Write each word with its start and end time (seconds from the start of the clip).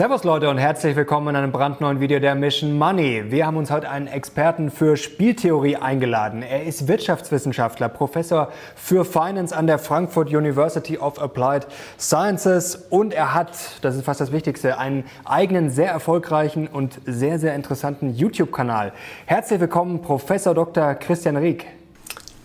Servus 0.00 0.24
Leute 0.24 0.48
und 0.48 0.56
herzlich 0.56 0.96
willkommen 0.96 1.28
in 1.28 1.36
einem 1.36 1.52
brandneuen 1.52 2.00
Video 2.00 2.20
der 2.20 2.34
Mission 2.34 2.78
Money. 2.78 3.24
Wir 3.30 3.44
haben 3.44 3.58
uns 3.58 3.70
heute 3.70 3.90
einen 3.90 4.06
Experten 4.06 4.70
für 4.70 4.96
Spieltheorie 4.96 5.76
eingeladen. 5.76 6.40
Er 6.40 6.64
ist 6.64 6.88
Wirtschaftswissenschaftler, 6.88 7.90
Professor 7.90 8.50
für 8.74 9.04
Finance 9.04 9.54
an 9.54 9.66
der 9.66 9.78
Frankfurt 9.78 10.30
University 10.30 10.96
of 10.96 11.20
Applied 11.20 11.66
Sciences 11.98 12.76
und 12.88 13.12
er 13.12 13.34
hat, 13.34 13.50
das 13.82 13.94
ist 13.94 14.06
fast 14.06 14.22
das 14.22 14.32
Wichtigste, 14.32 14.78
einen 14.78 15.04
eigenen 15.26 15.68
sehr 15.68 15.90
erfolgreichen 15.90 16.66
und 16.66 16.98
sehr, 17.04 17.38
sehr 17.38 17.54
interessanten 17.54 18.14
YouTube-Kanal. 18.14 18.94
Herzlich 19.26 19.60
willkommen 19.60 20.00
Professor 20.00 20.54
Dr. 20.54 20.94
Christian 20.94 21.36
Rieck. 21.36 21.66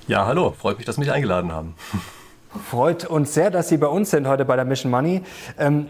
Ja, 0.10 0.26
hallo, 0.26 0.54
freut 0.60 0.76
mich, 0.76 0.86
dass 0.86 0.96
Sie 0.96 1.00
mich 1.00 1.12
eingeladen 1.14 1.54
haben. 1.54 1.74
Freut 2.70 3.06
uns 3.06 3.34
sehr, 3.34 3.52
dass 3.52 3.68
Sie 3.68 3.76
bei 3.76 3.88
uns 3.88 4.12
sind 4.12 4.28
heute 4.28 4.46
bei 4.46 4.56
der 4.56 4.64
Mission 4.64 4.90
Money. 4.90 5.24
Ähm, 5.60 5.88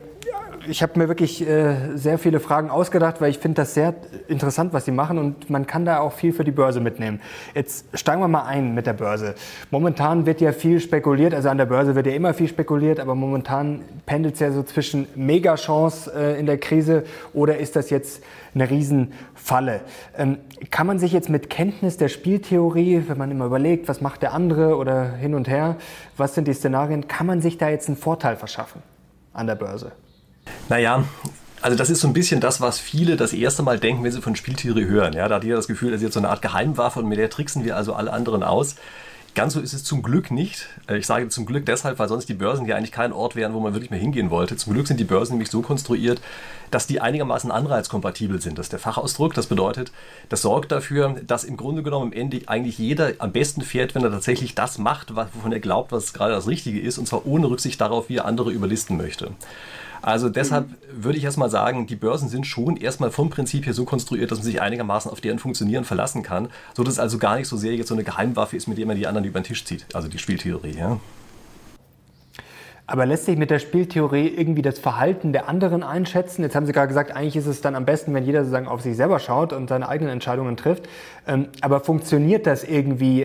ich 0.68 0.82
habe 0.82 1.00
mir 1.00 1.08
wirklich 1.08 1.48
äh, 1.48 1.96
sehr 1.96 2.18
viele 2.18 2.40
Fragen 2.40 2.70
ausgedacht, 2.70 3.22
weil 3.22 3.30
ich 3.30 3.40
finde 3.40 3.62
das 3.62 3.74
sehr 3.74 3.94
interessant, 4.28 4.74
was 4.74 4.86
Sie 4.86 4.92
machen 4.92 5.18
und 5.18 5.50
man 5.50 5.68
kann 5.68 5.86
da 5.86 6.00
auch 6.00 6.14
viel 6.14 6.34
für 6.34 6.44
die 6.44 6.52
Börse 6.52 6.80
mitnehmen. 6.80 7.22
Jetzt 7.54 7.86
steigen 7.94 8.22
wir 8.22 8.28
mal 8.28 8.46
ein 8.46 8.74
mit 8.74 8.88
der 8.88 8.94
Börse. 8.94 9.36
Momentan 9.72 10.26
wird 10.26 10.42
ja 10.42 10.52
viel 10.52 10.80
spekuliert, 10.80 11.34
also 11.34 11.50
an 11.50 11.58
der 11.58 11.66
Börse 11.66 11.96
wird 11.96 12.08
ja 12.08 12.14
immer 12.14 12.34
viel 12.34 12.48
spekuliert, 12.48 13.00
aber 13.00 13.16
momentan 13.16 13.82
pendelt 14.06 14.36
es 14.36 14.40
ja 14.40 14.52
so 14.52 14.64
zwischen 14.64 15.08
Megachance 15.16 16.12
äh, 16.16 16.40
in 16.40 16.46
der 16.46 16.58
Krise 16.58 17.04
oder 17.34 17.58
ist 17.58 17.76
das 17.76 17.90
jetzt 17.90 18.24
eine 18.54 18.70
Riesenfalle? 18.70 19.82
Ähm, 20.18 20.38
kann 20.72 20.88
man 20.88 21.00
sich 21.00 21.12
jetzt 21.12 21.30
mit 21.30 21.50
Kenntnis 21.50 21.98
der 21.98 22.10
Spieltheorie, 22.10 23.04
wenn 23.08 23.18
man 23.18 23.32
immer 23.32 23.46
überlegt, 23.46 23.88
was 23.88 24.02
macht 24.02 24.22
der 24.22 24.34
andere 24.34 24.78
oder 24.78 25.12
hin 25.14 25.36
und 25.36 25.48
her, 25.48 25.76
was 26.18 26.36
sind 26.36 26.48
die 26.48 26.54
Szenarien, 26.54 27.08
kann 27.08 27.28
man 27.28 27.42
sich 27.42 27.58
da 27.58 27.70
jetzt 27.70 27.88
einen 27.88 27.98
Vorteil 27.98 28.36
verschaffen 28.36 28.82
an 29.34 29.48
der 29.48 29.56
Börse? 29.56 29.92
Naja, 30.70 31.04
also 31.62 31.78
das 31.78 31.90
ist 31.90 32.02
so 32.02 32.08
ein 32.08 32.14
bisschen 32.14 32.42
das, 32.42 32.62
was 32.62 32.80
viele 32.80 33.16
das 33.16 33.34
erste 33.34 33.64
Mal 33.64 33.80
denken, 33.80 34.04
wenn 34.04 34.12
sie 34.12 34.22
von 34.22 34.36
Spieltheorie 34.36 34.86
hören. 34.86 35.14
Ja, 35.14 35.28
da 35.28 35.36
hat 35.36 35.44
jeder 35.44 35.56
das 35.56 35.68
Gefühl, 35.68 35.92
das 35.92 35.98
ist 35.98 36.06
jetzt 36.06 36.14
so 36.14 36.20
eine 36.20 36.30
Art 36.30 36.42
Geheimwaffe 36.42 37.00
und 37.00 37.08
mit 37.08 37.18
der 37.18 37.30
tricksen 37.30 37.64
wir 37.64 37.76
also 37.76 37.94
alle 37.94 38.12
anderen 38.14 38.44
aus. 38.44 38.76
Ganz 39.36 39.54
so 39.54 39.60
ist 39.60 39.74
es 39.74 39.84
zum 39.84 40.02
Glück 40.02 40.32
nicht. 40.32 40.70
Äh, 40.88 40.98
ich 40.98 41.06
sage 41.06 41.28
zum 41.28 41.46
Glück 41.46 41.66
deshalb, 41.66 42.00
weil 42.00 42.08
sonst 42.08 42.30
die 42.30 42.34
Börsen 42.34 42.66
ja 42.66 42.78
eigentlich 42.78 42.94
kein 42.94 43.12
Ort 43.12 43.36
wären, 43.36 43.54
wo 43.54 43.60
man 43.60 43.74
wirklich 43.74 43.92
mehr 43.92 44.00
hingehen 44.00 44.30
wollte. 44.30 44.56
Zum 44.56 44.74
Glück 44.74 44.88
sind 44.88 44.98
die 44.98 45.04
Börsen 45.04 45.34
nämlich 45.34 45.52
so 45.52 45.62
konstruiert, 45.62 46.22
dass 46.72 46.88
die 46.88 47.02
einigermaßen 47.02 47.52
anreizkompatibel 47.52 48.42
sind. 48.42 48.58
Das 48.58 48.68
ist 48.68 48.72
der 48.72 48.80
Fachausdruck. 48.80 49.34
Das 49.34 49.48
bedeutet, 49.48 49.92
das 50.30 50.42
sorgt 50.42 50.72
dafür, 50.72 51.18
dass 51.28 51.44
im 51.44 51.58
Grunde 51.58 51.84
genommen 51.84 52.14
am 52.14 52.14
Ende 52.14 52.42
eigentlich 52.48 52.78
jeder 52.78 53.12
am 53.18 53.34
besten 53.34 53.62
fährt, 53.62 53.94
wenn 53.94 54.04
er 54.04 54.12
tatsächlich 54.12 54.56
das 54.56 54.78
macht, 54.78 55.14
wovon 55.16 55.52
er 55.52 55.60
glaubt, 55.60 55.92
was 55.92 56.14
gerade 56.14 56.34
das 56.34 56.48
Richtige 56.48 56.80
ist, 56.80 56.98
und 56.98 57.06
zwar 57.06 57.26
ohne 57.26 57.50
Rücksicht 57.50 57.82
darauf, 57.82 58.08
wie 58.08 58.18
er 58.18 58.26
andere 58.26 58.52
überlisten 58.52 58.96
möchte. 58.96 59.32
Also 60.06 60.30
deshalb 60.30 60.70
mhm. 60.70 61.04
würde 61.04 61.18
ich 61.18 61.24
erstmal 61.24 61.50
sagen, 61.50 61.88
die 61.88 61.96
Börsen 61.96 62.30
sind 62.30 62.46
schon 62.46 62.78
erstmal 62.78 63.10
vom 63.10 63.32
Prinzip 63.32 63.66
her 63.66 63.74
so 63.74 63.86
konstruiert, 63.86 64.30
dass 64.30 64.38
man 64.38 64.46
sich 64.46 64.62
einigermaßen 64.62 65.10
auf 65.10 65.20
deren 65.20 65.40
Funktionieren 65.40 65.84
verlassen 65.84 66.22
kann, 66.22 66.50
so 66.76 66.84
dass 66.84 66.94
es 66.94 67.00
also 67.00 67.18
gar 67.18 67.38
nicht 67.38 67.48
so 67.48 67.58
sehr 67.58 67.76
jetzt 67.76 67.88
so 67.88 67.96
eine 67.96 68.04
Geheimwaffe 68.04 68.56
ist, 68.56 68.68
mit 68.68 68.78
der 68.78 68.86
man 68.86 68.98
die 68.98 69.08
anderen 69.08 69.26
über 69.26 69.40
den 69.40 69.46
Tisch 69.46 69.66
zieht, 69.66 69.88
also 69.96 70.08
die 70.08 70.20
Spieltheorie. 70.20 70.78
Ja. 70.78 71.00
Aber 72.86 73.08
lässt 73.08 73.26
sich 73.26 73.36
mit 73.36 73.50
der 73.50 73.58
Spieltheorie 73.58 74.28
irgendwie 74.28 74.62
das 74.62 74.78
Verhalten 74.78 75.34
der 75.34 75.50
anderen 75.50 75.82
einschätzen? 75.82 76.44
Jetzt 76.44 76.56
haben 76.56 76.68
Sie 76.68 76.72
gerade 76.72 76.88
gesagt, 76.88 77.10
eigentlich 77.10 77.36
ist 77.36 77.48
es 77.48 77.62
dann 77.62 77.74
am 77.74 77.86
besten, 77.86 78.14
wenn 78.14 78.26
jeder 78.26 78.42
sozusagen 78.42 78.68
auf 78.68 78.82
sich 78.82 78.96
selber 78.96 79.18
schaut 79.18 79.54
und 79.54 79.70
seine 79.70 79.90
eigenen 79.90 80.14
Entscheidungen 80.14 80.56
trifft. 80.56 80.88
Ähm, 81.28 81.48
aber 81.62 81.80
funktioniert 81.80 82.46
das 82.46 82.64
irgendwie? 82.64 83.24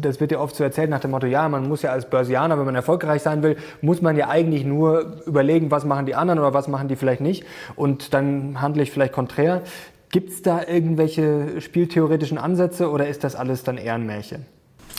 Das 0.00 0.20
wird 0.20 0.32
ja 0.32 0.38
oft 0.38 0.56
so 0.56 0.64
erzählt 0.64 0.90
nach 0.90 1.00
dem 1.00 1.12
Motto, 1.12 1.26
ja, 1.26 1.48
man 1.48 1.68
muss 1.68 1.82
ja 1.82 1.90
als 1.90 2.08
Börsianer, 2.08 2.58
wenn 2.58 2.64
man 2.64 2.74
erfolgreich 2.74 3.22
sein 3.22 3.42
will, 3.42 3.56
muss 3.80 4.02
man 4.02 4.16
ja 4.16 4.28
eigentlich 4.28 4.64
nur 4.64 5.22
überlegen, 5.26 5.70
was 5.70 5.84
machen 5.84 6.06
die 6.06 6.14
anderen 6.14 6.38
oder 6.40 6.54
was 6.54 6.68
machen 6.68 6.88
die 6.88 6.96
vielleicht 6.96 7.20
nicht. 7.20 7.44
Und 7.76 8.14
dann 8.14 8.60
handle 8.60 8.82
ich 8.82 8.90
vielleicht 8.90 9.12
konträr. 9.12 9.62
Gibt 10.10 10.30
es 10.30 10.42
da 10.42 10.62
irgendwelche 10.66 11.60
spieltheoretischen 11.60 12.38
Ansätze 12.38 12.90
oder 12.90 13.08
ist 13.08 13.24
das 13.24 13.34
alles 13.34 13.64
dann 13.64 13.78
eher 13.78 13.94
ein 13.94 14.06
Märchen? 14.06 14.46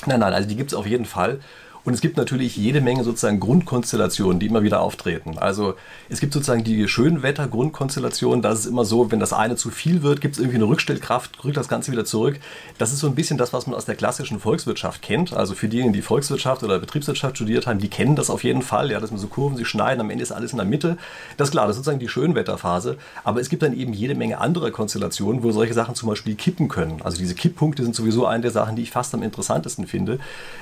Nein, 0.06 0.20
nein, 0.20 0.34
also 0.34 0.48
die 0.48 0.56
gibt 0.56 0.72
es 0.72 0.78
auf 0.78 0.86
jeden 0.86 1.06
Fall. 1.06 1.40
Und 1.86 1.94
es 1.94 2.02
gibt 2.02 2.18
natürlich 2.18 2.58
jede 2.58 2.82
Menge 2.82 3.04
sozusagen 3.04 3.40
Grundkonstellationen, 3.40 4.40
die 4.40 4.48
immer 4.48 4.64
wieder 4.64 4.82
auftreten. 4.82 5.38
Also 5.38 5.76
es 6.10 6.20
gibt 6.20 6.34
sozusagen 6.34 6.64
die 6.64 6.88
Schönwetter-Grundkonstellation. 6.88 8.42
Da 8.42 8.52
ist 8.52 8.60
es 8.60 8.66
immer 8.66 8.86
so, 8.86 9.12
wenn 9.12 9.20
das 9.20 9.34
eine 9.34 9.56
zu 9.56 9.70
viel 9.70 10.02
wird, 10.02 10.20
gibt 10.20 10.34
es 10.34 10.40
irgendwie 10.40 10.58
eine 10.58 10.68
Rückstellkraft, 10.68 11.44
rückt 11.46 11.58
das 11.58 11.68
Ganze 11.68 11.92
wieder 11.92 12.04
zurück. 12.04 12.40
Das 12.80 12.92
ist 12.92 13.00
so 13.00 13.08
ein 13.08 13.14
bisschen 13.14 13.38
das, 13.38 13.54
was 13.54 13.68
man 13.68 13.76
aus 13.76 13.86
der 13.86 13.94
klassischen 13.94 14.40
Volkswirtschaft 14.40 15.04
kennt. 15.04 15.34
Also 15.34 15.54
für 15.54 15.68
diejenigen, 15.68 15.94
die 15.94 16.02
Volkswirtschaft 16.02 16.64
oder 16.64 16.80
Betriebswirtschaft 16.80 17.36
studiert 17.36 17.68
haben, 17.68 17.78
die 17.78 17.88
kennen 17.88 18.16
das 18.16 18.32
auf 18.32 18.44
jeden 18.44 18.64
Fall. 18.64 18.90
Ja, 18.90 19.00
dass 19.00 19.12
man 19.12 19.20
so 19.20 19.28
Kurven, 19.28 19.56
sie 19.56 19.66
schneiden, 19.66 20.02
am 20.02 20.10
Ende 20.10 20.24
ist 20.24 20.32
alles 20.32 20.54
in 20.54 20.58
der 20.58 20.66
Mitte. 20.66 20.98
Das 21.38 21.50
ist 21.50 21.52
klar, 21.52 21.68
das 21.68 21.76
ist 21.76 21.84
sozusagen 21.86 22.00
die 22.00 22.10
Schönwetterphase. 22.10 22.98
Aber 23.24 23.42
es 23.42 23.50
gibt 23.50 23.62
dann 23.62 23.78
eben 23.78 23.94
jede 23.94 24.16
Menge 24.16 24.40
anderer 24.40 24.72
Konstellationen, 24.72 25.44
wo 25.44 25.52
solche 25.52 25.76
Sachen 25.76 25.94
zum 25.94 26.10
Beispiel 26.10 26.34
kippen 26.34 26.68
können. 26.68 27.04
Also 27.04 27.20
diese 27.20 27.36
Kipppunkte 27.36 27.84
sind 27.84 27.94
sowieso 27.94 28.26
eine 28.26 28.42
der 28.42 28.52
Sachen, 28.52 28.76
die 28.76 28.82
ich 28.82 28.90
fast 28.90 29.14
am 29.14 29.22
interessantesten 29.22 29.86
finde. 29.86 30.18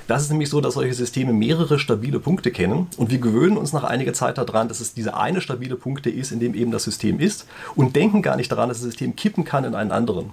Das 0.08 0.22
ist 0.22 0.30
nämlich 0.30 0.50
so, 0.50 0.60
dass 0.60 0.74
solche 0.74 0.94
Systeme 0.94 1.13
Systeme 1.14 1.32
mehrere 1.32 1.78
stabile 1.78 2.20
Punkte 2.20 2.50
kennen 2.50 2.88
und 2.98 3.12
wir 3.12 3.20
gewöhnen 3.20 3.56
uns 3.56 3.72
nach 3.72 3.84
einiger 3.84 4.14
Zeit 4.14 4.40
daran, 4.40 4.68
dass 4.68 4.80
es 4.80 4.96
diese 4.96 5.16
eine 5.16 5.42
stabile 5.42 5.76
Punkte 5.76 6.10
ist, 6.10 6.32
in 6.32 6.40
dem 6.40 6.56
eben 6.56 6.72
das 6.72 6.86
System 6.86 7.20
ist 7.20 7.46
und 7.76 7.96
denken 7.96 8.24
gar 8.24 8.36
nicht 8.36 8.52
daran, 8.52 8.68
dass 8.68 8.80
das 8.80 8.86
System 8.86 9.16
kippen 9.16 9.44
kann 9.44 9.64
in 9.64 9.76
einen 9.76 9.92
anderen. 9.92 10.32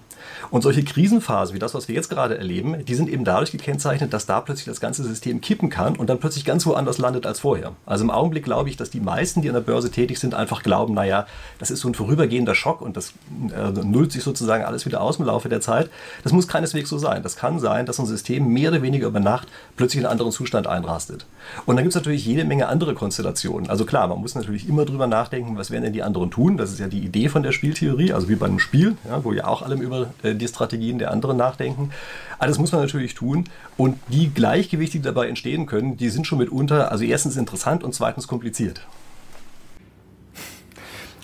Und 0.51 0.63
solche 0.63 0.83
Krisenphasen 0.83 1.55
wie 1.55 1.59
das, 1.59 1.75
was 1.75 1.89
wir 1.89 1.95
jetzt 1.95 2.09
gerade 2.09 2.39
erleben, 2.39 2.83
die 2.87 2.95
sind 2.95 3.11
eben 3.11 3.27
dadurch 3.27 3.53
gekennzeichnet, 3.53 4.15
dass 4.15 4.25
da 4.25 4.41
plötzlich 4.41 4.65
das 4.65 4.81
ganze 4.81 5.05
System 5.05 5.43
kippen 5.43 5.69
kann 5.69 5.97
und 5.97 6.09
dann 6.09 6.19
plötzlich 6.19 6.47
ganz 6.47 6.65
woanders 6.65 6.97
landet 6.97 7.27
als 7.27 7.41
vorher. 7.41 7.73
Also 7.85 8.05
im 8.05 8.11
Augenblick 8.11 8.45
glaube 8.45 8.71
ich, 8.71 8.79
dass 8.79 8.89
die 8.89 9.01
meisten, 9.01 9.43
die 9.43 9.49
an 9.49 9.55
der 9.55 9.61
Börse 9.61 9.91
tätig 9.91 10.19
sind, 10.19 10.33
einfach 10.33 10.62
glauben, 10.62 10.95
naja, 10.95 11.27
das 11.59 11.71
ist 11.71 11.81
so 11.81 11.89
ein 11.89 11.95
vorübergehender 11.95 12.55
Schock 12.55 12.81
und 12.81 12.97
das 12.97 13.12
äh, 13.55 13.71
nullt 13.85 14.12
sich 14.12 14.23
sozusagen 14.23 14.65
alles 14.65 14.87
wieder 14.87 15.03
aus 15.03 15.19
im 15.19 15.27
Laufe 15.27 15.51
der 15.51 15.61
Zeit. 15.61 15.91
Das 16.23 16.33
muss 16.33 16.49
keineswegs 16.49 16.89
so 16.89 16.97
sein. 16.97 17.23
Das 17.23 17.37
kann 17.37 17.59
sein, 17.59 17.85
dass 17.85 17.99
ein 17.99 18.07
System 18.07 18.49
mehr 18.49 18.71
oder 18.71 18.81
weniger 18.81 19.09
über 19.09 19.21
Nacht 19.21 19.47
plötzlich 19.77 20.01
in 20.01 20.07
einen 20.07 20.12
anderen 20.12 20.33
Zustand 20.33 20.67
einrastet. 20.70 21.26
Und 21.66 21.76
dann 21.76 21.84
gibt 21.84 21.94
es 21.94 22.00
natürlich 22.00 22.25
jede 22.25 22.44
Menge 22.44 22.69
andere 22.69 22.94
Konstellationen. 22.94 23.69
Also 23.69 23.84
klar, 23.84 24.08
man 24.08 24.20
muss 24.20 24.34
natürlich 24.34 24.69
immer 24.69 24.84
drüber 24.84 25.06
nachdenken, 25.06 25.56
was 25.56 25.70
werden 25.70 25.84
denn 25.84 25.92
die 25.92 26.03
anderen 26.03 26.31
tun. 26.31 26.56
Das 26.56 26.70
ist 26.70 26.78
ja 26.78 26.88
die 26.88 27.00
Idee 27.00 27.28
von 27.28 27.42
der 27.42 27.53
Spieltheorie, 27.53 28.12
also 28.12 28.28
wie 28.28 28.36
bei 28.36 28.47
einem 28.47 28.58
Spiel, 28.58 28.97
ja, 29.08 29.22
wo 29.25 29.32
ja 29.32 29.47
auch 29.47 29.62
alle 29.62 29.75
über 29.75 30.10
äh, 30.22 30.34
die 30.34 30.48
Strategien 30.48 30.98
der 30.98 31.10
anderen 31.10 31.36
nachdenken. 31.36 31.91
Alles 32.38 32.58
muss 32.58 32.72
man 32.72 32.81
natürlich 32.81 33.14
tun. 33.14 33.44
Und 33.76 33.98
die 34.08 34.31
Gleichgewichte, 34.32 34.98
die 34.98 35.04
dabei 35.04 35.28
entstehen 35.28 35.66
können, 35.66 35.97
die 35.97 36.08
sind 36.08 36.26
schon 36.26 36.38
mitunter, 36.38 36.91
also 36.91 37.04
erstens 37.04 37.37
interessant 37.37 37.84
und 37.84 37.94
zweitens 37.94 38.28
kompliziert. 38.28 38.82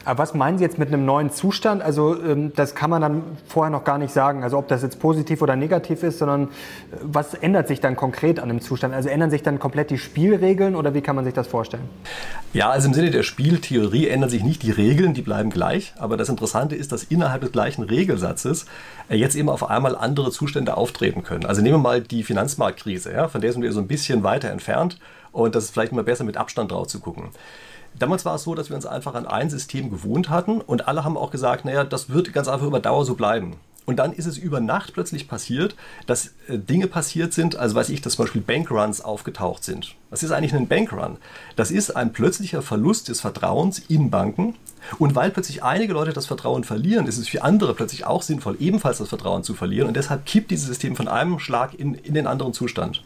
Aber 0.07 0.19
was 0.19 0.35
meinen 0.35 0.57
Sie 0.57 0.65
jetzt 0.65 0.79
mit 0.79 0.89
einem 0.89 1.05
neuen 1.05 1.31
Zustand? 1.33 1.83
Also 1.83 2.23
ähm, 2.23 2.53
das 2.55 2.77
kann 2.77 2.91
man 2.91 3.03
dann 3.03 3.23
vorher 3.49 3.71
noch 3.71 3.83
gar 3.83 3.99
nicht 3.99 4.15
sagen. 4.15 4.45
Also 4.45 4.57
ob 4.57 4.69
das 4.69 4.83
jetzt 4.83 5.01
positiv 5.01 5.43
oder 5.43 5.57
negativ 5.57 6.05
ist, 6.05 6.21
sondern 6.21 6.45
äh, 6.45 6.49
was 7.03 7.35
ändert 7.35 7.67
sich 7.67 7.81
dann 7.81 7.97
konkret 7.97 8.39
an 8.39 8.49
dem 8.49 8.61
Zustand? 8.61 8.95
Also 8.95 9.09
ändern 9.09 9.31
sich 9.31 9.43
dann 9.43 9.59
komplett 9.59 9.91
die 9.91 9.99
Spielregeln 9.99 10.77
oder 10.77 10.95
wie 10.95 11.01
kann 11.01 11.17
man 11.17 11.25
sich 11.25 11.35
das 11.35 11.49
vorstellen? 11.49 11.89
Ja, 12.53 12.71
also 12.71 12.87
im 12.87 12.95
Sinne 12.95 13.11
der 13.11 13.25
Spieltheorie 13.25 14.07
ändern 14.07 14.31
sich 14.31 14.45
nicht 14.45 14.63
die 14.63 14.71
Regeln, 14.71 15.13
die 15.13 15.23
bleiben 15.23 15.51
gleich. 15.51 15.93
Aber 15.99 16.17
das 16.17 16.29
Interessante 16.29 16.77
ist, 16.77 16.93
dass 16.93 17.03
innerhalb 17.03 17.41
des 17.43 17.51
gleichen 17.51 17.83
Regelsatzes 17.83 18.67
äh, 19.09 19.17
jetzt 19.17 19.35
eben 19.35 19.49
auf 19.49 19.69
einmal 19.69 19.97
andere 19.97 20.31
Zustände 20.31 20.77
auftreten 20.77 21.25
können. 21.25 21.47
Also 21.47 21.63
nehmen 21.63 21.75
wir 21.75 21.83
mal 21.83 22.01
die 22.01 22.23
Finanzmarktkrise, 22.23 23.13
ja, 23.13 23.27
von 23.27 23.41
der 23.41 23.53
sind 23.53 23.63
wir 23.63 23.73
so 23.73 23.81
ein 23.81 23.89
bisschen 23.89 24.23
weiter 24.23 24.51
entfernt 24.51 25.01
und 25.33 25.57
das 25.57 25.65
ist 25.65 25.71
vielleicht 25.73 25.91
immer 25.91 26.05
besser 26.05 26.23
mit 26.23 26.37
Abstand 26.37 26.71
drauf 26.71 26.87
zu 26.87 27.01
gucken. 27.01 27.31
Damals 27.99 28.25
war 28.25 28.35
es 28.35 28.43
so, 28.43 28.55
dass 28.55 28.69
wir 28.69 28.77
uns 28.77 28.87
einfach 28.87 29.15
an 29.15 29.27
ein 29.27 29.51
System 29.51 29.91
gewohnt 29.91 30.29
hatten 30.29 30.61
und 30.61 30.89
alle 30.89 31.05
haben 31.05 31.17
auch 31.17 31.31
gesagt, 31.31 31.65
naja, 31.65 31.85
das 31.85 32.11
wird 32.11 32.33
ganz 32.33 32.49
einfach 32.49 32.67
über 32.67 32.81
Dauer 32.81 33.05
so 33.05 33.15
bleiben. 33.15 33.57
Und 33.87 33.97
dann 33.97 34.13
ist 34.13 34.27
es 34.27 34.37
über 34.37 34.61
Nacht 34.61 34.93
plötzlich 34.93 35.29
passiert, 35.29 35.77
dass 36.07 36.33
äh, 36.49 36.59
Dinge 36.59 36.89
passiert 36.89 37.33
sind, 37.33 37.57
also 37.57 37.77
weiß 37.77 37.89
ich, 37.89 38.03
dass 38.03 38.15
zum 38.15 38.25
Beispiel 38.25 38.43
Bankruns 38.43 39.01
aufgetaucht 39.01 39.63
sind. 39.63 39.95
Was 40.11 40.25
ist 40.25 40.33
eigentlich 40.33 40.55
ein 40.55 40.67
Bankrun? 40.67 41.19
Das 41.55 41.71
ist 41.71 41.97
ein 41.97 42.13
plötzlicher 42.13 42.63
Verlust 42.63 43.09
des 43.09 43.21
Vertrauens 43.21 43.79
in 43.79 44.11
Banken. 44.11 44.57
Und 44.99 45.15
weil 45.15 45.31
plötzlich 45.31 45.63
einige 45.63 45.93
Leute 45.93 46.13
das 46.13 46.27
Vertrauen 46.27 46.65
verlieren, 46.65 47.07
ist 47.07 47.19
es 47.19 47.29
für 47.29 47.43
andere 47.43 47.75
plötzlich 47.75 48.05
auch 48.05 48.23
sinnvoll, 48.23 48.57
ebenfalls 48.61 48.99
das 48.99 49.09
Vertrauen 49.09 49.45
zu 49.45 49.55
verlieren. 49.55 49.89
Und 49.89 49.97
deshalb 49.97 50.27
kippt 50.27 50.51
dieses 50.51 50.67
System 50.67 50.97
von 50.97 51.09
einem 51.09 51.39
Schlag 51.39 51.75
in, 51.75 51.95
in 51.95 52.15
den 52.15 52.27
anderen 52.27 52.53
Zustand. 52.53 53.03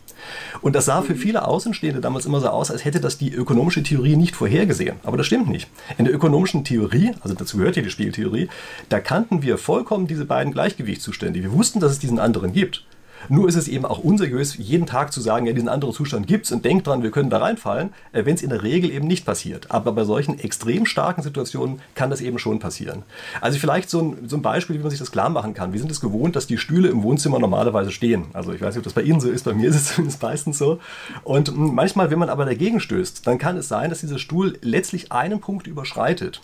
Und 0.61 0.75
das 0.75 0.84
sah 0.84 1.02
für 1.02 1.14
viele 1.14 1.46
Außenstehende 1.46 2.00
damals 2.00 2.26
immer 2.26 2.40
so 2.40 2.49
aus, 2.49 2.70
als 2.70 2.84
hätte 2.84 3.00
das 3.00 3.19
die 3.19 3.32
ökonomische 3.32 3.82
Theorie 3.82 4.17
nicht 4.17 4.37
vorhergesehen. 4.37 4.96
Aber 5.02 5.17
das 5.17 5.26
stimmt 5.26 5.49
nicht. 5.49 5.69
In 5.99 6.05
der 6.05 6.14
ökonomischen 6.14 6.64
Theorie, 6.64 7.12
also 7.20 7.34
dazu 7.34 7.58
gehört 7.58 7.76
ja 7.76 7.82
die 7.82 7.90
Spieltheorie, 7.90 8.49
da 8.88 9.00
kannten 9.00 9.43
wir 9.43 9.58
vollkommen 9.58 10.06
diese 10.06 10.25
beiden 10.25 10.52
Gleichgewichtszustände. 10.52 11.43
Wir 11.43 11.52
wussten, 11.52 11.81
dass 11.81 11.93
es 11.93 11.99
diesen 11.99 12.19
anderen 12.19 12.52
gibt. 12.52 12.84
Nur 13.28 13.49
ist 13.49 13.56
es 13.56 13.69
eben 13.69 13.84
auch 13.84 13.99
unseriös, 13.99 14.56
jeden 14.56 14.87
Tag 14.87 15.12
zu 15.12 15.20
sagen, 15.20 15.46
ja, 15.46 15.52
diesen 15.52 15.69
anderen 15.69 15.94
Zustand 15.94 16.26
gibt 16.26 16.46
es 16.46 16.52
und 16.52 16.64
denkt 16.64 16.87
dran, 16.87 17.02
wir 17.02 17.11
können 17.11 17.31
da 17.31 17.38
reinfallen, 17.38 17.90
äh, 18.12 18.25
wenn 18.25 18.34
es 18.34 18.43
in 18.43 18.50
der 18.50 18.62
Regel 18.62 18.90
eben 18.90 19.06
nicht 19.06 19.26
passiert. 19.26 19.70
Aber 19.70 19.93
bei 19.93 20.05
solchen 20.05 20.38
extrem 20.38 20.87
starken 20.87 21.22
Situationen 21.22 21.81
kann 21.94 22.11
das 22.11 22.20
eben 22.20 22.38
schon 22.38 22.58
passieren. 22.58 23.02
Also 23.40 23.58
vielleicht 23.58 23.90
so 23.90 24.00
ein, 24.00 24.28
so 24.28 24.37
ein 24.37 24.43
Beispiel, 24.43 24.76
wie 24.76 24.81
man 24.81 24.90
sich 24.90 24.99
das 24.99 25.12
klar 25.12 25.28
machen 25.28 25.55
kann. 25.55 25.72
Wir 25.72 25.81
sind 25.81 25.90
es 25.90 26.00
gewohnt, 26.00 26.37
dass 26.37 26.46
die 26.46 26.58
Stühle 26.58 26.88
im 26.88 27.02
Wohnzimmer 27.02 27.38
normalerweise 27.38 27.90
stehen. 27.90 28.26
Also 28.32 28.52
ich 28.52 28.61
weiß 28.61 28.75
nicht, 28.75 28.81
ob 28.81 28.84
das 28.84 28.94
bei 28.94 29.02
Ihnen 29.02 29.20
so 29.20 29.31
ist, 29.31 29.44
bei 29.44 29.55
mir 29.55 29.69
ist 29.69 29.76
es 29.76 29.87
zumindest 29.94 30.22
meistens 30.22 30.58
so. 30.58 30.81
Und 31.25 31.49
hm, 31.49 31.75
manchmal, 31.75 32.11
wenn 32.11 32.19
man 32.19 32.31
aber 32.31 32.44
dagegen 32.44 32.81
stößt, 32.81 33.26
dann 33.26 33.38
kann 33.38 33.56
es 33.56 33.69
sein, 33.69 33.90
dass 33.90 34.00
dieser 34.00 34.19
Stuhl 34.19 34.58
letztlich 34.62 35.12
einen 35.12 35.40
Punkt 35.40 35.67
überschreitet. 35.67 36.40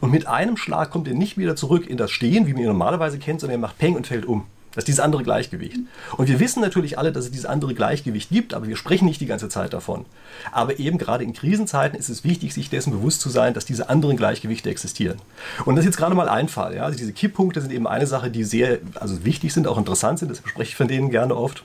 Und 0.00 0.12
mit 0.12 0.26
einem 0.26 0.56
Schlag 0.56 0.90
kommt 0.90 1.08
er 1.08 1.14
nicht 1.14 1.36
wieder 1.36 1.56
zurück 1.56 1.88
in 1.88 1.96
das 1.96 2.10
Stehen, 2.10 2.46
wie 2.46 2.52
man 2.52 2.62
ihn 2.62 2.68
normalerweise 2.68 3.18
kennt, 3.18 3.40
sondern 3.40 3.58
er 3.58 3.62
macht 3.62 3.78
Peng 3.78 3.96
und 3.96 4.06
fällt 4.06 4.26
um. 4.26 4.44
Das 4.74 4.82
ist 4.82 4.88
dieses 4.88 5.00
andere 5.00 5.24
Gleichgewicht. 5.24 5.78
Und 6.16 6.28
wir 6.28 6.38
wissen 6.38 6.60
natürlich 6.60 6.96
alle, 6.96 7.10
dass 7.10 7.24
es 7.24 7.30
dieses 7.30 7.46
andere 7.46 7.74
Gleichgewicht 7.74 8.30
gibt, 8.30 8.54
aber 8.54 8.68
wir 8.68 8.76
sprechen 8.76 9.04
nicht 9.04 9.20
die 9.20 9.26
ganze 9.26 9.48
Zeit 9.48 9.72
davon. 9.72 10.04
Aber 10.52 10.78
eben 10.78 10.96
gerade 10.96 11.24
in 11.24 11.32
Krisenzeiten 11.32 11.98
ist 11.98 12.08
es 12.08 12.22
wichtig, 12.22 12.54
sich 12.54 12.70
dessen 12.70 12.92
bewusst 12.92 13.20
zu 13.20 13.30
sein, 13.30 13.52
dass 13.52 13.64
diese 13.64 13.88
anderen 13.88 14.16
Gleichgewichte 14.16 14.70
existieren. 14.70 15.18
Und 15.64 15.74
das 15.74 15.84
ist 15.84 15.90
jetzt 15.90 15.96
gerade 15.96 16.14
mal 16.14 16.28
ein 16.28 16.48
Fall. 16.48 16.76
Ja? 16.76 16.84
Also 16.84 16.96
diese 16.96 17.12
Kipppunkte 17.12 17.60
sind 17.60 17.72
eben 17.72 17.88
eine 17.88 18.06
Sache, 18.06 18.30
die 18.30 18.44
sehr 18.44 18.78
also 18.94 19.24
wichtig 19.24 19.52
sind, 19.52 19.66
auch 19.66 19.78
interessant 19.78 20.20
sind. 20.20 20.30
Das 20.30 20.38
spreche 20.38 20.70
ich 20.70 20.76
von 20.76 20.86
denen 20.86 21.10
gerne 21.10 21.36
oft. 21.36 21.64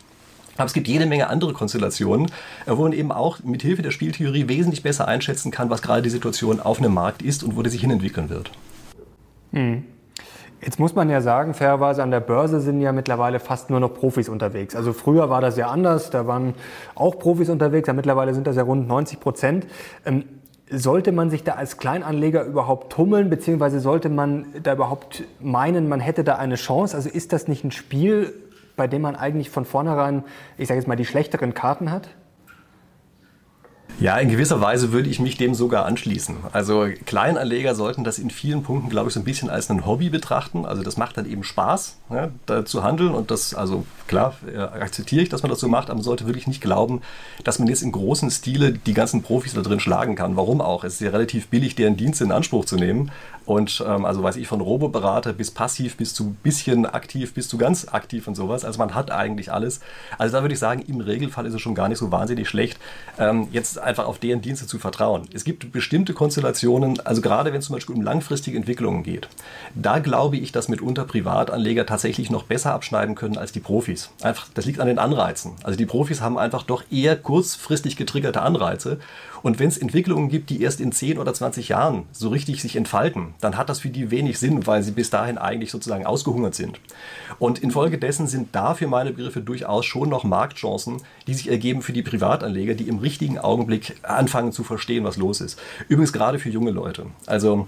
Aber 0.58 0.66
es 0.66 0.74
gibt 0.74 0.88
jede 0.88 1.06
Menge 1.06 1.28
andere 1.28 1.54
Konstellationen, 1.54 2.32
äh, 2.66 2.72
wo 2.72 2.84
man 2.84 2.94
eben 2.94 3.12
auch 3.12 3.44
mit 3.44 3.62
Hilfe 3.62 3.82
der 3.82 3.92
Spieltheorie 3.92 4.48
wesentlich 4.48 4.84
besser 4.84 5.08
einschätzen 5.08 5.52
kann, 5.52 5.70
was 5.70 5.82
gerade 5.82 6.02
die 6.02 6.10
Situation 6.10 6.60
auf 6.60 6.80
einem 6.80 6.94
Markt 6.94 7.22
ist 7.22 7.44
und 7.44 7.56
wo 7.56 7.62
der 7.62 7.72
sich 7.72 7.82
hinentwickeln 7.82 8.30
wird. 8.30 8.52
Mhm. 9.52 9.84
Jetzt 10.66 10.80
muss 10.80 10.96
man 10.96 11.12
ja 11.12 11.22
sagen, 11.22 11.54
fairerweise 11.54 12.02
an 12.02 12.10
der 12.10 12.22
Börse 12.22 12.60
sind 12.60 12.82
ja 12.82 12.92
mittlerweile 12.92 13.40
fast 13.40 13.70
nur 13.70 13.80
noch 13.80 13.94
Profis 13.94 14.28
unterwegs. 14.28 14.76
Also 14.76 14.94
früher 14.94 15.30
war 15.30 15.40
das 15.40 15.58
ja 15.58 15.68
anders, 15.68 16.10
da 16.10 16.26
waren 16.26 16.56
auch 16.96 17.20
Profis 17.20 17.50
unterwegs, 17.50 17.88
ja 17.88 17.94
mittlerweile 17.94 18.34
sind 18.34 18.48
das 18.48 18.56
ja 18.56 18.64
rund 18.64 18.88
90 18.88 19.20
Prozent. 19.20 19.68
Ähm, 20.08 20.24
sollte 20.68 21.12
man 21.12 21.30
sich 21.30 21.44
da 21.44 21.54
als 21.54 21.78
Kleinanleger 21.78 22.44
überhaupt 22.44 22.92
tummeln, 22.92 23.30
beziehungsweise 23.30 23.80
sollte 23.80 24.10
man 24.10 24.48
da 24.64 24.74
überhaupt 24.74 25.24
meinen, 25.40 25.88
man 25.88 26.00
hätte 26.00 26.24
da 26.24 26.38
eine 26.38 26.56
Chance? 26.56 26.98
Also 26.98 27.10
ist 27.10 27.32
das 27.32 27.48
nicht 27.48 27.64
ein 27.64 27.70
Spiel, 27.70 28.34
bei 28.76 28.88
dem 28.88 29.04
man 29.04 29.16
eigentlich 29.16 29.52
von 29.52 29.66
vornherein, 29.66 30.24
ich 30.58 30.68
sage 30.68 30.80
jetzt 30.80 30.88
mal, 30.88 30.96
die 30.96 31.06
schlechteren 31.06 31.54
Karten 31.54 31.92
hat? 31.92 32.10
Ja, 33.98 34.18
in 34.18 34.30
gewisser 34.30 34.60
Weise 34.60 34.92
würde 34.92 35.10
ich 35.10 35.20
mich 35.20 35.38
dem 35.38 35.56
sogar 35.56 35.86
anschließen. 35.86 36.36
Also 36.52 36.88
Kleinanleger 37.06 37.76
sollten 37.76 38.04
das 38.04 38.20
in 38.20 38.30
vielen 38.30 38.62
Punkten, 38.62 38.90
glaube 38.90 39.08
ich, 39.08 39.14
so 39.14 39.22
ein 39.22 39.24
bisschen 39.24 39.50
als 39.50 39.70
ein 39.70 39.86
Hobby 39.86 40.10
betrachten. 40.10 40.66
Also 40.66 40.84
das 40.84 40.98
macht 40.98 41.16
dann 41.18 41.26
eben 41.26 41.46
Spaß, 41.46 41.96
ja, 42.10 42.30
da 42.46 42.66
zu 42.66 42.84
handeln 42.84 43.14
und 43.14 43.32
das, 43.32 43.54
also 43.54 43.86
klar, 44.08 44.36
äh, 44.54 44.58
akzeptiere 44.58 45.24
ich, 45.24 45.30
dass 45.30 45.44
man 45.44 45.50
das 45.50 45.62
so 45.62 45.70
macht, 45.70 45.90
aber 45.90 45.96
man 45.96 46.04
sollte 46.04 46.26
wirklich 46.26 46.46
nicht 46.46 46.62
glauben, 46.62 47.02
dass 47.46 47.58
man 47.58 47.70
jetzt 47.70 47.84
im 47.84 47.94
großen 47.94 48.30
Stile 48.32 48.74
die 48.74 48.94
ganzen 48.94 49.22
Profis 49.22 49.54
da 49.54 49.62
drin 49.62 49.80
schlagen 49.80 50.16
kann. 50.16 50.36
Warum 50.36 50.60
auch? 50.60 50.84
Es 50.84 50.96
ist 50.96 51.02
ja 51.02 51.12
relativ 51.12 51.48
billig, 51.48 51.76
deren 51.76 51.96
Dienste 51.96 52.26
in 52.26 52.34
Anspruch 52.34 52.66
zu 52.66 52.76
nehmen. 52.76 53.12
Und 53.46 53.84
ähm, 53.86 54.06
also 54.06 54.24
weiß 54.24 54.38
ich 54.38 54.48
von 54.48 54.62
Roboberater 54.62 55.34
bis 55.34 55.52
passiv 55.52 55.98
bis 55.98 56.14
zu 56.14 56.36
bisschen 56.44 56.86
aktiv 56.86 57.34
bis 57.34 57.48
zu 57.48 57.58
ganz 57.58 57.88
aktiv 57.88 58.28
und 58.28 58.36
sowas. 58.36 58.66
Also 58.66 58.80
man 58.80 58.96
hat 58.96 59.12
eigentlich 59.12 59.52
alles. 59.52 59.80
Also 60.18 60.38
da 60.38 60.44
würde 60.44 60.54
ich 60.54 60.60
sagen, 60.60 60.82
im 60.88 61.00
Regelfall 61.00 61.46
ist 61.46 61.54
es 61.54 61.62
schon 61.62 61.76
gar 61.76 61.88
nicht 61.88 62.00
so 62.00 62.12
wahnsinnig 62.12 62.50
schlecht, 62.50 62.80
ähm, 63.20 63.48
jetzt 63.52 63.78
einfach 63.80 64.06
auf 64.06 64.20
deren 64.20 64.42
Dienste 64.42 64.68
zu 64.68 64.80
vertrauen. 64.80 65.28
Es 65.34 65.44
gibt 65.44 65.72
bestimmte 65.72 66.14
Konstellationen, 66.14 67.00
also 67.02 67.22
gerade 67.22 67.52
wenn 67.54 67.60
es 67.60 67.66
zum 67.66 67.76
Beispiel 67.76 67.96
um 67.96 68.02
langfristige 68.02 68.58
Entwicklungen 68.58 69.04
geht, 69.04 69.28
da 69.76 70.00
glaube 70.00 70.38
ich, 70.38 70.52
dass 70.52 70.68
mitunter 70.68 71.06
Privatanleger 71.06 71.86
tatsächlich 71.86 72.30
noch 72.30 72.44
besser 72.44 72.74
abschneiden 72.74 73.16
können 73.16 73.38
als 73.38 73.52
die 73.52 73.60
Profis. 73.60 74.10
Einfach, 74.22 74.48
das 74.54 74.66
liegt 74.66 74.80
an 74.80 74.88
den 74.88 75.00
Anreizen. 75.00 75.54
Also 75.64 75.78
die 75.78 75.86
Profis 75.86 76.22
haben 76.22 76.38
einfach 76.38 76.64
doch 76.64 76.84
eher 76.92 77.16
kurzfristig 77.16 77.96
getriggerte 77.96 78.42
Anreize. 78.42 79.00
Und 79.46 79.60
wenn 79.60 79.68
es 79.68 79.78
Entwicklungen 79.78 80.30
gibt, 80.30 80.50
die 80.50 80.64
erst 80.64 80.82
in 80.82 80.92
10 80.92 81.20
oder 81.20 81.32
20 81.32 81.70
Jahren 81.70 82.08
so 82.12 82.30
richtig 82.30 82.64
sich 82.64 82.76
entfalten, 82.76 83.35
dann 83.42 83.58
hat 83.58 83.70
das 83.70 83.80
für 83.80 83.90
die 83.90 84.12
wenig 84.12 84.40
Sinn, 84.40 84.66
weil 84.68 84.84
sie 84.84 84.92
bis 84.92 85.10
dahin 85.10 85.38
eigentlich 85.38 85.72
sozusagen 85.72 86.06
ausgehungert 86.06 86.56
sind. 86.56 86.80
Und 87.40 87.60
infolgedessen 87.60 88.28
sind 88.28 88.50
da 88.54 88.74
für 88.74 88.88
meine 88.88 89.12
Begriffe 89.12 89.42
durchaus 89.42 89.86
schon 89.86 90.10
noch 90.10 90.24
Marktchancen, 90.24 90.98
die 91.28 91.34
sich 91.34 91.50
ergeben 91.50 91.82
für 91.82 91.94
die 91.94 92.04
Privatanleger, 92.04 92.74
die 92.74 92.88
im 92.88 93.00
richtigen 93.00 93.40
Augenblick 93.40 93.96
anfangen 94.04 94.52
zu 94.52 94.64
verstehen, 94.64 95.04
was 95.04 95.18
los 95.18 95.42
ist. 95.42 95.60
Übrigens 95.88 96.14
gerade 96.14 96.40
für 96.40 96.50
junge 96.50 96.72
Leute. 96.72 97.08
Also 97.26 97.68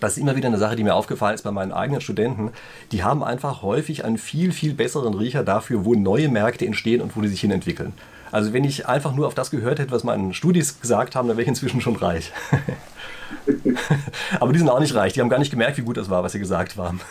das 0.00 0.12
ist 0.12 0.18
immer 0.18 0.36
wieder 0.36 0.48
eine 0.48 0.58
Sache, 0.58 0.76
die 0.76 0.84
mir 0.84 0.94
aufgefallen 0.94 1.34
ist 1.34 1.42
bei 1.42 1.50
meinen 1.50 1.72
eigenen 1.72 2.00
Studenten. 2.00 2.50
Die 2.92 3.04
haben 3.04 3.22
einfach 3.22 3.62
häufig 3.62 4.04
einen 4.04 4.18
viel, 4.18 4.52
viel 4.52 4.74
besseren 4.74 5.14
Riecher 5.14 5.44
dafür, 5.44 5.84
wo 5.84 5.94
neue 5.94 6.28
Märkte 6.28 6.66
entstehen 6.66 7.02
und 7.02 7.16
wo 7.16 7.20
die 7.20 7.28
sich 7.28 7.40
hinentwickeln. 7.40 7.92
Also 8.32 8.52
wenn 8.52 8.64
ich 8.64 8.86
einfach 8.86 9.14
nur 9.14 9.26
auf 9.26 9.34
das 9.34 9.50
gehört 9.50 9.78
hätte, 9.78 9.90
was 9.90 10.04
meine 10.04 10.32
Studis 10.34 10.80
gesagt 10.80 11.16
haben, 11.16 11.28
dann 11.28 11.36
wäre 11.36 11.42
ich 11.42 11.48
inzwischen 11.48 11.80
schon 11.80 11.96
reich. 11.96 12.32
Aber 14.40 14.52
die 14.52 14.58
sind 14.58 14.68
auch 14.68 14.80
nicht 14.80 14.94
reich. 14.94 15.12
Die 15.12 15.20
haben 15.20 15.28
gar 15.28 15.38
nicht 15.38 15.50
gemerkt, 15.50 15.78
wie 15.78 15.82
gut 15.82 15.96
das 15.96 16.10
war, 16.10 16.22
was 16.22 16.32
sie 16.32 16.38
gesagt 16.38 16.76
haben. 16.76 17.00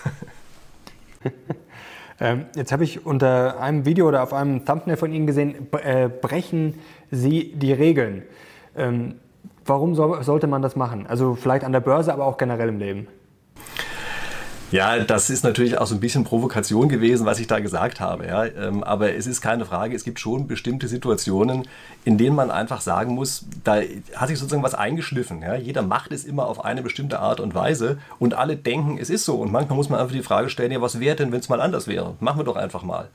Ähm, 2.22 2.48
jetzt 2.54 2.74
habe 2.74 2.84
ich 2.84 3.06
unter 3.06 3.62
einem 3.62 3.86
Video 3.86 4.06
oder 4.06 4.24
auf 4.24 4.34
einem 4.34 4.66
Thumbnail 4.66 4.98
von 4.98 5.14
Ihnen 5.14 5.26
gesehen, 5.26 5.70
äh, 5.72 6.10
brechen 6.10 6.76
Sie 7.12 7.54
die 7.56 7.72
Regeln. 7.72 8.24
Ähm, 8.76 9.16
warum 9.66 9.96
sollte 9.96 10.48
man 10.48 10.62
das 10.62 10.76
machen? 10.76 11.08
Also 11.08 11.36
vielleicht 11.36 11.64
an 11.64 11.72
der 11.72 11.80
Börse, 11.80 12.12
aber 12.14 12.26
auch 12.26 12.38
generell 12.38 12.68
im 12.68 12.80
Leben. 12.80 13.08
Ja, 14.72 15.00
das 15.00 15.32
ist 15.32 15.44
natürlich 15.44 15.80
auch 15.80 15.88
so 15.88 15.96
ein 15.96 16.00
bisschen 16.00 16.24
Provokation 16.24 16.90
gewesen, 16.90 17.26
was 17.26 17.40
ich 17.40 17.48
da 17.48 17.60
gesagt 17.60 18.00
habe. 18.00 18.28
Ja. 18.28 18.46
Ähm, 18.46 18.84
aber 18.84 19.14
es 19.16 19.26
ist 19.26 19.42
keine 19.42 19.66
Frage, 19.66 19.96
es 19.96 20.04
gibt 20.04 20.20
schon 20.20 20.48
bestimmte 20.48 20.88
Situationen, 20.88 21.68
in 22.06 22.20
denen 22.20 22.36
man 22.36 22.52
einfach 22.52 22.82
sagen 22.82 23.16
muss, 23.16 23.46
da 23.64 23.82
hat 24.16 24.30
sich 24.30 24.38
sozusagen 24.38 24.62
was 24.62 24.76
eingeschliffen. 24.76 25.42
Ja. 25.42 25.56
Jeder 25.56 25.82
macht 25.82 26.12
es 26.12 26.24
immer 26.24 26.46
auf 26.46 26.64
eine 26.64 26.84
bestimmte 26.84 27.20
Art 27.20 27.40
und 27.40 27.56
Weise 27.56 27.98
und 28.20 28.36
alle 28.36 28.58
denken, 28.58 29.00
es 29.02 29.10
ist 29.10 29.26
so. 29.26 29.36
Und 29.38 29.52
manchmal 29.52 29.76
muss 29.76 29.90
man 29.90 30.00
einfach 30.00 30.14
die 30.14 30.22
Frage 30.22 30.50
stellen, 30.50 30.72
ja, 30.72 30.82
was 30.82 31.00
wäre 31.00 31.16
denn, 31.16 31.32
wenn 31.32 31.40
es 31.40 31.50
mal 31.50 31.62
anders 31.62 31.88
wäre? 31.88 32.16
Machen 32.20 32.40
wir 32.40 32.46
doch 32.46 32.56
einfach 32.56 32.84
mal. 32.84 33.10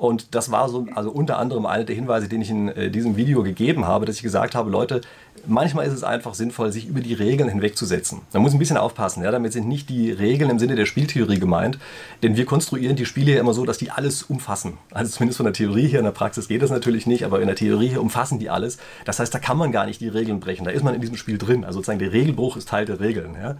Und 0.00 0.34
das 0.34 0.50
war 0.50 0.70
so, 0.70 0.86
also 0.94 1.10
unter 1.10 1.38
anderem 1.38 1.66
einer 1.66 1.84
der 1.84 1.94
Hinweise, 1.94 2.26
den 2.26 2.40
ich 2.40 2.48
in 2.48 2.68
äh, 2.68 2.90
diesem 2.90 3.16
Video 3.16 3.42
gegeben 3.42 3.86
habe, 3.86 4.06
dass 4.06 4.16
ich 4.16 4.22
gesagt 4.22 4.54
habe, 4.54 4.70
Leute, 4.70 5.02
manchmal 5.46 5.86
ist 5.86 5.92
es 5.92 6.04
einfach 6.04 6.34
sinnvoll, 6.34 6.72
sich 6.72 6.86
über 6.86 7.00
die 7.00 7.14
Regeln 7.14 7.48
hinwegzusetzen. 7.48 8.20
Man 8.32 8.42
muss 8.42 8.52
ein 8.52 8.58
bisschen 8.58 8.76
aufpassen, 8.76 9.22
ja, 9.22 9.30
damit 9.30 9.52
sind 9.52 9.68
nicht 9.68 9.88
die 9.88 10.10
Regeln 10.10 10.50
im 10.50 10.58
Sinne 10.58 10.76
der 10.76 10.86
Spieltheorie 10.86 11.38
gemeint, 11.38 11.78
denn 12.22 12.36
wir 12.36 12.46
konstruieren 12.46 12.96
die 12.96 13.06
Spiele 13.06 13.34
ja 13.34 13.40
immer 13.40 13.54
so, 13.54 13.64
dass 13.64 13.78
die 13.78 13.90
alles 13.90 14.22
umfassen. 14.22 14.78
Also 14.92 15.10
zumindest 15.12 15.38
von 15.38 15.44
der 15.44 15.52
Theorie 15.52 15.88
her, 15.88 16.00
in 16.00 16.04
der 16.04 16.12
Praxis 16.12 16.48
geht 16.48 16.62
das 16.62 16.70
natürlich 16.70 17.06
nicht, 17.06 17.24
aber 17.24 17.40
in 17.40 17.46
der 17.46 17.56
Theorie 17.56 17.88
her 17.88 18.00
umfassen 18.00 18.38
die 18.38 18.50
alles. 18.50 18.78
Das 19.04 19.18
heißt, 19.18 19.34
da 19.34 19.38
kann 19.38 19.56
man 19.56 19.72
gar 19.72 19.86
nicht 19.86 20.00
die 20.00 20.08
Regeln 20.08 20.40
brechen, 20.40 20.64
da 20.64 20.70
ist 20.70 20.84
man 20.84 20.94
in 20.94 21.00
diesem 21.00 21.16
Spiel 21.16 21.38
drin. 21.38 21.64
Also 21.64 21.78
sozusagen 21.78 21.98
der 21.98 22.12
Regelbruch 22.12 22.56
ist 22.56 22.68
Teil 22.68 22.84
der 22.84 23.00
Regeln. 23.00 23.36
Ja. 23.40 23.56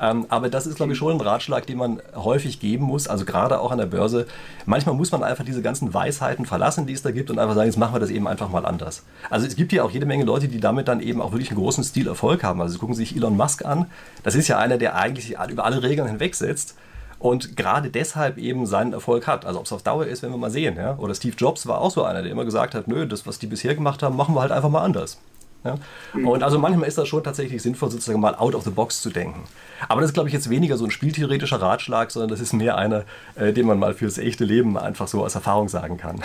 Ähm, 0.00 0.26
aber 0.28 0.48
das 0.48 0.66
ist, 0.66 0.76
glaube 0.76 0.92
ich, 0.92 0.98
schon 0.98 1.12
ein 1.12 1.20
Ratschlag, 1.20 1.66
den 1.66 1.78
man 1.78 2.00
häufig 2.14 2.60
geben 2.60 2.84
muss, 2.84 3.08
also 3.08 3.24
gerade 3.24 3.60
auch 3.60 3.72
an 3.72 3.78
der 3.78 3.86
Börse. 3.86 4.26
Manchmal 4.66 4.94
muss 4.94 5.10
man 5.12 5.22
einfach 5.22 5.44
diese 5.44 5.62
ganzen 5.62 5.92
Weisheiten 5.92 6.46
verlassen, 6.46 6.86
die 6.86 6.92
es 6.92 7.02
da 7.02 7.10
gibt 7.10 7.30
und 7.30 7.38
einfach 7.38 7.54
sagen, 7.54 7.66
jetzt 7.66 7.78
machen 7.78 7.94
wir 7.94 8.00
das 8.00 8.10
eben 8.10 8.28
einfach 8.28 8.48
mal 8.48 8.64
anders. 8.64 9.02
Also 9.30 9.46
es 9.46 9.56
gibt 9.56 9.72
ja 9.72 9.82
auch 9.82 9.90
jede 9.90 10.06
Menge 10.06 10.24
Leute, 10.24 10.48
die 10.48 10.60
damit 10.60 10.88
dann 10.88 11.00
eben 11.00 11.13
auch 11.20 11.32
wirklich 11.32 11.50
einen 11.50 11.60
großen 11.60 11.84
Stil 11.84 12.06
Erfolg 12.06 12.42
haben. 12.42 12.60
Also 12.60 12.78
gucken 12.78 12.94
Sie 12.94 13.04
sich 13.04 13.16
Elon 13.16 13.36
Musk 13.36 13.64
an. 13.64 13.86
Das 14.22 14.34
ist 14.34 14.48
ja 14.48 14.58
einer, 14.58 14.78
der 14.78 14.96
eigentlich 14.96 15.36
über 15.50 15.64
alle 15.64 15.82
Regeln 15.82 16.08
hinwegsetzt 16.08 16.76
und 17.18 17.56
gerade 17.56 17.88
deshalb 17.88 18.36
eben 18.36 18.66
seinen 18.66 18.92
Erfolg 18.92 19.26
hat. 19.26 19.46
Also 19.46 19.58
ob 19.58 19.66
es 19.66 19.72
auf 19.72 19.82
Dauer 19.82 20.04
ist, 20.04 20.22
werden 20.22 20.34
wir 20.34 20.38
mal 20.38 20.50
sehen. 20.50 20.76
Ja? 20.76 20.98
Oder 20.98 21.14
Steve 21.14 21.34
Jobs 21.36 21.66
war 21.66 21.80
auch 21.80 21.90
so 21.90 22.04
einer, 22.04 22.22
der 22.22 22.30
immer 22.30 22.44
gesagt 22.44 22.74
hat, 22.74 22.86
nö, 22.86 23.06
das, 23.06 23.26
was 23.26 23.38
die 23.38 23.46
bisher 23.46 23.74
gemacht 23.74 24.02
haben, 24.02 24.14
machen 24.14 24.34
wir 24.34 24.42
halt 24.42 24.52
einfach 24.52 24.68
mal 24.68 24.82
anders. 24.82 25.18
Ja? 25.64 25.76
Und 26.12 26.42
also 26.42 26.58
manchmal 26.58 26.86
ist 26.86 26.98
das 26.98 27.08
schon 27.08 27.24
tatsächlich 27.24 27.62
sinnvoll, 27.62 27.90
sozusagen 27.90 28.20
mal 28.20 28.34
out 28.34 28.54
of 28.54 28.64
the 28.64 28.70
box 28.70 29.00
zu 29.00 29.08
denken. 29.08 29.44
Aber 29.88 30.02
das 30.02 30.10
ist, 30.10 30.14
glaube 30.14 30.28
ich, 30.28 30.34
jetzt 30.34 30.50
weniger 30.50 30.76
so 30.76 30.84
ein 30.84 30.90
spieltheoretischer 30.90 31.62
Ratschlag, 31.62 32.10
sondern 32.10 32.28
das 32.28 32.40
ist 32.40 32.52
mehr 32.52 32.76
einer, 32.76 33.04
äh, 33.36 33.54
den 33.54 33.66
man 33.66 33.78
mal 33.78 33.94
fürs 33.94 34.18
echte 34.18 34.44
Leben 34.44 34.76
einfach 34.76 35.08
so 35.08 35.24
aus 35.24 35.34
Erfahrung 35.34 35.70
sagen 35.70 35.96
kann. 35.96 36.20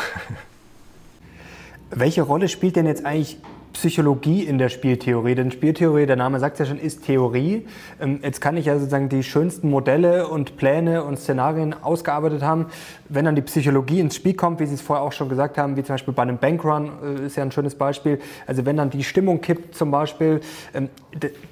Welche 1.92 2.24
Rolle 2.24 2.50
spielt 2.50 2.76
denn 2.76 2.86
jetzt 2.86 3.06
eigentlich 3.06 3.38
Psychologie 3.74 4.44
in 4.44 4.58
der 4.58 4.70
Spieltheorie. 4.70 5.36
Denn 5.36 5.52
Spieltheorie, 5.52 6.06
der 6.06 6.16
Name 6.16 6.40
sagt 6.40 6.60
ja 6.60 6.66
schon, 6.66 6.80
ist 6.80 7.06
Theorie. 7.06 7.66
Ähm, 8.02 8.20
jetzt 8.24 8.42
kann 8.42 8.58
ich 8.58 8.66
ja 8.66 8.78
sozusagen 8.78 9.10
die 9.10 9.24
schönsten 9.24 9.70
Modelle 9.70 10.28
und 10.28 10.58
Pläne 10.58 11.04
und 11.04 11.18
Szenarien 11.18 11.74
ausgearbeitet 11.74 12.42
haben. 12.42 12.68
Wenn 13.08 13.26
dann 13.26 13.36
die 13.36 13.42
Psychologie 13.42 14.00
ins 14.00 14.16
Spiel 14.16 14.34
kommt, 14.34 14.60
wie 14.60 14.66
Sie 14.66 14.74
es 14.74 14.82
vorher 14.82 15.04
auch 15.04 15.12
schon 15.12 15.30
gesagt 15.30 15.58
haben, 15.58 15.78
wie 15.78 15.84
zum 15.84 15.94
Beispiel 15.94 16.14
bei 16.14 16.24
einem 16.24 16.38
Bankrun, 16.38 16.92
äh, 17.04 17.26
ist 17.26 17.36
ja 17.36 17.44
ein 17.44 17.52
schönes 17.52 17.76
Beispiel. 17.76 18.20
Also 18.48 18.66
wenn 18.66 18.78
dann 18.78 18.90
die 18.90 19.04
Stimmung 19.04 19.42
kippt 19.42 19.76
zum 19.76 19.92
Beispiel, 19.92 20.42
ähm, 20.74 20.90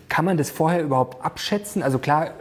kann 0.10 0.26
man 0.26 0.38
das 0.38 0.50
vorher 0.50 0.84
überhaupt 0.84 1.24
abschätzen? 1.24 1.84
Also 1.84 2.00
klar 2.00 2.32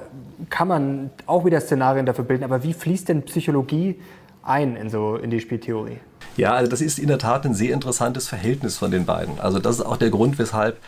kann 0.51 0.69
man 0.69 1.11
auch 1.27 1.45
wieder 1.45 1.61
Szenarien 1.61 2.07
dafür 2.07 2.25
bilden, 2.25 2.45
aber 2.45 2.63
wie 2.63 2.73
fließt 2.73 3.09
denn 3.09 3.23
Psychologie 3.23 4.01
ein 4.43 4.77
in, 4.77 4.91
so, 4.91 5.17
in 5.17 5.31
die 5.31 5.41
Spieltheorie? 5.41 5.99
Ja, 6.37 6.53
also 6.53 6.71
das 6.71 6.81
ist 6.81 6.99
in 6.99 7.09
der 7.09 7.19
Tat 7.19 7.47
ein 7.47 7.55
sehr 7.55 7.73
interessantes 7.73 8.29
Verhältnis 8.29 8.77
von 8.77 8.91
den 8.91 9.07
beiden. 9.07 9.41
Also 9.41 9.59
das 9.59 9.77
ist 9.77 9.87
auch 9.87 9.97
der 9.97 10.11
Grund, 10.11 10.39
weshalb 10.39 10.79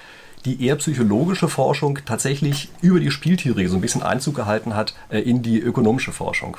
die 0.44 0.64
eher 0.64 0.76
psychologische 0.76 1.48
Forschung 1.48 1.98
tatsächlich 2.04 2.68
über 2.80 3.00
die 3.00 3.10
Spieltheorie 3.10 3.66
so 3.66 3.76
ein 3.76 3.80
bisschen 3.80 4.02
Einzug 4.02 4.36
gehalten 4.36 4.76
hat 4.76 4.94
äh, 5.08 5.20
in 5.20 5.42
die 5.42 5.58
ökonomische 5.58 6.12
Forschung. 6.12 6.56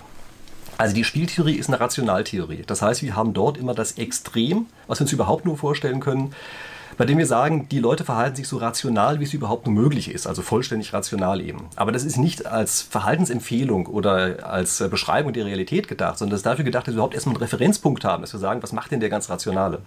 Also 0.77 0.95
die 0.95 1.03
Spieltheorie 1.03 1.55
ist 1.55 1.67
eine 1.67 1.79
Rationaltheorie. 1.79 2.63
Das 2.65 2.81
heißt, 2.81 3.03
wir 3.03 3.15
haben 3.15 3.33
dort 3.33 3.57
immer 3.57 3.73
das 3.73 3.93
Extrem, 3.93 4.67
was 4.87 4.99
wir 4.99 5.03
uns 5.03 5.13
überhaupt 5.13 5.45
nur 5.45 5.57
vorstellen 5.57 5.99
können. 5.99 6.33
Bei 6.99 7.05
dem 7.05 7.17
wir 7.17 7.27
sagen, 7.27 7.65
die 7.71 7.79
Leute 7.79 8.03
verhalten 8.03 8.35
sich 8.35 8.49
so 8.49 8.57
rational, 8.57 9.21
wie 9.21 9.23
es 9.23 9.33
überhaupt 9.33 9.65
nur 9.65 9.73
möglich 9.73 10.11
ist, 10.11 10.27
also 10.27 10.41
vollständig 10.41 10.91
rational 10.91 11.39
eben. 11.39 11.61
Aber 11.77 11.93
das 11.93 12.03
ist 12.03 12.17
nicht 12.17 12.45
als 12.45 12.81
Verhaltensempfehlung 12.81 13.85
oder 13.85 14.45
als 14.45 14.81
äh, 14.81 14.89
Beschreibung 14.89 15.31
der 15.31 15.45
Realität 15.45 15.87
gedacht, 15.87 16.17
sondern 16.17 16.31
das 16.31 16.39
ist 16.39 16.45
dafür 16.45 16.65
gedacht, 16.65 16.87
dass 16.87 16.95
wir 16.95 16.97
überhaupt 16.97 17.13
erstmal 17.13 17.35
einen 17.35 17.41
Referenzpunkt 17.41 18.03
haben, 18.03 18.19
dass 18.19 18.33
wir 18.33 18.39
sagen, 18.41 18.61
was 18.61 18.73
macht 18.73 18.91
denn 18.91 18.99
der 18.99 19.07
ganz 19.07 19.29
Rationale? 19.29 19.79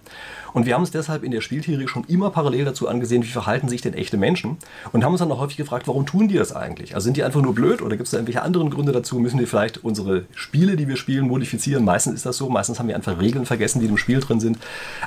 Und 0.55 0.65
wir 0.65 0.73
haben 0.73 0.81
uns 0.81 0.91
deshalb 0.91 1.23
in 1.23 1.33
der 1.33 1.43
Spieltheorie 1.43 1.87
schon 1.87 2.05
immer 2.05 2.31
parallel 2.31 2.65
dazu 2.65 2.89
angesehen, 2.89 3.23
wie 3.23 3.29
verhalten 3.29 3.69
sich 3.69 3.83
denn 3.83 3.93
echte 3.93 4.17
Menschen 4.17 4.57
und 4.93 5.05
haben 5.05 5.13
uns 5.13 5.21
dann 5.21 5.31
auch 5.33 5.41
häufig 5.41 5.59
gefragt, 5.59 5.89
warum 5.89 6.07
tun 6.07 6.29
die 6.29 6.37
das 6.37 6.57
eigentlich? 6.57 6.95
Also 6.95 7.05
sind 7.05 7.19
die 7.19 7.25
einfach 7.25 7.43
nur 7.43 7.55
blöd 7.55 7.83
oder 7.83 7.99
gibt 7.99 8.07
es 8.07 8.13
da 8.13 8.17
irgendwelche 8.17 8.41
anderen 8.41 8.71
Gründe 8.71 8.93
dazu? 8.93 9.19
Müssen 9.19 9.39
wir 9.39 9.47
vielleicht 9.47 9.85
unsere 9.85 10.25
Spiele, 10.35 10.77
die 10.77 10.89
wir 10.89 10.97
spielen, 10.97 11.29
modifizieren? 11.29 11.85
Meistens 11.85 12.15
ist 12.15 12.25
das 12.25 12.39
so, 12.39 12.49
meistens 12.49 12.79
haben 12.79 12.89
wir 12.89 12.97
einfach 12.97 13.21
Regeln 13.21 13.45
vergessen, 13.45 13.81
die 13.81 13.87
im 13.87 13.99
Spiel 13.99 14.21
drin 14.21 14.41
sind. 14.41 14.57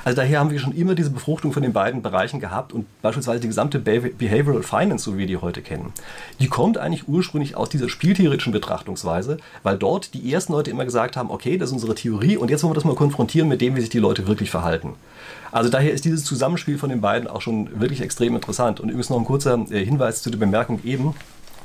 Also 0.04 0.14
daher 0.14 0.38
haben 0.38 0.50
wir 0.50 0.60
schon 0.60 0.72
immer 0.72 0.94
diese 0.94 1.10
Befruchtung 1.10 1.52
von 1.52 1.64
den 1.64 1.72
beiden 1.72 1.95
Bereichen 2.02 2.40
gehabt 2.40 2.72
und 2.72 2.86
beispielsweise 3.02 3.40
die 3.40 3.48
gesamte 3.48 3.78
Behavioral 3.78 4.62
Finance, 4.62 5.04
so 5.04 5.14
wie 5.14 5.18
wir 5.18 5.26
die 5.26 5.36
heute 5.36 5.62
kennen, 5.62 5.92
die 6.40 6.48
kommt 6.48 6.78
eigentlich 6.78 7.08
ursprünglich 7.08 7.56
aus 7.56 7.68
dieser 7.68 7.88
spieltheoretischen 7.88 8.52
Betrachtungsweise, 8.52 9.38
weil 9.62 9.76
dort 9.76 10.14
die 10.14 10.32
ersten 10.32 10.52
Leute 10.52 10.70
immer 10.70 10.84
gesagt 10.84 11.16
haben, 11.16 11.30
okay, 11.30 11.58
das 11.58 11.70
ist 11.70 11.74
unsere 11.74 11.94
Theorie 11.94 12.36
und 12.36 12.50
jetzt 12.50 12.62
wollen 12.62 12.72
wir 12.72 12.76
das 12.76 12.84
mal 12.84 12.94
konfrontieren 12.94 13.48
mit 13.48 13.60
dem, 13.60 13.76
wie 13.76 13.80
sich 13.80 13.90
die 13.90 13.98
Leute 13.98 14.26
wirklich 14.26 14.50
verhalten. 14.50 14.94
Also 15.52 15.70
daher 15.70 15.92
ist 15.92 16.04
dieses 16.04 16.24
Zusammenspiel 16.24 16.78
von 16.78 16.90
den 16.90 17.00
beiden 17.00 17.28
auch 17.28 17.40
schon 17.40 17.80
wirklich 17.80 18.00
extrem 18.00 18.34
interessant. 18.34 18.80
Und 18.80 18.88
übrigens 18.88 19.10
noch 19.10 19.18
ein 19.18 19.24
kurzer 19.24 19.64
äh, 19.70 19.84
Hinweis 19.84 20.22
zu 20.22 20.30
der 20.30 20.38
Bemerkung 20.38 20.80
eben. 20.84 21.14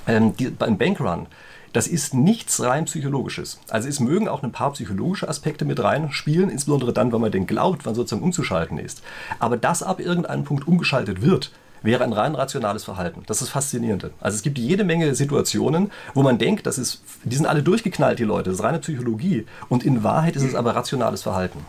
Ähm, 0.07 0.35
die, 0.38 0.50
beim 0.50 0.77
Bankrun, 0.77 1.27
das 1.73 1.87
ist 1.87 2.13
nichts 2.13 2.61
rein 2.61 2.85
psychologisches. 2.85 3.59
Also 3.69 3.87
es 3.87 3.99
mögen 3.99 4.27
auch 4.27 4.43
ein 4.43 4.51
paar 4.51 4.73
psychologische 4.73 5.29
Aspekte 5.29 5.65
mit 5.65 5.81
reinspielen, 5.81 6.49
insbesondere 6.49 6.93
dann, 6.93 7.11
wenn 7.11 7.21
man 7.21 7.31
den 7.31 7.47
glaubt, 7.47 7.85
wann 7.85 7.95
sozusagen 7.95 8.23
umzuschalten 8.23 8.77
ist. 8.77 9.01
Aber 9.39 9.57
dass 9.57 9.83
ab 9.83 9.99
irgendeinem 9.99 10.43
Punkt 10.43 10.67
umgeschaltet 10.67 11.21
wird, 11.21 11.51
wäre 11.83 12.03
ein 12.03 12.13
rein 12.13 12.35
rationales 12.35 12.83
Verhalten. 12.83 13.23
Das 13.25 13.41
ist 13.41 13.49
faszinierend. 13.49 14.11
Also 14.19 14.35
es 14.35 14.43
gibt 14.43 14.57
jede 14.57 14.83
Menge 14.83 15.15
Situationen, 15.15 15.91
wo 16.13 16.21
man 16.21 16.37
denkt, 16.37 16.67
das 16.67 16.77
ist, 16.77 17.01
die 17.23 17.35
sind 17.35 17.47
alle 17.47 17.63
durchgeknallt, 17.63 18.19
die 18.19 18.23
Leute, 18.23 18.49
das 18.49 18.59
ist 18.59 18.65
reine 18.65 18.79
Psychologie. 18.79 19.45
Und 19.69 19.83
in 19.83 20.03
Wahrheit 20.03 20.35
ist 20.35 20.43
es 20.43 20.55
aber 20.55 20.75
rationales 20.75 21.23
Verhalten. 21.23 21.65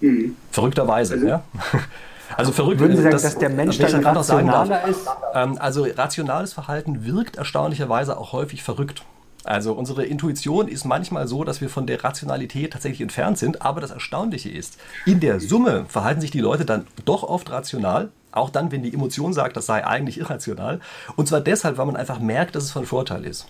Mhm. 0.00 0.36
Verrückterweise, 0.50 1.14
also, 1.14 1.26
ja. 1.26 1.44
Also 2.36 2.52
verrückt. 2.52 2.80
Würden 2.80 2.96
Sie 2.96 3.02
sagen, 3.02 3.12
das, 3.12 3.22
dass 3.22 3.38
der 3.38 3.50
Mensch 3.50 3.78
dann 3.78 4.04
rationaler 4.04 4.86
ist? 4.86 5.06
Ähm, 5.34 5.56
also 5.58 5.84
rationales 5.84 6.52
Verhalten 6.52 7.04
wirkt 7.04 7.36
erstaunlicherweise 7.36 8.18
auch 8.18 8.32
häufig 8.32 8.62
verrückt. 8.62 9.02
Also 9.44 9.74
unsere 9.74 10.04
Intuition 10.04 10.68
ist 10.68 10.84
manchmal 10.84 11.28
so, 11.28 11.44
dass 11.44 11.60
wir 11.60 11.68
von 11.68 11.86
der 11.86 12.02
Rationalität 12.02 12.72
tatsächlich 12.72 13.02
entfernt 13.02 13.36
sind, 13.36 13.60
aber 13.60 13.82
das 13.82 13.90
Erstaunliche 13.90 14.48
ist, 14.48 14.78
in 15.04 15.20
der 15.20 15.38
Summe 15.38 15.84
verhalten 15.86 16.22
sich 16.22 16.30
die 16.30 16.40
Leute 16.40 16.64
dann 16.64 16.86
doch 17.04 17.22
oft 17.22 17.50
rational, 17.50 18.08
auch 18.32 18.48
dann, 18.48 18.72
wenn 18.72 18.82
die 18.82 18.92
Emotion 18.92 19.34
sagt, 19.34 19.56
das 19.56 19.66
sei 19.66 19.86
eigentlich 19.86 20.18
irrational. 20.18 20.80
Und 21.16 21.28
zwar 21.28 21.40
deshalb, 21.42 21.76
weil 21.76 21.86
man 21.86 21.96
einfach 21.96 22.20
merkt, 22.20 22.56
dass 22.56 22.64
es 22.64 22.72
von 22.72 22.86
Vorteil 22.86 23.24
ist. 23.24 23.46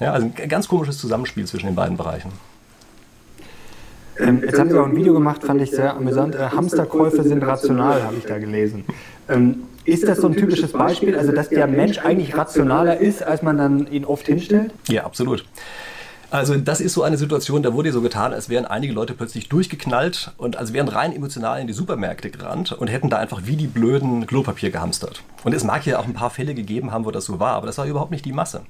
Ja, 0.00 0.12
also 0.12 0.26
ein 0.26 0.48
ganz 0.48 0.66
komisches 0.66 0.98
Zusammenspiel 0.98 1.46
zwischen 1.46 1.66
den 1.66 1.76
beiden 1.76 1.96
Bereichen. 1.96 2.32
Ähm, 4.18 4.42
jetzt 4.44 4.58
haben 4.58 4.70
Sie 4.70 4.78
auch 4.78 4.86
ein 4.86 4.96
Video 4.96 5.12
gemacht, 5.12 5.42
fand 5.44 5.60
ich 5.60 5.70
sehr 5.70 5.96
amüsant. 5.96 6.34
Äh, 6.34 6.48
Hamsterkäufe 6.50 7.22
sind 7.22 7.42
rational, 7.42 8.02
habe 8.02 8.16
ich 8.16 8.24
da 8.24 8.38
gelesen. 8.38 8.84
Ähm, 9.28 9.62
ist 9.84 10.08
das 10.08 10.18
so 10.18 10.28
ein 10.28 10.34
typisches 10.36 10.72
Beispiel, 10.72 11.16
also 11.16 11.32
dass 11.32 11.48
der 11.48 11.66
Mensch 11.66 11.98
eigentlich 11.98 12.36
rationaler 12.36 12.98
ist, 12.98 13.22
als 13.22 13.42
man 13.42 13.58
dann 13.58 13.86
ihn 13.90 14.04
oft 14.04 14.26
hinstellt? 14.26 14.72
Ja, 14.88 15.04
absolut. 15.04 15.44
Also 16.34 16.56
das 16.56 16.80
ist 16.80 16.94
so 16.94 17.04
eine 17.04 17.16
Situation, 17.16 17.62
da 17.62 17.74
wurde 17.74 17.92
so 17.92 18.00
getan, 18.00 18.32
als 18.32 18.48
wären 18.48 18.64
einige 18.64 18.92
Leute 18.92 19.14
plötzlich 19.14 19.48
durchgeknallt 19.48 20.32
und 20.36 20.56
als 20.56 20.72
wären 20.72 20.88
rein 20.88 21.14
emotional 21.14 21.60
in 21.60 21.68
die 21.68 21.72
Supermärkte 21.72 22.28
gerannt 22.28 22.72
und 22.72 22.88
hätten 22.88 23.08
da 23.08 23.18
einfach 23.18 23.42
wie 23.44 23.54
die 23.54 23.68
blöden 23.68 24.26
Klopapier 24.26 24.72
gehamstert. 24.72 25.22
Und 25.44 25.54
es 25.54 25.62
mag 25.62 25.86
ja 25.86 26.00
auch 26.00 26.06
ein 26.06 26.12
paar 26.12 26.30
Fälle 26.30 26.56
gegeben 26.56 26.90
haben, 26.90 27.04
wo 27.04 27.12
das 27.12 27.26
so 27.26 27.38
war, 27.38 27.52
aber 27.52 27.68
das 27.68 27.78
war 27.78 27.86
überhaupt 27.86 28.10
nicht 28.10 28.24
die 28.24 28.32
Masse. 28.32 28.62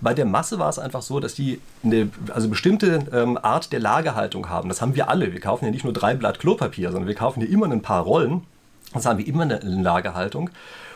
Bei 0.00 0.14
der 0.14 0.24
Masse 0.24 0.60
war 0.60 0.68
es 0.68 0.78
einfach 0.78 1.02
so, 1.02 1.18
dass 1.18 1.34
die 1.34 1.60
eine 1.82 2.10
also 2.32 2.48
bestimmte 2.48 3.00
ähm, 3.12 3.36
Art 3.42 3.72
der 3.72 3.80
Lagerhaltung 3.80 4.48
haben. 4.48 4.68
Das 4.68 4.80
haben 4.80 4.94
wir 4.94 5.08
alle. 5.08 5.32
Wir 5.32 5.40
kaufen 5.40 5.64
ja 5.64 5.72
nicht 5.72 5.82
nur 5.82 5.92
drei 5.92 6.14
Blatt 6.14 6.38
Klopapier, 6.38 6.92
sondern 6.92 7.08
wir 7.08 7.16
kaufen 7.16 7.40
hier 7.40 7.50
immer 7.50 7.66
ein 7.66 7.82
paar 7.82 8.04
Rollen. 8.04 8.42
Das 8.94 9.04
haben 9.04 9.18
wir 9.18 9.26
immer 9.26 9.42
eine 9.42 9.58
Lagerhaltung. 9.58 10.50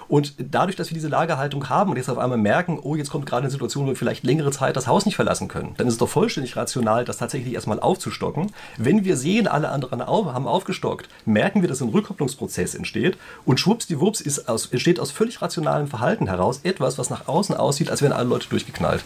Und 0.09 0.35
dadurch, 0.39 0.77
dass 0.77 0.91
wir 0.91 0.95
diese 0.95 1.09
Lagerhaltung 1.09 1.69
haben 1.69 1.91
und 1.91 1.97
jetzt 1.97 2.09
auf 2.09 2.19
einmal 2.19 2.39
merken, 2.39 2.79
oh, 2.83 2.97
jetzt 2.97 3.11
kommt 3.11 3.27
gerade 3.27 3.43
eine 3.43 3.51
Situation, 3.51 3.85
wo 3.85 3.89
wir 3.89 3.97
vielleicht 3.97 4.25
längere 4.25 4.51
Zeit 4.51 4.77
das 4.77 4.87
Haus 4.87 5.07
nicht 5.07 5.17
verlassen 5.17 5.49
können, 5.49 5.75
dann 5.77 5.87
ist 5.87 5.95
es 5.95 5.99
doch 5.99 6.09
vollständig 6.09 6.57
rational, 6.57 7.05
das 7.05 7.19
tatsächlich 7.19 7.55
erstmal 7.55 7.81
aufzustocken. 7.81 8.53
Wenn 8.77 9.05
wir 9.05 9.17
sehen, 9.17 9.47
alle 9.47 9.69
anderen 9.69 10.03
haben 10.05 10.47
aufgestockt, 10.47 11.09
merken 11.25 11.63
wir, 11.63 11.69
dass 11.69 11.81
ein 11.81 11.89
Rückkopplungsprozess 11.89 12.75
entsteht 12.75 13.17
und 13.45 13.61
schwuppsdiwupps 13.61 14.21
ist 14.21 14.49
aus, 14.49 14.67
entsteht 14.67 15.01
aus 15.01 15.11
völlig 15.11 15.41
rationalem 15.41 15.87
Verhalten 15.87 16.27
heraus 16.27 16.61
etwas, 16.63 16.99
was 16.99 17.11
nach 17.11 17.29
außen 17.29 17.57
aussieht, 17.57 17.91
als 17.91 18.03
wären 18.03 18.13
alle 18.13 18.29
Leute 18.29 18.49
durchgeknallt. 18.49 19.05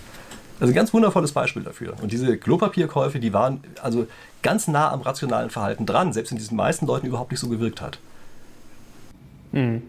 Also 0.61 0.73
ein 0.73 0.75
ganz 0.75 0.93
wundervolles 0.93 1.33
Beispiel 1.33 1.63
dafür. 1.63 1.95
Und 2.03 2.11
diese 2.11 2.37
Klopapierkäufe, 2.37 3.21
die 3.21 3.33
waren 3.33 3.63
also 3.81 4.07
ganz 4.43 4.67
nah 4.67 4.91
am 4.91 5.03
rationalen 5.03 5.51
Verhalten 5.51 5.87
dran, 5.87 6.13
selbst 6.13 6.33
wenn 6.33 6.39
diesen 6.39 6.57
meisten 6.57 6.87
Leuten 6.87 7.07
überhaupt 7.07 7.31
nicht 7.31 7.41
so 7.41 7.49
gewirkt 7.49 7.81
hat. 7.81 7.99
Mhm. 9.53 9.83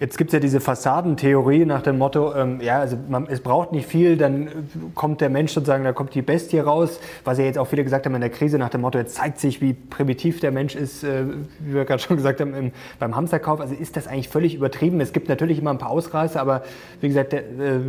Jetzt 0.00 0.16
gibt 0.16 0.30
es 0.30 0.32
ja 0.32 0.40
diese 0.40 0.60
Fassadentheorie 0.60 1.66
nach 1.66 1.82
dem 1.82 1.98
Motto, 1.98 2.34
ähm, 2.34 2.62
ja, 2.62 2.78
also 2.78 2.96
man, 3.10 3.26
es 3.28 3.42
braucht 3.42 3.72
nicht 3.72 3.86
viel, 3.86 4.16
dann 4.16 4.48
kommt 4.94 5.20
der 5.20 5.28
Mensch 5.28 5.52
sozusagen, 5.52 5.84
da 5.84 5.92
kommt 5.92 6.14
die 6.14 6.22
Bestie 6.22 6.58
raus, 6.58 6.98
was 7.24 7.36
ja 7.36 7.44
jetzt 7.44 7.58
auch 7.58 7.66
viele 7.66 7.84
gesagt 7.84 8.06
haben 8.06 8.14
in 8.14 8.22
der 8.22 8.30
Krise 8.30 8.56
nach 8.56 8.70
dem 8.70 8.80
Motto, 8.80 8.96
jetzt 8.96 9.16
zeigt 9.16 9.38
sich, 9.38 9.60
wie 9.60 9.74
primitiv 9.74 10.40
der 10.40 10.52
Mensch 10.52 10.74
ist, 10.74 11.04
äh, 11.04 11.24
wie 11.58 11.74
wir 11.74 11.84
gerade 11.84 12.02
schon 12.02 12.16
gesagt 12.20 12.40
haben, 12.40 12.54
im, 12.54 12.72
beim 12.98 13.14
Hamsterkauf. 13.14 13.60
Also 13.60 13.74
ist 13.74 13.94
das 13.94 14.06
eigentlich 14.06 14.30
völlig 14.30 14.54
übertrieben. 14.54 15.02
Es 15.02 15.12
gibt 15.12 15.28
natürlich 15.28 15.58
immer 15.58 15.70
ein 15.70 15.78
paar 15.78 15.90
Ausreißer, 15.90 16.40
aber 16.40 16.62
wie 17.02 17.08
gesagt, 17.08 17.32
der, 17.34 17.40
äh, 17.40 17.80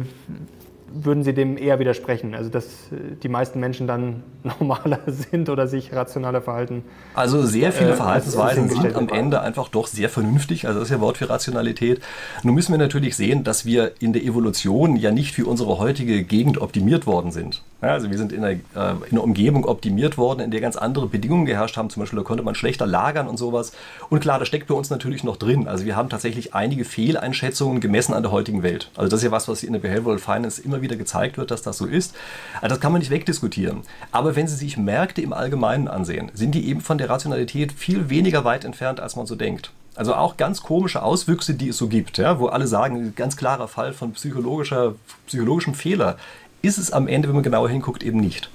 würden 0.94 1.24
Sie 1.24 1.34
dem 1.34 1.58
eher 1.58 1.80
widersprechen? 1.80 2.36
Also, 2.36 2.50
dass 2.50 2.66
äh, 2.66 3.16
die 3.22 3.30
meisten 3.30 3.60
Menschen 3.60 3.88
dann 3.88 4.24
normaler 4.60 5.00
sind 5.08 5.50
oder 5.50 5.68
sich 5.68 5.94
rationaler 5.94 6.42
verhalten? 6.42 6.84
Also, 7.14 7.46
sehr 7.46 7.72
viele 7.72 7.92
äh, 7.92 7.96
Verhaltensweisen 7.96 8.70
sind 8.70 8.96
am 8.96 9.10
Ende 9.10 9.42
einfach 9.42 9.70
doch 9.70 9.88
sehr 9.88 10.10
vernünftig. 10.10 10.68
Also, 10.68 10.80
das 10.80 10.90
ist 10.90 10.94
ja 10.94 11.02
Wort 11.02 11.18
für 11.18 11.30
Rationalität. 11.30 12.02
Nun 12.44 12.56
müssen 12.56 12.72
wir 12.72 12.80
natürlich 12.80 13.16
sehen, 13.16 13.44
dass 13.44 13.66
wir 13.66 13.94
in 14.00 14.14
der 14.14 14.24
Evolution 14.24 14.96
ja 14.96 15.12
nicht 15.12 15.34
für 15.34 15.46
unsere 15.46 15.78
heutige 15.80 16.24
Gegend 16.24 16.60
optimiert 16.62 17.08
worden 17.08 17.32
sind. 17.32 17.64
Ja, 17.82 17.90
also 17.94 18.12
wir 18.12 18.18
sind 18.18 18.32
in 18.32 18.44
einer, 18.44 18.52
äh, 18.52 18.94
in 19.10 19.14
einer, 19.14 19.24
Umgebung 19.24 19.66
optimiert 19.66 20.18
worden, 20.18 20.42
in 20.42 20.52
der 20.52 20.62
ganz 20.62 20.76
andere 20.76 21.08
Bedingungen 21.08 21.46
geherrscht 21.46 21.78
haben. 21.78 21.90
Zum 21.90 22.02
Beispiel, 22.02 22.20
da 22.20 22.24
konnte 22.24 22.44
man 22.44 22.54
schlechter 22.54 22.86
lagern 22.86 23.28
und 23.28 23.38
sowas. 23.38 23.72
Und 24.10 24.20
klar, 24.20 24.38
das 24.38 24.48
steckt 24.48 24.68
bei 24.68 24.76
uns 24.76 24.92
natürlich 24.92 25.24
noch 25.24 25.36
drin. 25.36 25.68
Also 25.68 25.86
wir 25.86 25.96
haben 25.96 26.10
tatsächlich 26.10 26.54
einige 26.54 26.86
Fehleinschätzungen 26.86 27.80
gemessen 27.80 28.14
an 28.14 28.22
der 28.22 28.32
heutigen 28.32 28.62
Welt. 28.62 28.92
Also 28.96 29.10
das 29.10 29.22
ist 29.22 29.24
ja 29.24 29.32
was, 29.32 29.48
was 29.48 29.64
in 29.64 29.74
der 29.74 29.80
Behavioral 29.80 30.20
Finance 30.20 30.62
immer 30.62 30.81
wieder 30.82 30.96
gezeigt 30.96 31.38
wird, 31.38 31.52
dass 31.52 31.62
das 31.62 31.78
so 31.78 31.86
ist. 31.86 32.16
Also 32.56 32.76
das 32.76 32.80
kann 32.80 32.92
man 32.92 33.00
nicht 33.00 33.12
wegdiskutieren. 33.12 33.82
Aber 34.12 34.36
wenn 34.36 34.48
Sie 34.48 34.56
sich 34.56 34.78
Märkte 34.78 35.22
im 35.22 35.34
Allgemeinen 35.34 35.88
ansehen, 35.88 36.32
sind 36.34 36.56
die 36.56 36.68
eben 36.68 36.82
von 36.82 36.98
der 36.98 37.10
Rationalität 37.10 37.72
viel 37.72 38.10
weniger 38.10 38.44
weit 38.44 38.66
entfernt, 38.66 39.00
als 39.00 39.16
man 39.16 39.26
so 39.26 39.36
denkt. 39.36 39.72
Also 39.96 40.16
auch 40.16 40.38
ganz 40.38 40.64
komische 40.64 41.04
Auswüchse, 41.04 41.54
die 41.54 41.70
es 41.70 41.78
so 41.78 41.88
gibt, 41.88 42.18
ja, 42.18 42.40
wo 42.40 42.48
alle 42.48 42.66
sagen, 42.66 43.14
ganz 43.16 43.36
klarer 43.36 43.68
Fall 43.68 43.94
von 43.94 44.14
psychologischer, 44.14 44.96
psychologischem 45.28 45.74
Fehler 45.74 46.18
ist 46.62 46.78
es 46.78 46.92
am 46.92 47.08
Ende, 47.08 47.28
wenn 47.28 47.36
man 47.36 47.44
genauer 47.44 47.70
hinguckt, 47.70 48.04
eben 48.04 48.20
nicht. 48.20 48.50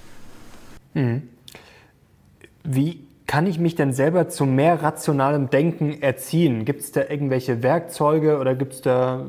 Mhm. 0.94 1.28
Wie 2.64 3.00
kann 3.26 3.46
ich 3.46 3.58
mich 3.58 3.74
denn 3.74 3.92
selber 3.92 4.28
zu 4.28 4.46
mehr 4.46 4.82
rationalem 4.82 5.50
Denken 5.50 6.00
erziehen? 6.00 6.64
Gibt 6.64 6.80
es 6.80 6.92
da 6.92 7.02
irgendwelche 7.08 7.62
Werkzeuge 7.62 8.38
oder 8.38 8.54
gibt 8.54 8.74
es 8.74 8.82
da, 8.82 9.24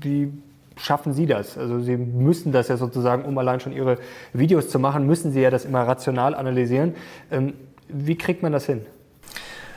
wie 0.00 0.32
schaffen 0.76 1.12
Sie 1.12 1.26
das? 1.26 1.56
Also 1.58 1.80
Sie 1.80 1.96
müssen 1.96 2.52
das 2.52 2.68
ja 2.68 2.76
sozusagen, 2.76 3.24
um 3.24 3.36
allein 3.38 3.60
schon 3.60 3.72
Ihre 3.72 3.98
Videos 4.32 4.68
zu 4.68 4.78
machen, 4.78 5.06
müssen 5.06 5.32
Sie 5.32 5.40
ja 5.40 5.50
das 5.50 5.64
immer 5.64 5.82
rational 5.82 6.34
analysieren. 6.34 6.94
Ähm, 7.30 7.54
wie 7.88 8.16
kriegt 8.16 8.42
man 8.42 8.52
das 8.52 8.66
hin? 8.66 8.84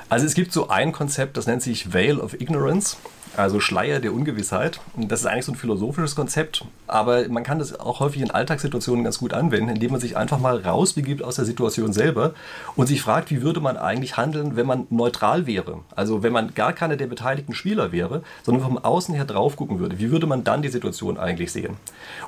Also 0.10 0.26
es 0.26 0.36
gibt 0.36 0.54
so 0.54 0.70
ein 0.70 0.94
Konzept, 0.94 1.36
das 1.36 1.48
nennt 1.48 1.62
sich 1.62 1.94
Veil 1.94 2.20
of 2.20 2.40
Ignorance 2.40 2.98
also 3.36 3.60
Schleier 3.60 4.00
der 4.00 4.14
Ungewissheit. 4.14 4.80
Das 4.96 5.22
ist 5.22 5.26
eigentlich 5.26 5.46
so 5.46 5.52
ein 5.52 5.58
philosophisches 5.58 6.16
Konzept, 6.16 6.66
aber 6.88 7.28
man 7.30 7.44
kann 7.44 7.60
das 7.60 7.80
auch 7.80 8.00
häufig 8.00 8.22
in 8.22 8.32
Alltagssituationen 8.32 9.04
ganz 9.04 9.20
gut 9.20 9.34
anwenden, 9.34 9.70
indem 9.70 9.92
man 9.92 10.02
sich 10.02 10.18
einfach 10.18 10.40
mal 10.40 10.60
rausbegibt 10.60 11.24
aus 11.24 11.36
der 11.36 11.46
Situation 11.46 11.94
selber 11.94 12.34
und 12.76 12.88
sich 12.88 13.02
fragt, 13.02 13.30
wie 13.32 13.42
würde 13.42 13.60
man 13.60 13.78
eigentlich 13.78 14.18
handeln, 14.18 14.56
wenn 14.56 14.66
man 14.66 14.88
neutral 14.90 15.48
wäre. 15.48 15.80
Also 15.96 16.24
wenn 16.24 16.34
man 16.34 16.54
gar 16.54 16.74
keiner 16.74 16.96
der 16.96 17.08
beteiligten 17.08 17.54
Spieler 17.54 17.92
wäre, 17.92 18.22
sondern 18.44 18.64
vom 18.64 18.78
Außen 18.78 19.14
her 19.14 19.26
drauf 19.26 19.56
gucken 19.56 19.80
würde. 19.80 20.00
Wie 20.00 20.12
würde 20.12 20.28
man 20.28 20.44
dann 20.44 20.62
die 20.62 20.70
Situation 20.70 21.18
eigentlich 21.18 21.52
sehen? 21.52 21.78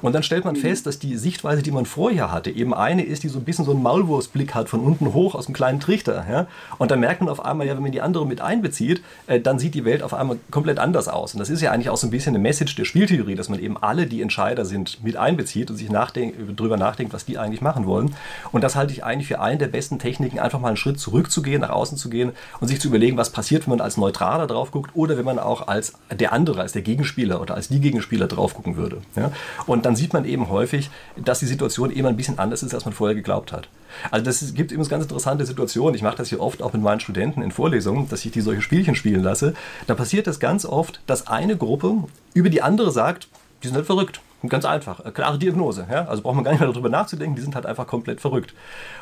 Und 0.02 0.14
dann 0.14 0.24
stellt 0.24 0.46
man 0.46 0.56
mhm. 0.56 0.60
fest, 0.60 0.86
dass 0.86 1.00
die 1.00 1.18
Sichtweise, 1.18 1.62
die 1.62 1.72
man 1.72 1.86
vorher 1.86 2.32
hatte, 2.32 2.50
eben 2.52 2.74
eine 2.74 3.04
ist, 3.04 3.24
die 3.24 3.30
so 3.30 3.40
ein 3.40 3.46
bisschen 3.46 3.66
so 3.66 3.72
einen 3.72 3.84
Maulwurfsblick 3.84 4.56
hat, 4.56 4.70
von 4.70 4.82
unten 4.82 5.14
hoch 5.14 5.36
aus 5.36 5.48
einem 5.48 5.56
kleinen 5.56 5.80
Trichter. 5.80 6.26
Ja? 6.30 6.48
Und 6.78 6.92
dann 6.92 7.00
merkt 7.00 7.22
man 7.22 7.30
auf 7.30 7.44
einmal, 7.46 7.68
ja, 7.68 7.76
wenn 7.76 7.84
man 7.84 7.92
die 7.92 8.02
andere 8.02 8.26
mit 8.26 8.42
einbezieht, 8.42 9.02
äh, 9.28 9.40
dann 9.40 9.60
sieht 9.60 9.76
die 9.76 9.86
Welt 9.86 10.04
auf 10.04 10.14
einmal 10.14 10.38
komplett 10.52 10.80
anders 10.80 10.99
aus. 11.08 11.34
Und 11.34 11.40
das 11.40 11.50
ist 11.50 11.62
ja 11.62 11.72
eigentlich 11.72 11.90
auch 11.90 11.98
so 11.98 12.08
ein 12.08 12.12
bisschen 12.12 12.36
eine 12.36 12.42
Message 12.42 12.76
der 12.76 12.86
Spieltheorie, 12.86 13.36
dass 13.36 13.50
man 13.50 13.60
eben 13.60 13.78
alle, 13.78 14.06
die 14.06 14.22
Entscheider 14.22 14.66
sind, 14.66 15.04
mit 15.04 15.16
einbezieht 15.16 15.70
und 15.70 15.78
sich 15.78 15.90
nachdenk 15.90 16.56
drüber 16.56 16.78
nachdenkt, 16.78 17.14
was 17.14 17.26
die 17.26 17.38
eigentlich 17.38 17.62
machen 17.62 17.86
wollen. 17.86 18.16
Und 18.52 18.64
das 18.64 18.76
halte 18.76 18.94
ich 18.94 19.04
eigentlich 19.04 19.28
für 19.28 19.40
einen 19.40 19.60
der 19.60 19.68
besten 19.68 20.00
Techniken, 20.00 20.40
einfach 20.40 20.60
mal 20.60 20.70
einen 20.70 20.78
Schritt 20.78 21.00
zurückzugehen, 21.00 21.62
nach 21.62 21.70
außen 21.70 21.98
zu 21.98 22.10
gehen 22.10 22.32
und 22.60 22.68
sich 22.68 22.82
zu 22.82 22.88
überlegen, 22.90 23.18
was 23.18 23.32
passiert, 23.32 23.66
wenn 23.66 23.78
man 23.78 23.82
als 23.82 23.98
Neutraler 23.98 24.48
drauf 24.48 24.72
guckt 24.72 24.92
oder 24.96 25.18
wenn 25.18 25.26
man 25.26 25.40
auch 25.40 25.68
als 25.68 25.94
der 26.12 26.34
andere, 26.34 26.62
als 26.62 26.74
der 26.74 26.82
Gegenspieler 26.82 27.42
oder 27.42 27.56
als 27.56 27.70
die 27.70 27.80
Gegenspieler 27.80 28.28
drauf 28.28 28.54
gucken 28.54 28.76
würde. 28.76 29.02
Ja? 29.16 29.32
Und 29.66 29.86
dann 29.86 29.96
sieht 29.96 30.14
man 30.14 30.26
eben 30.26 30.50
häufig, 30.50 30.90
dass 31.16 31.40
die 31.40 31.46
Situation 31.46 31.92
eben 31.92 32.08
ein 32.08 32.18
bisschen 32.18 32.40
anders 32.40 32.64
ist, 32.64 32.74
als 32.74 32.86
man 32.86 32.94
vorher 32.94 33.16
geglaubt 33.16 33.52
hat. 33.52 33.70
Also 34.12 34.26
das 34.26 34.54
gibt 34.54 34.72
übrigens 34.72 34.90
ganz 34.90 35.04
interessante 35.04 35.46
Situationen. 35.46 35.96
Ich 35.96 36.02
mache 36.02 36.18
das 36.18 36.30
hier 36.30 36.40
oft 36.40 36.62
auch 36.62 36.74
mit 36.74 36.82
meinen 36.82 37.00
Studenten 37.00 37.42
in 37.42 37.52
Vorlesungen, 37.52 38.08
dass 38.10 38.24
ich 38.26 38.32
die 38.32 38.42
solche 38.42 38.62
Spielchen 38.62 38.96
spielen 38.96 39.24
lasse. 39.24 39.54
Da 39.88 39.96
passiert 39.96 40.28
es 40.28 40.40
ganz 40.40 40.66
oft, 40.66 40.79
dass 41.08 41.28
eine 41.28 41.58
Gruppe 41.58 42.04
über 42.34 42.50
die 42.50 42.62
andere 42.62 42.92
sagt, 42.92 43.28
die 43.64 43.68
sind 43.68 43.76
halt 43.76 43.86
verrückt. 43.86 44.22
Ganz 44.48 44.64
einfach, 44.64 45.14
klare 45.14 45.38
Diagnose. 45.38 45.86
Ja? 45.92 46.06
Also 46.06 46.24
braucht 46.24 46.36
man 46.36 46.46
gar 46.46 46.52
nicht 46.52 46.62
mehr 46.62 46.70
darüber 46.70 46.90
nachzudenken, 46.90 47.36
die 47.36 47.42
sind 47.42 47.56
halt 47.56 47.66
einfach 47.66 47.88
komplett 47.88 48.22
verrückt. 48.22 48.54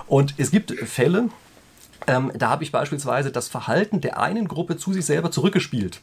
Und 0.08 0.34
es 0.38 0.50
gibt 0.50 0.72
Fälle, 0.72 1.30
ähm, 2.08 2.32
da 2.36 2.50
habe 2.50 2.64
ich 2.64 2.72
beispielsweise 2.72 3.32
das 3.32 3.48
Verhalten 3.48 4.02
der 4.02 4.20
einen 4.20 4.48
Gruppe 4.48 4.78
zu 4.78 4.94
sich 4.94 5.06
selber 5.06 5.30
zurückgespielt. 5.30 6.02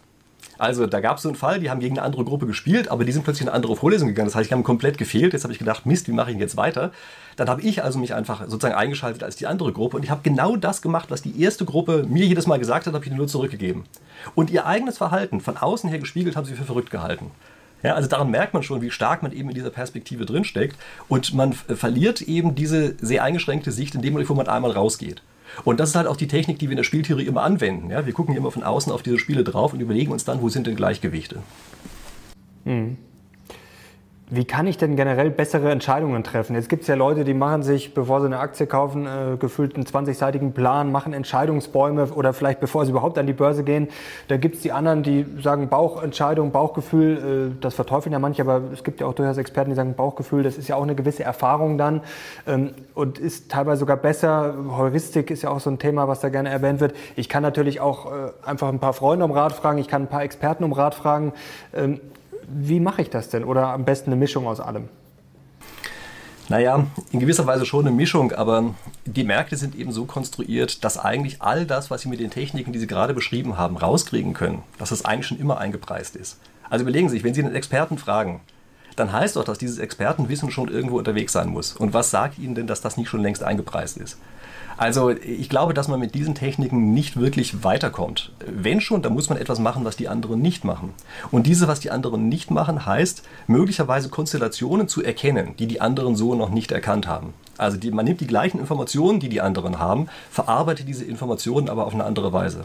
Also 0.57 0.87
da 0.87 1.01
gab 1.01 1.17
es 1.17 1.23
so 1.23 1.29
einen 1.29 1.37
Fall, 1.37 1.59
die 1.59 1.71
haben 1.71 1.81
gegen 1.81 1.99
eine 1.99 2.07
andere 2.07 2.25
Gruppe 2.25 2.47
gespielt, 2.47 2.89
aber 2.89 3.05
die 3.05 3.13
sind 3.13 3.25
plötzlich 3.25 3.43
in 3.43 3.49
eine 3.49 3.57
andere 3.57 3.77
Vorlesung 3.77 4.09
gegangen. 4.09 4.29
Das 4.29 4.37
heißt, 4.37 4.47
ich 4.47 4.53
habe 4.53 4.63
komplett 4.63 4.99
gefehlt. 4.99 5.33
Jetzt 5.33 5.43
habe 5.43 5.53
ich 5.53 5.59
gedacht, 5.59 5.85
Mist, 5.87 6.07
wie 6.07 6.13
mache 6.13 6.31
ich 6.31 6.39
jetzt 6.39 6.57
weiter? 6.57 6.93
Dann 7.37 7.49
habe 7.49 7.63
ich 7.63 7.83
also 7.83 7.99
mich 7.99 8.15
einfach 8.15 8.43
sozusagen 8.47 8.75
eingeschaltet 8.75 9.25
als 9.25 9.37
die 9.37 9.47
andere 9.47 9.73
Gruppe 9.73 9.97
und 9.97 10.05
ich 10.05 10.11
habe 10.11 10.21
genau 10.23 10.57
das 10.57 10.83
gemacht, 10.83 11.11
was 11.11 11.23
die 11.23 11.41
erste 11.41 11.65
Gruppe 11.65 12.05
mir 12.09 12.25
jedes 12.25 12.47
Mal 12.47 12.59
gesagt 12.59 12.87
hat, 12.87 12.95
habe 12.95 13.05
ich 13.05 13.11
nur 13.11 13.27
zurückgegeben. 13.27 13.85
Und 14.35 14.51
ihr 14.51 14.67
eigenes 14.67 14.99
Verhalten 14.99 15.41
von 15.41 15.57
außen 15.57 15.91
her 15.91 15.99
gespiegelt 15.99 16.37
haben 16.37 16.45
sie 16.45 16.55
für 16.55 16.65
verrückt 16.65 16.91
gehalten. 16.91 17.31
Ja, 17.83 17.95
also 17.95 18.09
daran 18.09 18.31
merkt 18.31 18.55
man 18.55 18.63
schon, 18.63 18.81
wie 18.81 18.91
stark 18.91 19.23
man 19.23 19.33
eben 19.33 19.51
in 19.51 19.55
dieser 19.55 19.71
Perspektive 19.71 20.25
drinsteckt 20.25 20.77
und 21.09 21.35
man 21.35 21.53
verliert 21.53 22.23
eben 22.23 22.55
diese 22.55 22.95
sehr 22.99 23.23
eingeschränkte 23.23 23.73
Sicht 23.73 23.95
in 23.95 24.01
dem 24.01 24.15
Moment, 24.15 24.31
wo 24.31 24.35
man 24.35 24.49
einmal 24.49 24.71
rausgeht. 24.71 25.21
Und 25.65 25.81
das 25.81 25.91
ist 25.91 25.95
halt 25.95 26.07
auch 26.07 26.17
die 26.17 26.29
Technik, 26.29 26.59
die 26.59 26.67
wir 26.67 26.73
in 26.73 26.79
der 26.79 26.85
Spieltheorie 26.85 27.27
immer 27.27 27.43
anwenden. 27.43 27.91
Ja? 27.91 28.07
Wir 28.07 28.13
gucken 28.13 28.33
hier 28.33 28.41
immer 28.41 28.51
von 28.51 28.63
außen 28.63 28.93
auf 28.93 29.03
diese 29.03 29.19
Spiele 29.19 29.45
drauf 29.45 29.73
und 29.73 29.81
überlegen 29.81 30.13
uns 30.13 30.25
dann, 30.25 30.41
wo 30.43 30.49
sind 30.49 30.67
denn 30.67 30.77
Gleichgewichte. 30.77 31.43
Mhm. 32.65 32.97
Wie 34.31 34.47
kann 34.47 34.67
ich 34.67 34.79
denn 34.79 34.97
generell 34.97 35.31
bessere 35.31 35.71
Entscheidungen 35.71 36.25
treffen? 36.25 36.55
Jetzt 36.57 36.71
gibt 36.71 36.83
es 36.83 36.89
ja 36.89 36.95
Leute, 36.95 37.25
die 37.25 37.35
machen 37.35 37.63
sich, 37.63 37.93
bevor 37.93 38.21
sie 38.21 38.27
eine 38.27 38.39
Aktie 38.39 38.67
kaufen, 38.67 39.07
äh, 39.07 39.37
gefühlt 39.37 39.77
einen 39.77 39.85
20-seitigen 39.85 40.53
Plan, 40.53 40.91
machen 40.91 41.13
Entscheidungsbäume 41.13 42.07
oder 42.07 42.33
vielleicht 42.33 42.59
bevor 42.59 42.87
sie 42.87 42.93
überhaupt 42.93 43.19
an 43.19 43.27
die 43.27 43.35
Börse 43.35 43.65
gehen. 43.65 43.89
Da 44.29 44.39
gibt 44.39 44.55
es 44.57 44.63
die 44.63 44.73
anderen, 44.73 45.03
die 45.03 45.27
sagen 45.43 45.69
Bauchentscheidung, 45.69 46.53
Bauchgefühl, 46.53 47.53
äh, 47.53 47.61
das 47.61 47.75
verteufeln 47.75 48.15
ja 48.15 48.19
manche, 48.19 48.41
aber 48.41 48.63
es 48.73 48.83
gibt 48.83 49.01
ja 49.03 49.07
auch 49.07 49.13
durchaus 49.13 49.37
Experten, 49.37 49.73
die 49.73 49.77
sagen 49.77 49.95
Bauchgefühl, 49.95 50.43
das 50.43 50.57
ist 50.57 50.69
ja 50.69 50.77
auch 50.77 50.85
eine 50.85 50.95
gewisse 50.95 51.23
Erfahrung 51.23 51.77
dann 51.77 52.01
ähm, 52.47 52.71
und 52.95 53.19
ist 53.19 53.51
teilweise 53.51 53.81
sogar 53.81 53.99
besser. 53.99 54.55
Heuristik 54.75 55.31
ist 55.31 55.43
ja 55.43 55.51
auch 55.51 55.61
so 55.61 55.69
ein 55.69 55.79
Thema, 55.79 56.09
was 56.09 56.21
da 56.21 56.31
gerne 56.31 56.49
erwähnt 56.49 56.81
wird. 56.81 56.95
Ich 57.17 57.29
kann 57.29 57.43
natürlich 57.43 57.81
auch 57.83 58.07
äh, 58.07 58.31
einfach 58.43 58.71
ein 58.71 58.79
paar 58.79 58.95
Freunde 58.95 59.27
um 59.27 59.33
Rat 59.33 59.53
fragen, 59.53 59.77
ich 59.77 59.89
kann 59.89 60.05
ein 60.05 60.09
paar 60.09 60.23
Experten 60.23 60.65
um 60.65 60.73
Rat 60.73 60.95
fragen. 60.95 61.35
Ähm, 61.75 62.01
wie 62.49 62.81
mache 62.81 63.03
ich 63.03 63.11
das 63.11 63.29
denn? 63.29 63.45
Oder 63.45 63.69
am 63.69 63.85
besten 63.85 64.11
eine 64.11 64.17
Mischung 64.17 64.47
aus 64.47 64.61
allem? 64.61 64.89
Naja, 66.49 66.87
in 67.11 67.21
gewisser 67.21 67.47
Weise 67.47 67.65
schon 67.65 67.87
eine 67.87 67.97
Mischung, 67.97 68.33
aber 68.33 68.75
die 69.07 69.25
Märkte 69.25 69.57
sind 69.57 69.75
eben 69.75 69.93
so 69.93 70.05
konstruiert, 70.05 70.85
dass 70.85 70.99
eigentlich 70.99 71.41
all 71.41 71.65
das, 71.65 71.91
was 71.91 72.03
Sie 72.03 72.09
mit 72.09 72.21
den 72.21 72.31
Techniken, 72.31 72.73
die 72.73 72.79
Sie 72.79 72.87
gerade 72.87 73.15
beschrieben 73.15 73.57
haben, 73.57 73.79
rauskriegen 73.79 74.35
können, 74.35 74.63
dass 74.79 74.91
das 74.91 75.07
eigentlich 75.07 75.27
schon 75.27 75.39
immer 75.39 75.59
eingepreist 75.59 76.17
ist. 76.17 76.39
Also 76.69 76.83
überlegen 76.83 77.09
Sie 77.09 77.15
sich, 77.15 77.25
wenn 77.25 77.33
Sie 77.33 77.43
einen 77.43 77.55
Experten 77.55 77.97
fragen, 77.97 78.41
dann 78.97 79.11
heißt 79.11 79.37
doch, 79.37 79.45
dass 79.45 79.59
dieses 79.59 79.79
Expertenwissen 79.79 80.51
schon 80.51 80.69
irgendwo 80.69 80.99
unterwegs 80.99 81.33
sein 81.33 81.49
muss. 81.49 81.75
Und 81.75 81.95
was 81.95 82.11
sagt 82.11 82.39
Ihnen 82.39 82.55
denn, 82.55 82.67
dass 82.67 82.83
das 82.83 82.97
nicht 82.99 83.09
schon 83.09 83.23
längst 83.23 83.43
eingepreist 83.43 83.97
ist? 83.97 84.19
Also 84.77 85.11
ich 85.11 85.49
glaube, 85.49 85.75
dass 85.75 85.89
man 85.89 86.01
mit 86.01 86.15
diesen 86.15 86.35
Techniken 86.35 86.93
nicht 86.93 87.17
wirklich 87.17 87.63
weiterkommt. 87.63 88.33
Wenn 88.47 88.81
schon, 88.81 89.03
dann 89.03 89.15
muss 89.15 89.29
man 89.29 89.39
etwas 89.39 89.59
machen, 89.59 89.85
was 89.85 89.97
die 89.97 90.09
anderen 90.09 90.41
nicht 90.41 90.65
machen. 90.65 90.93
Und 91.31 91.47
diese, 91.47 91.69
was 91.69 91.81
die 91.81 91.91
anderen 91.91 92.29
nicht 92.29 92.51
machen, 92.51 92.85
heißt 92.85 93.23
möglicherweise 93.47 94.09
Konstellationen 94.09 94.89
zu 94.89 95.03
erkennen, 95.03 95.55
die 95.59 95.67
die 95.67 95.81
anderen 95.81 96.17
so 96.17 96.35
noch 96.35 96.51
nicht 96.51 96.73
erkannt 96.73 97.07
haben. 97.07 97.35
Also 97.57 97.77
die, 97.77 97.91
man 97.93 98.05
nimmt 98.05 98.21
die 98.21 98.27
gleichen 98.27 98.59
Informationen, 98.59 99.21
die 99.21 99.29
die 99.29 99.41
anderen 99.41 99.79
haben, 99.79 100.09
verarbeitet 100.31 100.89
diese 100.89 101.05
Informationen 101.05 101.69
aber 101.69 101.87
auf 101.87 101.95
eine 101.95 102.05
andere 102.05 102.33
Weise. 102.33 102.65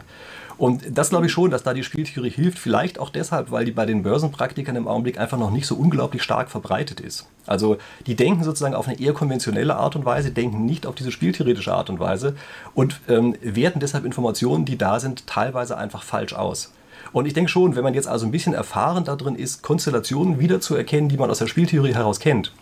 Und 0.60 0.82
das 0.90 1.08
glaube 1.08 1.24
ich 1.24 1.32
schon, 1.32 1.50
dass 1.50 1.62
da 1.62 1.72
die 1.72 1.82
Spieltheorie 1.82 2.28
hilft. 2.28 2.58
Vielleicht 2.58 2.98
auch 2.98 3.08
deshalb, 3.08 3.50
weil 3.50 3.64
die 3.64 3.70
bei 3.70 3.86
den 3.86 4.02
Börsenpraktikern 4.02 4.76
im 4.76 4.88
Augenblick 4.88 5.18
einfach 5.18 5.38
noch 5.38 5.50
nicht 5.50 5.66
so 5.66 5.74
unglaublich 5.74 6.22
stark 6.22 6.50
verbreitet 6.50 7.00
ist. 7.00 7.26
Also 7.46 7.78
die 8.06 8.14
denken 8.14 8.44
sozusagen 8.44 8.74
auf 8.74 8.86
eine 8.86 9.00
eher 9.00 9.14
konventionelle 9.14 9.76
Art 9.76 9.96
und 9.96 10.04
Weise, 10.04 10.32
denken 10.32 10.66
nicht 10.66 10.84
auf 10.84 10.94
diese 10.94 11.12
spieltheoretische 11.12 11.72
Art 11.72 11.88
und 11.88 11.98
Weise 11.98 12.36
und 12.74 13.00
ähm, 13.08 13.36
werten 13.40 13.80
deshalb 13.80 14.04
Informationen, 14.04 14.66
die 14.66 14.76
da 14.76 15.00
sind, 15.00 15.26
teilweise 15.26 15.78
einfach 15.78 16.02
falsch 16.02 16.34
aus. 16.34 16.74
Und 17.12 17.24
ich 17.24 17.32
denke 17.32 17.50
schon, 17.50 17.74
wenn 17.74 17.82
man 17.82 17.94
jetzt 17.94 18.06
also 18.06 18.26
ein 18.26 18.30
bisschen 18.30 18.52
erfahren 18.52 19.04
darin 19.04 19.36
ist, 19.36 19.62
Konstellationen 19.62 20.40
wiederzuerkennen, 20.40 21.08
die 21.08 21.16
man 21.16 21.30
aus 21.30 21.38
der 21.38 21.46
Spieltheorie 21.46 21.94
heraus 21.94 22.20
kennt, 22.20 22.52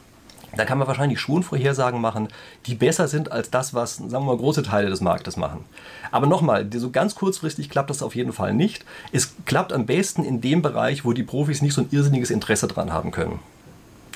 da 0.57 0.65
kann 0.65 0.79
man 0.79 0.89
wahrscheinlich 0.89 1.21
schon 1.21 1.43
Vorhersagen 1.43 2.01
machen, 2.01 2.29
die 2.67 2.75
besser 2.75 3.09
sind 3.09 3.33
als 3.33 3.51
das, 3.51 3.75
was, 3.75 3.97
sagen 3.97 4.11
wir 4.11 4.21
mal, 4.21 4.37
große 4.37 4.63
Teile 4.63 4.91
des 4.91 5.01
Marktes 5.01 5.37
machen. 5.37 5.65
Aber 6.11 6.27
nochmal, 6.27 6.69
so 6.73 6.91
ganz 6.91 7.15
kurzfristig 7.15 7.71
klappt 7.71 7.91
das 7.91 8.03
auf 8.03 8.15
jeden 8.15 8.33
Fall 8.33 8.55
nicht. 8.55 8.85
Es 9.13 9.35
klappt 9.45 9.73
am 9.73 9.87
besten 9.87 10.25
in 10.25 10.41
dem 10.41 10.63
Bereich, 10.63 11.05
wo 11.05 11.13
die 11.13 11.23
Profis 11.23 11.63
nicht 11.63 11.75
so 11.75 11.83
ein 11.83 11.89
irrsinniges 11.91 12.31
Interesse 12.31 12.67
dran 12.67 12.93
haben 12.93 13.11
können. 13.11 13.41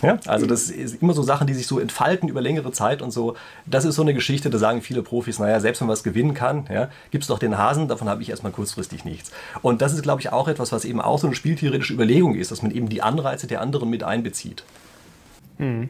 Ja, 0.03 0.18
also 0.27 0.47
das 0.47 0.68
ist 0.68 1.01
immer 1.01 1.12
so 1.12 1.23
Sachen, 1.23 1.47
die 1.47 1.55
sich 1.55 1.68
so 1.68 1.79
entfalten 1.79 2.29
über 2.29 2.40
längere 2.40 2.73
Zeit 2.73 3.03
und 3.03 3.12
so. 3.12 3.37
Das 3.66 3.85
ist 3.85 3.95
so 3.95 4.03
eine 4.03 4.14
Geschichte, 4.14 4.51
da 4.51 4.59
sagen 4.59 4.83
viele 4.83 5.03
Profis, 5.03 5.38
naja, 5.38 5.61
selbst 5.61 5.81
wenn 5.81 5.87
man 5.87 5.92
was 5.92 6.03
gewinnen 6.03 6.35
kann, 6.35 6.66
ja, 6.73 6.88
gibt 7.12 7.23
es 7.23 7.29
doch 7.29 7.38
den 7.38 7.57
Hasen, 7.57 7.87
davon 7.87 8.09
habe 8.09 8.21
ich 8.21 8.31
erstmal 8.31 8.51
kurzfristig 8.51 9.05
nichts. 9.05 9.31
Und 9.62 9.81
das 9.81 9.92
ist, 9.92 10.03
glaube 10.03 10.21
ich, 10.21 10.33
auch 10.33 10.49
etwas, 10.49 10.73
was 10.73 10.85
eben 10.85 11.01
auch 11.01 11.21
so 11.21 11.29
eine 11.29 11.37
spieltheoretische 11.37 11.95
Überlegung 11.95 12.35
ist, 12.35 12.51
dass 12.51 12.62
man 12.62 12.73
eben 12.73 12.88
die 12.88 13.01
Anreize 13.01 13.47
der 13.47 13.61
anderen 13.61 13.90
mit 13.90 14.03
einbezieht. 14.03 14.64
Mhm. 15.59 15.88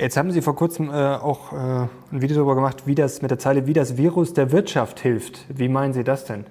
Jetzt 0.00 0.16
haben 0.16 0.32
Sie 0.32 0.40
vor 0.40 0.56
kurzem 0.56 0.88
äh, 0.88 0.92
auch 0.92 1.52
äh, 1.52 1.56
ein 1.56 2.22
Video 2.22 2.36
darüber 2.36 2.54
gemacht, 2.54 2.84
wie 2.86 2.94
das 2.94 3.20
mit 3.20 3.30
der 3.30 3.38
Zeile, 3.38 3.66
wie 3.66 3.74
das 3.74 3.98
Virus 3.98 4.32
der 4.32 4.50
Wirtschaft 4.50 4.98
hilft. 4.98 5.44
Wie 5.50 5.68
meinen 5.68 5.92
Sie 5.92 6.04
das 6.04 6.24
denn? 6.24 6.46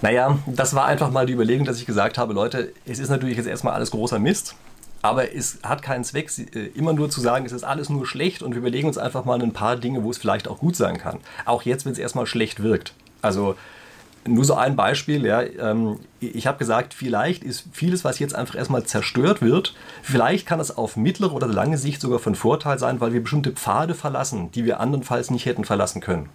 Naja, 0.00 0.38
das 0.46 0.76
war 0.76 0.84
einfach 0.86 1.10
mal 1.10 1.26
die 1.26 1.32
Überlegung, 1.32 1.66
dass 1.66 1.78
ich 1.78 1.86
gesagt 1.86 2.18
habe, 2.18 2.34
Leute, 2.34 2.72
es 2.86 3.00
ist 3.00 3.08
natürlich 3.08 3.36
jetzt 3.36 3.48
erstmal 3.48 3.74
alles 3.74 3.90
großer 3.90 4.20
Mist. 4.20 4.54
Aber 5.02 5.34
es 5.34 5.58
hat 5.64 5.82
keinen 5.82 6.04
Zweck, 6.04 6.30
äh, 6.54 6.66
immer 6.66 6.92
nur 6.92 7.10
zu 7.10 7.20
sagen, 7.20 7.44
es 7.44 7.52
ist 7.52 7.64
alles 7.64 7.90
nur 7.90 8.06
schlecht 8.06 8.44
und 8.44 8.52
wir 8.52 8.58
überlegen 8.58 8.86
uns 8.86 8.96
einfach 8.96 9.24
mal 9.24 9.42
ein 9.42 9.52
paar 9.52 9.74
Dinge, 9.74 10.04
wo 10.04 10.10
es 10.12 10.18
vielleicht 10.18 10.46
auch 10.46 10.58
gut 10.58 10.76
sein 10.76 10.98
kann. 10.98 11.18
Auch 11.46 11.62
jetzt, 11.62 11.84
wenn 11.84 11.92
es 11.92 11.98
erstmal 11.98 12.26
schlecht 12.26 12.62
wirkt. 12.62 12.94
Also 13.22 13.56
nur 14.26 14.44
so 14.44 14.54
ein 14.54 14.76
Beispiel, 14.76 15.24
ja, 15.24 15.42
ähm, 15.42 15.98
ich 16.20 16.46
habe 16.46 16.58
gesagt, 16.58 16.92
vielleicht 16.92 17.42
ist 17.42 17.64
vieles, 17.72 18.04
was 18.04 18.18
jetzt 18.18 18.34
einfach 18.34 18.54
erstmal 18.54 18.84
zerstört 18.84 19.40
wird, 19.40 19.74
vielleicht 20.02 20.46
kann 20.46 20.60
es 20.60 20.76
auf 20.76 20.96
mittlere 20.96 21.32
oder 21.32 21.46
lange 21.46 21.78
Sicht 21.78 22.00
sogar 22.00 22.18
von 22.18 22.34
Vorteil 22.34 22.78
sein, 22.78 23.00
weil 23.00 23.12
wir 23.12 23.22
bestimmte 23.22 23.52
Pfade 23.52 23.94
verlassen, 23.94 24.50
die 24.52 24.64
wir 24.64 24.80
andernfalls 24.80 25.30
nicht 25.30 25.46
hätten 25.46 25.64
verlassen 25.64 26.00
können. 26.00 26.28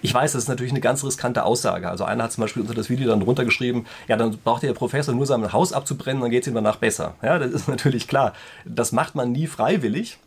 Ich 0.00 0.14
weiß, 0.14 0.32
das 0.32 0.44
ist 0.44 0.48
natürlich 0.48 0.72
eine 0.72 0.80
ganz 0.80 1.04
riskante 1.04 1.44
Aussage. 1.44 1.88
Also 1.88 2.04
einer 2.04 2.24
hat 2.24 2.32
zum 2.32 2.42
Beispiel 2.42 2.62
unter 2.62 2.74
das 2.74 2.88
Video 2.88 3.08
dann 3.08 3.20
drunter 3.20 3.44
geschrieben, 3.44 3.86
ja, 4.08 4.16
dann 4.16 4.36
braucht 4.38 4.62
der 4.62 4.72
Professor 4.72 5.14
nur 5.14 5.26
sein 5.26 5.52
Haus 5.52 5.72
abzubrennen, 5.72 6.22
dann 6.22 6.30
geht 6.30 6.42
es 6.42 6.48
ihm 6.48 6.54
danach 6.54 6.76
besser. 6.76 7.14
Ja, 7.22 7.38
das 7.38 7.50
ist 7.50 7.68
natürlich 7.68 8.08
klar. 8.08 8.32
Das 8.64 8.92
macht 8.92 9.14
man 9.14 9.32
nie 9.32 9.46
freiwillig 9.46 10.18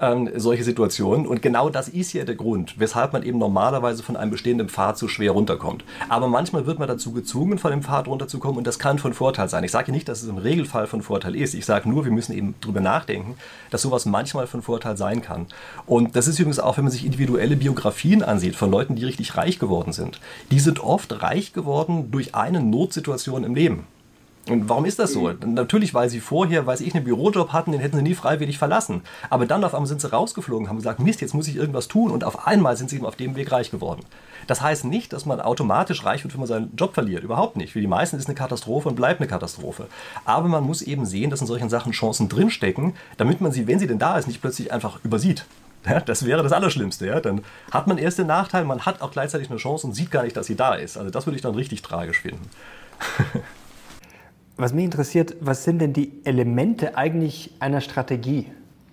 ähm, 0.00 0.30
solche 0.36 0.64
Situationen. 0.64 1.26
Und 1.26 1.42
genau 1.42 1.70
das 1.70 1.88
ist 1.88 2.12
ja 2.12 2.24
der 2.24 2.34
Grund, 2.34 2.78
weshalb 2.78 3.12
man 3.12 3.22
eben 3.22 3.38
normalerweise 3.38 4.02
von 4.02 4.16
einem 4.16 4.30
bestehenden 4.30 4.68
Pfad 4.68 4.98
so 4.98 5.08
schwer 5.08 5.32
runterkommt. 5.32 5.84
Aber 6.08 6.28
manchmal 6.28 6.66
wird 6.66 6.78
man 6.78 6.88
dazu 6.88 7.12
gezwungen, 7.12 7.58
von 7.58 7.70
dem 7.70 7.82
Pfad 7.82 8.08
runterzukommen 8.08 8.58
und 8.58 8.66
das 8.66 8.78
kann 8.78 8.98
von 8.98 9.14
Vorteil 9.14 9.48
sein. 9.48 9.64
Ich 9.64 9.70
sage 9.70 9.92
nicht, 9.92 10.08
dass 10.08 10.22
es 10.22 10.28
im 10.28 10.38
Regelfall 10.38 10.86
von 10.86 11.02
Vorteil 11.02 11.34
ist. 11.34 11.54
Ich 11.54 11.66
sage 11.66 11.88
nur, 11.88 12.04
wir 12.04 12.12
müssen 12.12 12.32
eben 12.32 12.54
drüber 12.60 12.80
nachdenken, 12.80 13.36
dass 13.70 13.82
sowas 13.82 14.06
manchmal 14.06 14.46
von 14.46 14.62
Vorteil 14.62 14.96
sein 14.96 15.22
kann. 15.22 15.46
Und 15.86 16.16
das 16.16 16.28
ist 16.28 16.38
übrigens 16.38 16.60
auch, 16.60 16.76
wenn 16.76 16.84
man 16.84 16.92
sich 16.92 17.04
individuelle 17.04 17.56
Biografien 17.56 18.22
ansieht 18.22 18.56
von 18.56 18.70
Leuten, 18.70 18.96
die 18.96 19.04
richtig 19.04 19.36
reich 19.36 19.58
geworden 19.58 19.92
sind. 19.92 20.20
Die 20.50 20.60
sind 20.60 20.80
oft 20.80 21.22
reich 21.22 21.52
geworden 21.52 22.10
durch 22.10 22.34
eine 22.34 22.60
Notsituation 22.60 23.44
im 23.44 23.54
Leben. 23.54 23.86
Und 24.48 24.68
warum 24.68 24.84
ist 24.84 25.00
das 25.00 25.12
so? 25.12 25.28
Natürlich, 25.44 25.92
weil 25.92 26.08
sie 26.08 26.20
vorher, 26.20 26.66
weiß 26.66 26.80
ich, 26.80 26.94
einen 26.94 27.04
Bürojob 27.04 27.52
hatten, 27.52 27.72
den 27.72 27.80
hätten 27.80 27.96
sie 27.96 28.02
nie 28.02 28.14
freiwillig 28.14 28.58
verlassen. 28.58 29.02
Aber 29.28 29.44
dann 29.44 29.64
auf 29.64 29.74
einmal 29.74 29.88
sind 29.88 30.00
sie 30.00 30.10
rausgeflogen, 30.10 30.68
haben 30.68 30.76
gesagt, 30.76 31.00
Mist, 31.00 31.20
jetzt 31.20 31.34
muss 31.34 31.48
ich 31.48 31.56
irgendwas 31.56 31.88
tun. 31.88 32.12
Und 32.12 32.22
auf 32.22 32.46
einmal 32.46 32.76
sind 32.76 32.90
sie 32.90 32.96
eben 32.96 33.06
auf 33.06 33.16
dem 33.16 33.34
Weg 33.34 33.50
reich 33.50 33.72
geworden. 33.72 34.04
Das 34.46 34.60
heißt 34.60 34.84
nicht, 34.84 35.12
dass 35.12 35.26
man 35.26 35.40
automatisch 35.40 36.04
reich 36.04 36.22
wird, 36.22 36.32
wenn 36.34 36.40
man 36.40 36.48
seinen 36.48 36.76
Job 36.76 36.94
verliert. 36.94 37.24
Überhaupt 37.24 37.56
nicht. 37.56 37.72
Für 37.72 37.80
die 37.80 37.88
meisten 37.88 38.16
ist 38.16 38.22
es 38.22 38.28
eine 38.28 38.36
Katastrophe 38.36 38.88
und 38.88 38.94
bleibt 38.94 39.20
eine 39.20 39.28
Katastrophe. 39.28 39.88
Aber 40.24 40.46
man 40.46 40.62
muss 40.62 40.80
eben 40.80 41.06
sehen, 41.06 41.30
dass 41.30 41.40
in 41.40 41.48
solchen 41.48 41.68
Sachen 41.68 41.90
Chancen 41.90 42.28
drinstecken, 42.28 42.94
damit 43.16 43.40
man 43.40 43.50
sie, 43.50 43.66
wenn 43.66 43.80
sie 43.80 43.88
denn 43.88 43.98
da 43.98 44.16
ist, 44.16 44.28
nicht 44.28 44.40
plötzlich 44.40 44.72
einfach 44.72 45.00
übersieht. 45.04 45.44
Ja, 45.84 46.00
das 46.00 46.24
wäre 46.24 46.44
das 46.44 46.52
Allerschlimmste. 46.52 47.06
Ja? 47.06 47.20
Dann 47.20 47.42
hat 47.72 47.88
man 47.88 47.98
erst 47.98 48.18
den 48.18 48.28
Nachteil, 48.28 48.64
man 48.64 48.86
hat 48.86 49.02
auch 49.02 49.10
gleichzeitig 49.10 49.50
eine 49.50 49.58
Chance 49.58 49.88
und 49.88 49.92
sieht 49.92 50.12
gar 50.12 50.22
nicht, 50.22 50.36
dass 50.36 50.46
sie 50.46 50.56
da 50.56 50.74
ist. 50.74 50.96
Also 50.96 51.10
das 51.10 51.26
würde 51.26 51.36
ich 51.36 51.42
dann 51.42 51.54
richtig 51.56 51.82
tragisch 51.82 52.20
finden. 52.20 52.48
was 54.56 54.72
mich 54.72 54.84
interessiert, 54.84 55.36
was 55.40 55.64
sind 55.64 55.80
denn 55.80 55.92
die 55.92 56.12
Elemente 56.24 56.96
eigentlich 56.96 57.52
einer 57.60 57.80
Strategie? 57.80 58.46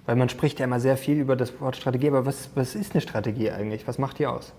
Weil 0.05 0.17
man 0.17 0.27
spricht 0.27 0.59
ja 0.59 0.65
immer 0.65 0.79
sehr 0.79 0.97
viel 0.97 1.17
über 1.17 1.35
das 1.35 1.59
Wort 1.61 1.77
Strategie, 1.77 2.09
aber 2.09 2.25
was, 2.25 2.49
was 2.55 2.75
ist 2.75 2.93
eine 2.93 3.01
Strategie 3.01 3.51
eigentlich? 3.51 3.87
Was 3.87 3.97
macht 3.97 4.19
die 4.19 4.27
aus? 4.27 4.53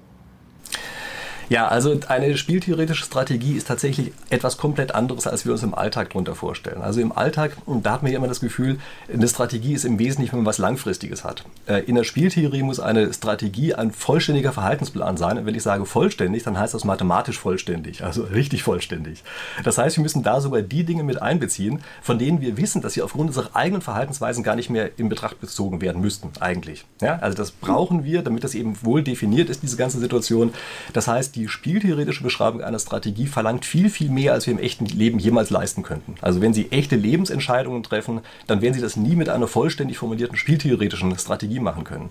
Ja, 1.48 1.68
also 1.68 1.98
eine 2.08 2.36
spieltheoretische 2.36 3.04
Strategie 3.04 3.52
ist 3.52 3.68
tatsächlich 3.68 4.12
etwas 4.30 4.56
komplett 4.56 4.94
anderes, 4.94 5.26
als 5.26 5.44
wir 5.44 5.52
uns 5.52 5.62
im 5.62 5.74
Alltag 5.74 6.10
darunter 6.10 6.34
vorstellen. 6.34 6.82
Also 6.82 7.00
im 7.00 7.12
Alltag, 7.12 7.56
da 7.66 7.92
hat 7.92 8.02
man 8.02 8.12
ja 8.12 8.18
immer 8.18 8.28
das 8.28 8.40
Gefühl, 8.40 8.78
eine 9.12 9.28
Strategie 9.28 9.74
ist 9.74 9.84
im 9.84 9.98
Wesentlichen, 9.98 10.32
wenn 10.32 10.40
man 10.40 10.46
was 10.46 10.58
Langfristiges 10.58 11.24
hat. 11.24 11.44
Äh, 11.66 11.80
in 11.84 11.94
der 11.96 12.04
Spieltheorie 12.04 12.62
muss 12.62 12.80
eine 12.80 13.12
Strategie 13.12 13.74
ein 13.74 13.92
vollständiger 13.92 14.52
Verhaltensplan 14.52 15.16
sein. 15.16 15.38
Und 15.38 15.46
wenn 15.46 15.54
ich 15.54 15.62
sage 15.62 15.84
vollständig, 15.84 16.42
dann 16.44 16.58
heißt 16.58 16.74
das 16.74 16.84
mathematisch 16.84 17.38
vollständig, 17.38 18.02
also 18.02 18.22
richtig 18.32 18.62
vollständig. 18.62 19.22
Das 19.64 19.78
heißt, 19.78 19.96
wir 19.96 20.02
müssen 20.02 20.22
da 20.22 20.40
sogar 20.40 20.62
die 20.62 20.84
Dinge 20.84 21.02
mit 21.02 21.20
einbeziehen, 21.20 21.82
von 22.02 22.18
denen 22.18 22.40
wir 22.40 22.56
wissen, 22.56 22.80
dass 22.80 22.94
sie 22.94 23.02
aufgrund 23.02 23.28
unserer 23.28 23.54
eigenen 23.54 23.82
Verhaltensweisen 23.82 24.42
gar 24.42 24.56
nicht 24.56 24.70
mehr 24.70 24.90
in 24.98 25.08
Betracht 25.08 25.40
gezogen 25.40 25.80
werden 25.80 26.00
müssten, 26.00 26.30
eigentlich. 26.40 26.84
Ja, 27.00 27.18
also 27.18 27.36
das 27.36 27.50
brauchen 27.50 28.04
wir, 28.04 28.22
damit 28.22 28.44
das 28.44 28.54
eben 28.54 28.76
wohl 28.82 29.02
definiert 29.02 29.50
ist, 29.50 29.62
diese 29.62 29.76
ganze 29.76 29.98
Situation. 29.98 30.52
Das 30.92 31.06
heißt, 31.06 31.33
die 31.34 31.48
spieltheoretische 31.48 32.22
Beschreibung 32.22 32.62
einer 32.62 32.78
Strategie 32.78 33.26
verlangt 33.26 33.64
viel, 33.64 33.90
viel 33.90 34.08
mehr, 34.08 34.32
als 34.32 34.46
wir 34.46 34.52
im 34.52 34.58
echten 34.58 34.86
Leben 34.86 35.18
jemals 35.18 35.50
leisten 35.50 35.82
könnten. 35.82 36.14
Also 36.20 36.40
wenn 36.40 36.54
Sie 36.54 36.70
echte 36.70 36.96
Lebensentscheidungen 36.96 37.82
treffen, 37.82 38.20
dann 38.46 38.62
werden 38.62 38.74
Sie 38.74 38.80
das 38.80 38.96
nie 38.96 39.16
mit 39.16 39.28
einer 39.28 39.46
vollständig 39.46 39.98
formulierten 39.98 40.36
spieltheoretischen 40.36 41.16
Strategie 41.18 41.60
machen 41.60 41.84
können. 41.84 42.10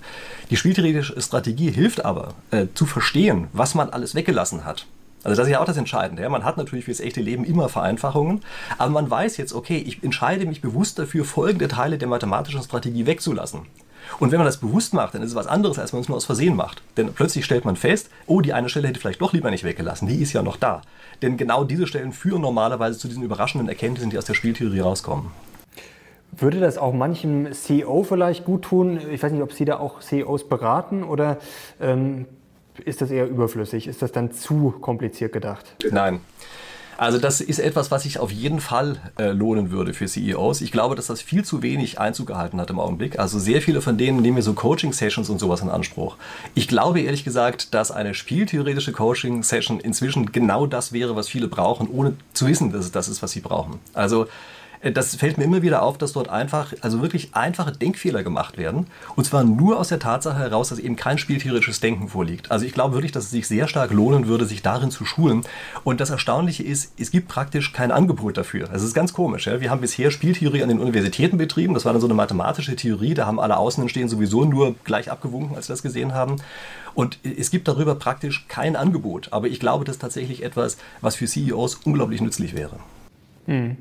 Die 0.50 0.58
spieltheoretische 0.58 1.20
Strategie 1.22 1.72
hilft 1.72 2.04
aber, 2.06 2.34
äh, 2.52 2.68
zu 2.74 2.86
verstehen, 2.86 3.48
was 3.54 3.76
man 3.76 3.90
alles 3.90 4.16
weggelassen 4.16 4.66
hat. 4.66 4.86
Also 5.24 5.38
das 5.38 5.48
ist 5.48 5.54
ja 5.54 5.62
auch 5.62 5.66
das 5.66 5.78
Entscheidende. 5.78 6.22
Ja? 6.22 6.30
Man 6.30 6.44
hat 6.44 6.58
natürlich 6.58 6.86
für 6.86 6.92
das 6.92 7.00
echte 7.00 7.22
Leben 7.22 7.46
immer 7.46 7.70
Vereinfachungen, 7.70 8.42
aber 8.78 8.92
man 8.92 9.10
weiß 9.10 9.38
jetzt, 9.38 9.54
okay, 9.54 9.78
ich 9.78 10.04
entscheide 10.04 10.46
mich 10.46 10.62
bewusst 10.62 11.00
dafür, 11.00 11.24
folgende 11.24 11.70
Teile 11.70 11.98
der 11.98 12.10
mathematischen 12.10 12.62
Strategie 12.62 13.06
wegzulassen. 13.06 13.62
Und 14.20 14.32
wenn 14.32 14.38
man 14.38 14.46
das 14.46 14.58
bewusst 14.58 14.94
macht, 14.94 15.14
dann 15.14 15.22
ist 15.22 15.30
es 15.30 15.36
was 15.36 15.48
anderes, 15.48 15.80
als 15.80 15.94
wenn 15.94 15.98
man 15.98 16.04
es 16.04 16.10
nur 16.10 16.18
aus 16.18 16.26
Versehen 16.26 16.56
macht. 16.56 16.82
Denn 16.98 17.14
plötzlich 17.14 17.46
stellt 17.46 17.66
man 17.66 17.76
fest, 17.76 18.10
oh, 18.28 18.42
die 18.42 18.54
eine 18.54 18.70
Stelle 18.70 18.88
hätte 18.88 19.00
vielleicht 19.00 19.22
doch 19.22 19.34
lieber 19.34 19.52
nicht 19.52 19.64
weggelassen, 19.64 20.08
die 20.08 20.22
ist 20.22 20.34
ja 20.34 20.44
noch 20.44 20.58
da. 20.58 20.82
Denn 21.22 21.38
genau 21.38 21.64
diese 21.64 21.88
Stellen 21.88 22.12
führen 22.12 22.42
normalerweise 22.42 22.98
zu 22.98 23.08
diesen 23.08 23.24
überraschenden 23.24 23.70
Erkenntnissen, 23.70 24.10
die 24.10 24.18
aus 24.18 24.26
der 24.26 24.34
Spieltheorie 24.34 24.82
rauskommen. 24.82 25.32
Würde 26.32 26.60
das 26.60 26.78
auch 26.78 26.94
manchem 26.94 27.52
CEO 27.54 28.04
vielleicht 28.04 28.44
gut 28.44 28.64
tun? 28.64 29.00
Ich 29.12 29.22
weiß 29.22 29.32
nicht, 29.32 29.44
ob 29.44 29.54
Sie 29.54 29.66
da 29.66 29.80
auch 29.80 30.00
CEOs 30.00 30.50
beraten 30.50 31.04
oder 31.04 31.38
ähm, 31.80 32.26
ist 32.84 33.02
das 33.02 33.12
eher 33.12 33.28
überflüssig? 33.28 33.88
Ist 33.88 34.02
das 34.02 34.12
dann 34.12 34.32
zu 34.32 34.74
kompliziert 34.82 35.32
gedacht? 35.32 35.76
Nein. 35.92 36.22
Also 36.98 37.18
das 37.18 37.42
ist 37.42 37.60
etwas, 37.60 37.92
was 37.92 38.04
sich 38.04 38.20
auf 38.20 38.32
jeden 38.32 38.60
Fall 38.60 38.98
äh, 39.18 39.32
lohnen 39.32 39.72
würde 39.72 39.94
für 39.94 40.06
CEOs. 40.06 40.62
Ich 40.62 40.72
glaube, 40.72 40.96
dass 40.96 41.08
das 41.08 41.22
viel 41.22 41.44
zu 41.44 41.62
wenig 41.62 42.00
Einzug 42.00 42.28
gehalten 42.28 42.60
hat 42.60 42.70
im 42.70 42.80
Augenblick. 42.80 43.20
Also 43.20 43.40
sehr 43.40 43.62
viele 43.62 43.82
von 43.82 43.98
denen 43.98 44.22
nehmen 44.22 44.36
wir 44.36 44.44
so 44.44 44.54
Coaching-Sessions 44.54 45.30
und 45.30 45.40
sowas 45.40 45.62
in 45.62 45.70
Anspruch. 45.70 46.18
Ich 46.56 46.68
glaube 46.68 47.02
ehrlich 47.02 47.24
gesagt, 47.24 47.74
dass 47.74 47.92
eine 47.92 48.14
spieltheoretische 48.14 48.92
Coaching-Session 48.92 49.80
inzwischen 49.80 50.32
genau 50.32 50.68
das 50.68 50.94
wäre, 50.94 51.16
was 51.16 51.30
viele 51.30 51.48
brauchen, 51.48 51.88
ohne 51.90 52.16
zu 52.34 52.48
wissen, 52.48 52.72
dass 52.72 52.86
es 52.86 52.92
das 52.92 53.08
ist, 53.08 53.24
was 53.24 53.32
sie 53.32 53.42
brauchen. 53.42 53.80
Also 53.94 54.28
das 54.92 55.16
fällt 55.16 55.38
mir 55.38 55.46
immer 55.46 55.62
wieder 55.62 55.82
auf, 55.82 55.98
dass 55.98 56.12
dort 56.12 56.30
einfach, 56.30 56.74
also 56.82 57.02
wirklich 57.02 57.30
einfache 57.34 57.72
Denkfehler 57.72 58.22
gemacht 58.22 58.58
werden. 58.58 58.88
Und 59.16 59.26
zwar 59.26 59.46
nur 59.46 59.80
aus 59.80 59.88
der 59.88 60.00
Tatsache 60.00 60.38
heraus, 60.38 60.70
dass 60.70 60.80
eben 60.80 60.98
kein 60.98 61.18
spieltheoretisches 61.18 61.80
Denken 61.80 62.10
vorliegt. 62.10 62.52
Also 62.52 62.66
ich 62.66 62.74
glaube 62.74 62.94
wirklich, 62.94 63.14
dass 63.14 63.26
es 63.26 63.32
sich 63.32 63.48
sehr 63.48 63.70
stark 63.70 63.92
lohnen 63.92 64.28
würde, 64.28 64.46
sich 64.46 64.62
darin 64.62 64.92
zu 64.92 65.06
schulen. 65.06 65.44
Und 65.86 66.02
das 66.02 66.10
Erstaunliche 66.10 66.64
ist, 66.64 66.94
es 67.00 67.12
gibt 67.12 67.30
praktisch 67.30 67.72
kein 67.72 67.92
Angebot 67.92 68.36
dafür. 68.36 68.68
Das 68.68 68.84
ist 68.84 68.94
ganz 68.94 69.14
komisch. 69.14 69.48
Ja? 69.48 69.62
Wir 69.62 69.70
haben 69.70 69.80
bisher 69.80 70.12
Spieltheorie 70.12 70.64
an 70.64 70.70
den 70.70 70.80
Universitäten 70.80 71.38
betrieben. 71.38 71.74
Das 71.74 71.86
war 71.86 71.94
dann 71.94 72.02
so 72.02 72.08
eine 72.08 72.14
mathematische 72.14 72.76
Theorie. 72.76 73.14
Da 73.14 73.26
haben 73.26 73.40
alle 73.40 73.58
Außenstehenden 73.58 74.10
sowieso 74.10 74.44
nur 74.44 74.76
gleich 74.84 75.10
abgewunken, 75.10 75.56
als 75.56 75.68
sie 75.68 75.74
das 75.74 75.82
gesehen 75.82 76.14
haben. 76.14 76.38
Und 76.94 77.20
es 77.24 77.52
gibt 77.52 77.70
darüber 77.70 77.96
praktisch 77.96 78.46
kein 78.50 78.76
Angebot. 78.76 79.30
Aber 79.32 79.48
ich 79.48 79.62
glaube, 79.62 79.86
das 79.86 79.96
ist 79.96 80.02
tatsächlich 80.02 80.44
etwas, 80.44 80.78
was 81.00 81.16
für 81.16 81.26
CEOs 81.26 81.76
unglaublich 81.86 82.20
nützlich 82.20 82.54
wäre. 82.54 82.78
Mhm. 83.48 83.78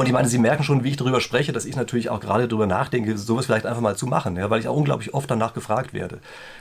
Und 0.00 0.06
ich 0.06 0.14
meine, 0.14 0.28
Sie 0.28 0.38
merken 0.38 0.64
schon, 0.64 0.82
wie 0.82 0.88
ich 0.88 0.96
darüber 0.96 1.20
spreche, 1.20 1.52
dass 1.52 1.66
ich 1.66 1.76
natürlich 1.76 2.08
auch 2.08 2.20
gerade 2.20 2.48
darüber 2.48 2.66
nachdenke, 2.66 3.18
sowas 3.18 3.44
vielleicht 3.44 3.66
einfach 3.66 3.82
mal 3.82 3.96
zu 3.96 4.06
machen, 4.06 4.34
ja, 4.34 4.48
weil 4.48 4.58
ich 4.58 4.66
auch 4.66 4.74
unglaublich 4.74 5.12
oft 5.12 5.30
danach 5.30 5.52
gefragt 5.52 5.92
werde. 5.92 6.20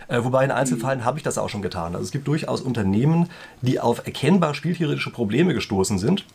Äh, 0.09 0.25
wobei 0.25 0.43
in 0.43 0.51
Einzelfällen 0.51 1.05
habe 1.05 1.19
ich 1.19 1.23
das 1.23 1.37
auch 1.37 1.47
schon 1.47 1.61
getan. 1.61 1.95
Also 1.95 2.03
es 2.03 2.11
gibt 2.11 2.27
durchaus 2.27 2.59
Unternehmen, 2.59 3.29
die 3.61 3.79
auf 3.79 4.05
erkennbar 4.05 4.55
spieltheoretische 4.55 5.11
Probleme 5.11 5.53
gestoßen 5.53 5.99
sind 5.99 6.25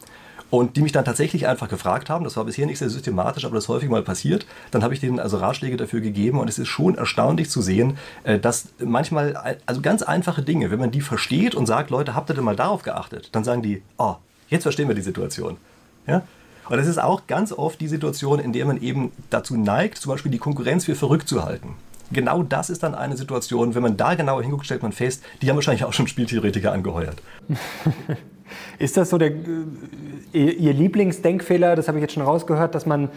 und 0.48 0.78
die 0.78 0.80
mich 0.80 0.92
dann 0.92 1.04
tatsächlich 1.04 1.46
einfach 1.46 1.68
gefragt 1.68 2.08
haben. 2.08 2.24
Das 2.24 2.38
war 2.38 2.44
bisher 2.46 2.64
nicht 2.64 2.78
sehr 2.78 2.88
systematisch, 2.88 3.44
aber 3.44 3.56
das 3.56 3.64
ist 3.64 3.68
häufig 3.68 3.90
mal 3.90 4.02
passiert. 4.02 4.46
Dann 4.70 4.82
habe 4.82 4.94
ich 4.94 5.00
denen 5.00 5.20
also 5.20 5.36
Ratschläge 5.36 5.76
dafür 5.76 6.00
gegeben 6.00 6.38
und 6.38 6.48
es 6.48 6.58
ist 6.58 6.68
schon 6.68 6.94
erstaunlich 6.94 7.50
zu 7.50 7.60
sehen, 7.60 7.98
äh, 8.22 8.38
dass 8.38 8.68
manchmal, 8.78 9.58
also 9.66 9.82
ganz 9.82 10.02
einfache 10.02 10.40
Dinge, 10.40 10.70
wenn 10.70 10.80
man 10.80 10.90
die 10.90 11.02
versteht 11.02 11.54
und 11.54 11.66
sagt, 11.66 11.90
Leute, 11.90 12.14
habt 12.14 12.30
ihr 12.30 12.34
denn 12.34 12.44
mal 12.44 12.56
darauf 12.56 12.82
geachtet? 12.82 13.28
Dann 13.32 13.44
sagen 13.44 13.60
die, 13.60 13.82
oh, 13.98 14.14
jetzt 14.48 14.62
verstehen 14.62 14.88
wir 14.88 14.94
die 14.94 15.02
Situation. 15.02 15.58
Ja? 16.06 16.22
Und 16.68 16.77
das 16.79 16.87
ist 16.87 16.98
auch 16.98 17.27
ganz 17.27 17.53
oft 17.53 17.81
die 17.81 17.88
Situation, 17.88 18.38
in 18.38 18.53
der 18.53 18.64
man 18.66 18.81
eben 18.81 19.12
dazu 19.31 19.57
neigt, 19.57 19.98
zum 19.98 20.12
Beispiel 20.12 20.33
die 20.33 20.38
Konkurrenz 20.38 20.85
für 20.85 20.94
verrückt 20.94 21.29
zu 21.29 21.44
halten. 21.44 21.74
Genau 22.12 22.42
das 22.42 22.70
ist 22.70 22.83
dann 22.83 22.94
eine 22.94 23.16
Situation, 23.16 23.74
wenn 23.74 23.83
man 23.83 23.96
da 23.96 24.14
genauer 24.14 24.42
hinguckt, 24.42 24.66
stellt 24.66 24.83
man 24.83 24.92
fest, 24.92 25.22
die 25.42 25.48
haben 25.48 25.57
wahrscheinlich 25.57 25.85
auch 25.85 25.92
schon 25.92 26.07
Spieltheoretiker 26.07 26.72
angeheuert. 26.72 27.16
ist 28.79 28.96
das 28.96 29.11
so 29.11 29.18
der, 29.18 29.33
äh, 29.33 30.50
Ihr 30.50 30.72
Lieblingsdenkfehler, 30.74 31.77
das 31.77 31.88
habe 31.88 31.98
ich 31.98 32.03
jetzt 32.03 32.14
schon 32.14 32.22
rausgehört, 32.22 32.74
dass 32.74 32.87
man 32.87 33.09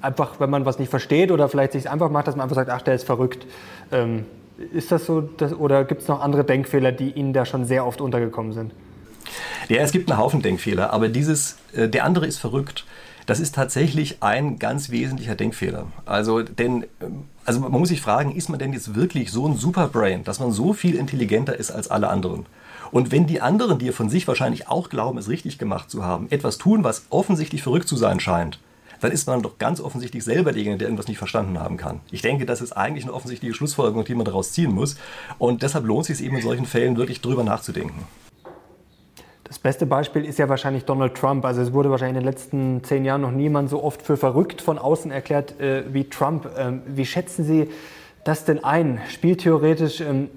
einfach, 0.00 0.40
wenn 0.40 0.50
man 0.50 0.64
was 0.66 0.78
nicht 0.78 0.90
versteht 0.90 1.30
oder 1.30 1.48
vielleicht 1.48 1.72
sich 1.72 1.88
einfach 1.88 2.10
macht, 2.10 2.26
dass 2.26 2.36
man 2.36 2.44
einfach 2.44 2.56
sagt, 2.56 2.70
ach, 2.70 2.82
der 2.82 2.94
ist 2.94 3.04
verrückt. 3.04 3.46
Ähm, 3.92 4.24
ist 4.72 4.90
das 4.90 5.06
so, 5.06 5.20
dass, 5.20 5.52
oder 5.54 5.84
gibt 5.84 6.02
es 6.02 6.08
noch 6.08 6.20
andere 6.20 6.44
Denkfehler, 6.44 6.92
die 6.92 7.10
Ihnen 7.10 7.32
da 7.32 7.44
schon 7.44 7.64
sehr 7.64 7.86
oft 7.86 8.00
untergekommen 8.00 8.52
sind? 8.52 8.72
Ja, 9.68 9.78
es 9.78 9.90
gibt 9.90 10.10
einen 10.10 10.18
Haufen 10.18 10.42
Denkfehler, 10.42 10.92
aber 10.92 11.08
dieses, 11.08 11.56
äh, 11.72 11.88
der 11.88 12.04
andere 12.04 12.26
ist 12.26 12.38
verrückt. 12.38 12.84
Das 13.26 13.40
ist 13.40 13.56
tatsächlich 13.56 14.22
ein 14.22 14.60
ganz 14.60 14.90
wesentlicher 14.90 15.34
Denkfehler. 15.34 15.88
Also, 16.04 16.42
denn, 16.42 16.86
ähm, 17.00 17.24
also 17.44 17.60
man 17.60 17.72
muss 17.72 17.88
sich 17.88 18.00
fragen, 18.00 18.34
ist 18.34 18.48
man 18.48 18.60
denn 18.60 18.72
jetzt 18.72 18.94
wirklich 18.94 19.32
so 19.32 19.46
ein 19.46 19.56
Superbrain, 19.56 20.22
dass 20.22 20.38
man 20.38 20.52
so 20.52 20.72
viel 20.72 20.94
intelligenter 20.94 21.56
ist 21.56 21.72
als 21.72 21.90
alle 21.90 22.08
anderen? 22.08 22.46
Und 22.92 23.10
wenn 23.10 23.26
die 23.26 23.40
anderen, 23.40 23.80
die 23.80 23.90
von 23.90 24.08
sich 24.08 24.28
wahrscheinlich 24.28 24.68
auch 24.68 24.88
glauben, 24.88 25.18
es 25.18 25.28
richtig 25.28 25.58
gemacht 25.58 25.90
zu 25.90 26.04
haben, 26.04 26.28
etwas 26.30 26.58
tun, 26.58 26.84
was 26.84 27.06
offensichtlich 27.10 27.64
verrückt 27.64 27.88
zu 27.88 27.96
sein 27.96 28.20
scheint, 28.20 28.60
dann 29.00 29.10
ist 29.10 29.26
man 29.26 29.42
doch 29.42 29.58
ganz 29.58 29.80
offensichtlich 29.80 30.22
selber 30.22 30.52
derjenige, 30.52 30.78
der 30.78 30.88
irgendwas 30.88 31.08
nicht 31.08 31.18
verstanden 31.18 31.58
haben 31.58 31.76
kann. 31.76 32.00
Ich 32.12 32.22
denke, 32.22 32.46
das 32.46 32.60
ist 32.60 32.72
eigentlich 32.72 33.04
eine 33.04 33.12
offensichtliche 33.12 33.54
Schlussfolgerung, 33.54 34.04
die 34.04 34.14
man 34.14 34.24
daraus 34.24 34.52
ziehen 34.52 34.72
muss. 34.72 34.96
Und 35.38 35.62
deshalb 35.62 35.84
lohnt 35.84 36.08
es 36.08 36.16
sich 36.16 36.26
eben 36.26 36.36
in 36.36 36.42
solchen 36.42 36.66
Fällen 36.66 36.96
wirklich 36.96 37.20
drüber 37.20 37.42
nachzudenken. 37.42 38.04
Das 39.48 39.60
beste 39.60 39.86
Beispiel 39.86 40.24
ist 40.24 40.38
ja 40.38 40.48
wahrscheinlich 40.48 40.84
Donald 40.86 41.14
Trump. 41.14 41.44
Also 41.44 41.62
es 41.62 41.72
wurde 41.72 41.90
wahrscheinlich 41.90 42.16
in 42.16 42.22
den 42.24 42.28
letzten 42.28 42.82
zehn 42.82 43.04
Jahren 43.04 43.20
noch 43.20 43.30
niemand 43.30 43.70
so 43.70 43.82
oft 43.82 44.02
für 44.02 44.16
verrückt 44.16 44.60
von 44.60 44.76
außen 44.76 45.12
erklärt 45.12 45.60
äh, 45.60 45.84
wie 45.92 46.04
Trump. 46.04 46.50
Ähm, 46.58 46.82
wie 46.86 47.06
schätzen 47.06 47.44
Sie 47.44 47.70
das 48.24 48.44
denn 48.44 48.64
ein? 48.64 49.00
Spieltheoretisch 49.08 50.00
ähm, 50.00 50.30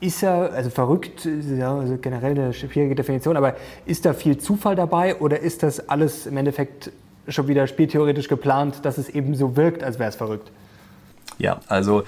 ist 0.00 0.22
er, 0.22 0.52
also 0.52 0.70
verrückt, 0.70 1.26
ja, 1.58 1.76
also 1.76 1.96
generell 1.96 2.32
eine 2.32 2.52
schwierige 2.52 2.94
Definition, 2.94 3.36
aber 3.36 3.56
ist 3.84 4.04
da 4.04 4.12
viel 4.12 4.38
Zufall 4.38 4.76
dabei 4.76 5.16
oder 5.16 5.40
ist 5.40 5.62
das 5.62 5.88
alles 5.88 6.26
im 6.26 6.36
Endeffekt 6.36 6.92
schon 7.26 7.48
wieder 7.48 7.66
spieltheoretisch 7.66 8.28
geplant, 8.28 8.84
dass 8.84 8.98
es 8.98 9.08
eben 9.08 9.34
so 9.34 9.56
wirkt, 9.56 9.82
als 9.82 9.98
wäre 9.98 10.10
es 10.10 10.16
verrückt? 10.16 10.52
Ja, 11.38 11.60
also 11.66 12.04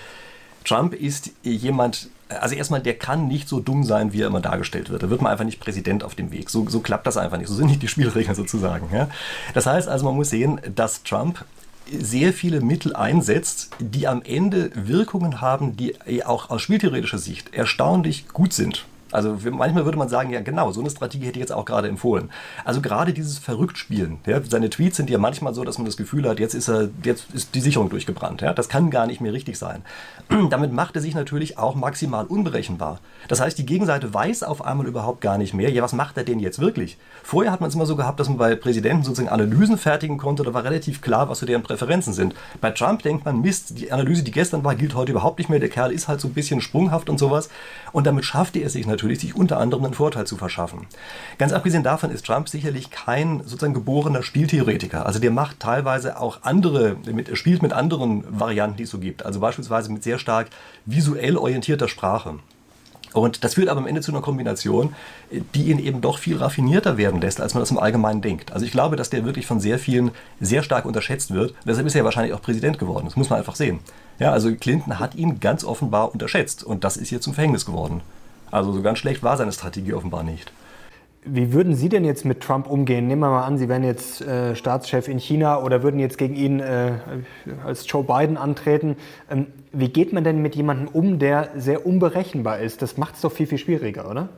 Trump 0.69 0.93
ist 0.93 1.31
jemand, 1.43 2.11
also 2.29 2.55
erstmal, 2.55 2.83
der 2.83 2.95
kann 2.95 3.27
nicht 3.27 3.49
so 3.49 3.59
dumm 3.59 3.85
sein, 3.85 4.13
wie 4.13 4.21
er 4.21 4.27
immer 4.27 4.43
dargestellt 4.43 4.91
wird. 4.91 5.03
Da 5.03 5.09
wird 5.09 5.23
man 5.23 5.33
einfach 5.33 5.47
nicht 5.47 5.61
Präsident 5.61 6.05
auf 6.05 6.15
dem 6.15 6.31
Weg. 6.31 6.51
So, 6.51 6.69
so 6.69 6.81
klappt 6.81 7.07
das 7.07 7.17
einfach 7.17 7.39
nicht. 7.39 7.49
So 7.49 7.55
sind 7.55 7.69
nicht 7.69 7.81
die 7.81 7.89
Spielregeln 7.89 8.35
sozusagen. 8.35 8.95
Ja? 8.95 9.09
Das 9.55 9.65
heißt 9.65 9.89
also, 9.89 10.05
man 10.05 10.15
muss 10.15 10.29
sehen, 10.29 10.61
dass 10.75 11.03
Trump 11.05 11.45
sehr 11.91 12.35
viele 12.35 12.61
Mittel 12.61 12.95
einsetzt, 12.95 13.71
die 13.79 14.07
am 14.07 14.21
Ende 14.21 14.71
Wirkungen 14.75 15.41
haben, 15.41 15.75
die 15.75 15.97
auch 16.27 16.51
aus 16.51 16.61
spieltheoretischer 16.61 17.17
Sicht 17.17 17.55
erstaunlich 17.55 18.29
gut 18.29 18.53
sind. 18.53 18.85
Also 19.13 19.37
manchmal 19.51 19.85
würde 19.85 19.99
man 19.99 20.09
sagen, 20.09 20.31
ja 20.31 20.41
genau, 20.41 20.71
so 20.73 20.81
eine 20.81 20.91
Strategie 20.91 21.27
hätte 21.27 21.39
ich 21.39 21.43
jetzt 21.43 21.53
auch 21.53 21.65
gerade 21.65 21.89
empfohlen. 21.89 22.31
Also 22.65 22.81
gerade 22.81 23.13
dieses 23.13 23.39
Verrücktspielen. 23.39 24.19
Ja, 24.27 24.41
seine 24.47 24.71
Tweets 24.71 24.97
sind 24.97 25.11
ja 25.11 25.19
manchmal 25.19 25.55
so, 25.55 25.65
dass 25.65 25.79
man 25.79 25.87
das 25.87 25.97
Gefühl 25.97 26.29
hat, 26.29 26.39
jetzt 26.39 26.55
ist, 26.55 26.69
er, 26.69 26.91
jetzt 27.03 27.33
ist 27.33 27.55
die 27.55 27.61
Sicherung 27.61 27.89
durchgebrannt. 27.89 28.43
Ja, 28.43 28.53
das 28.53 28.69
kann 28.69 28.91
gar 28.91 29.07
nicht 29.07 29.21
mehr 29.21 29.33
richtig 29.33 29.59
sein. 29.59 29.83
Damit 30.51 30.73
macht 30.73 30.97
er 30.97 31.03
sich 31.03 31.15
natürlich 31.15 31.59
auch 31.59 31.75
maximal 31.75 32.27
unberechenbar. 32.27 33.01
Das 33.29 33.41
heißt, 33.41 33.59
die 33.59 33.67
Gegenseite 33.67 34.13
weiß 34.13 34.43
auf 34.43 34.65
einmal 34.65 34.87
überhaupt 34.87 35.21
gar 35.21 35.39
nicht 35.39 35.55
mehr, 35.55 35.71
ja, 35.71 35.83
was 35.83 35.93
macht 35.93 36.17
er 36.17 36.25
denn 36.25 36.41
jetzt 36.41 36.59
wirklich? 36.59 36.99
Vorher 37.23 37.53
hat 37.53 37.61
man 37.61 37.69
es 37.69 37.75
immer 37.75 37.87
so 37.87 37.97
gehabt, 37.97 38.21
dass 38.21 38.29
man 38.29 38.39
bei 38.39 38.55
Präsidenten 38.55 39.05
sozusagen 39.05 39.29
Analysen 39.29 39.79
fertigen 39.79 40.19
konnte, 40.19 40.43
da 40.43 40.55
war 40.55 40.65
relativ 40.65 41.01
klar, 41.01 41.29
was 41.29 41.39
so 41.39 41.47
deren 41.47 41.63
Präferenzen 41.63 42.13
sind. 42.13 42.35
Bei 42.61 42.71
Trump 42.71 43.03
denkt 43.03 43.25
man, 43.25 43.41
Mist, 43.41 43.79
die 43.79 43.91
Analyse, 43.91 44.23
die 44.23 44.31
gestern 44.31 44.65
war, 44.65 44.75
gilt 44.75 44.95
heute 44.95 45.13
überhaupt 45.13 45.39
nicht 45.39 45.49
mehr. 45.49 45.61
Der 45.61 45.69
Kerl 45.69 45.93
ist 45.93 46.09
halt 46.09 46.21
so 46.21 46.29
ein 46.29 46.35
bisschen 46.35 46.61
sprunghaft 46.61 47.09
und 47.09 47.19
sowas. 47.19 47.49
Und 47.93 48.07
damit 48.07 48.25
schafft 48.25 48.57
er 48.57 48.67
es 48.67 48.73
sich 48.73 48.87
natürlich, 48.87 48.98
sich 48.99 49.35
unter 49.35 49.59
anderem 49.59 49.85
einen 49.85 49.95
Vorteil 49.95 50.27
zu 50.27 50.37
verschaffen. 50.37 50.87
Ganz 51.39 51.53
abgesehen 51.53 51.83
davon 51.83 52.11
ist 52.11 52.27
Trump 52.27 52.49
sicherlich 52.49 52.91
kein 52.91 53.41
sozusagen 53.45 53.75
geborener 53.75 54.23
Spieltheoretiker. 54.23 55.07
Also 55.07 55.19
der 55.19 55.31
macht 55.31 55.61
teilweise 55.61 56.21
auch 56.21 56.43
andere, 56.43 56.97
mit, 57.11 57.37
spielt 57.37 57.63
mit 57.63 57.73
anderen 57.73 58.25
Varianten, 58.29 58.77
die 58.77 58.83
es 58.85 58.91
so 58.91 58.99
gibt. 58.99 59.25
Also 59.25 59.41
beispielsweise 59.41 59.91
mit 59.93 60.03
sehr 60.03 60.19
stark 60.19 60.49
visuell 60.87 61.37
orientierter 61.37 61.89
Sprache. 61.89 62.35
Und 63.13 63.43
das 63.45 63.55
führt 63.55 63.69
aber 63.69 63.81
am 63.81 63.87
Ende 63.87 64.01
zu 64.01 64.13
einer 64.13 64.21
Kombination, 64.21 64.95
die 65.55 65.71
ihn 65.71 65.79
eben 65.79 66.01
doch 66.01 66.19
viel 66.19 66.37
raffinierter 66.37 66.97
werden 66.97 67.21
lässt, 67.21 67.41
als 67.41 67.55
man 67.55 67.63
das 67.63 67.71
im 67.71 67.79
Allgemeinen 67.79 68.21
denkt. 68.21 68.53
Also 68.53 68.67
ich 68.67 68.73
glaube, 68.73 68.97
dass 68.97 69.11
der 69.11 69.25
wirklich 69.25 69.47
von 69.47 69.61
sehr 69.61 69.79
vielen 69.79 70.11
sehr 70.41 70.63
stark 70.63 70.85
unterschätzt 70.85 71.33
wird. 71.33 71.55
Deshalb 71.67 71.87
ist 71.87 71.95
er 71.95 72.05
wahrscheinlich 72.05 72.35
auch 72.35 72.43
Präsident 72.43 72.79
geworden. 72.79 73.07
Das 73.07 73.17
muss 73.17 73.31
man 73.31 73.39
einfach 73.39 73.57
sehen. 73.57 73.81
Ja, 74.19 74.33
also 74.33 74.55
Clinton 74.55 74.99
hat 74.99 75.15
ihn 75.15 75.41
ganz 75.41 75.65
offenbar 75.65 76.13
unterschätzt 76.13 76.65
und 76.65 76.85
das 76.85 76.97
ist 76.97 77.09
hier 77.09 77.21
zum 77.21 77.35
Verhängnis 77.35 77.65
geworden. 77.65 78.03
Also 78.51 78.73
so 78.73 78.83
ganz 78.83 78.99
schlecht 78.99 79.23
war 79.23 79.37
seine 79.37 79.53
Strategie 79.53 79.93
offenbar 79.93 80.23
nicht. 80.23 80.53
Wie 81.25 81.53
würden 81.53 81.75
Sie 81.75 81.89
denn 81.89 82.05
jetzt 82.05 82.25
mit 82.25 82.41
Trump 82.41 82.69
umgehen? 82.69 83.07
Nehmen 83.07 83.21
wir 83.21 83.31
mal 83.31 83.45
an, 83.45 83.59
Sie 83.59 83.69
wären 83.69 83.85
jetzt 83.85 84.23
äh, 84.23 84.55
Staatschef 84.55 85.09
in 85.09 85.19
China 85.19 85.61
oder 85.61 85.83
würden 85.83 86.01
jetzt 86.01 86.17
gegen 86.17 86.35
ihn 86.37 86.61
äh, 86.61 86.93
als 87.67 87.85
Joe 87.91 88.05
Biden 88.05 88.37
antreten. 88.37 88.97
Ähm, 89.31 89.49
wie 89.73 89.89
geht 89.89 90.13
man 90.13 90.25
denn 90.25 90.41
mit 90.41 90.55
jemandem 90.55 90.89
um, 90.89 91.19
der 91.19 91.51
sehr 91.57 91.85
unberechenbar 91.87 92.61
ist? 92.61 92.83
Das 92.83 92.97
macht 92.97 93.17
es 93.17 93.21
doch 93.21 93.33
viel, 93.33 93.47
viel 93.47 93.59
schwieriger, 93.59 94.09
oder? 94.09 94.29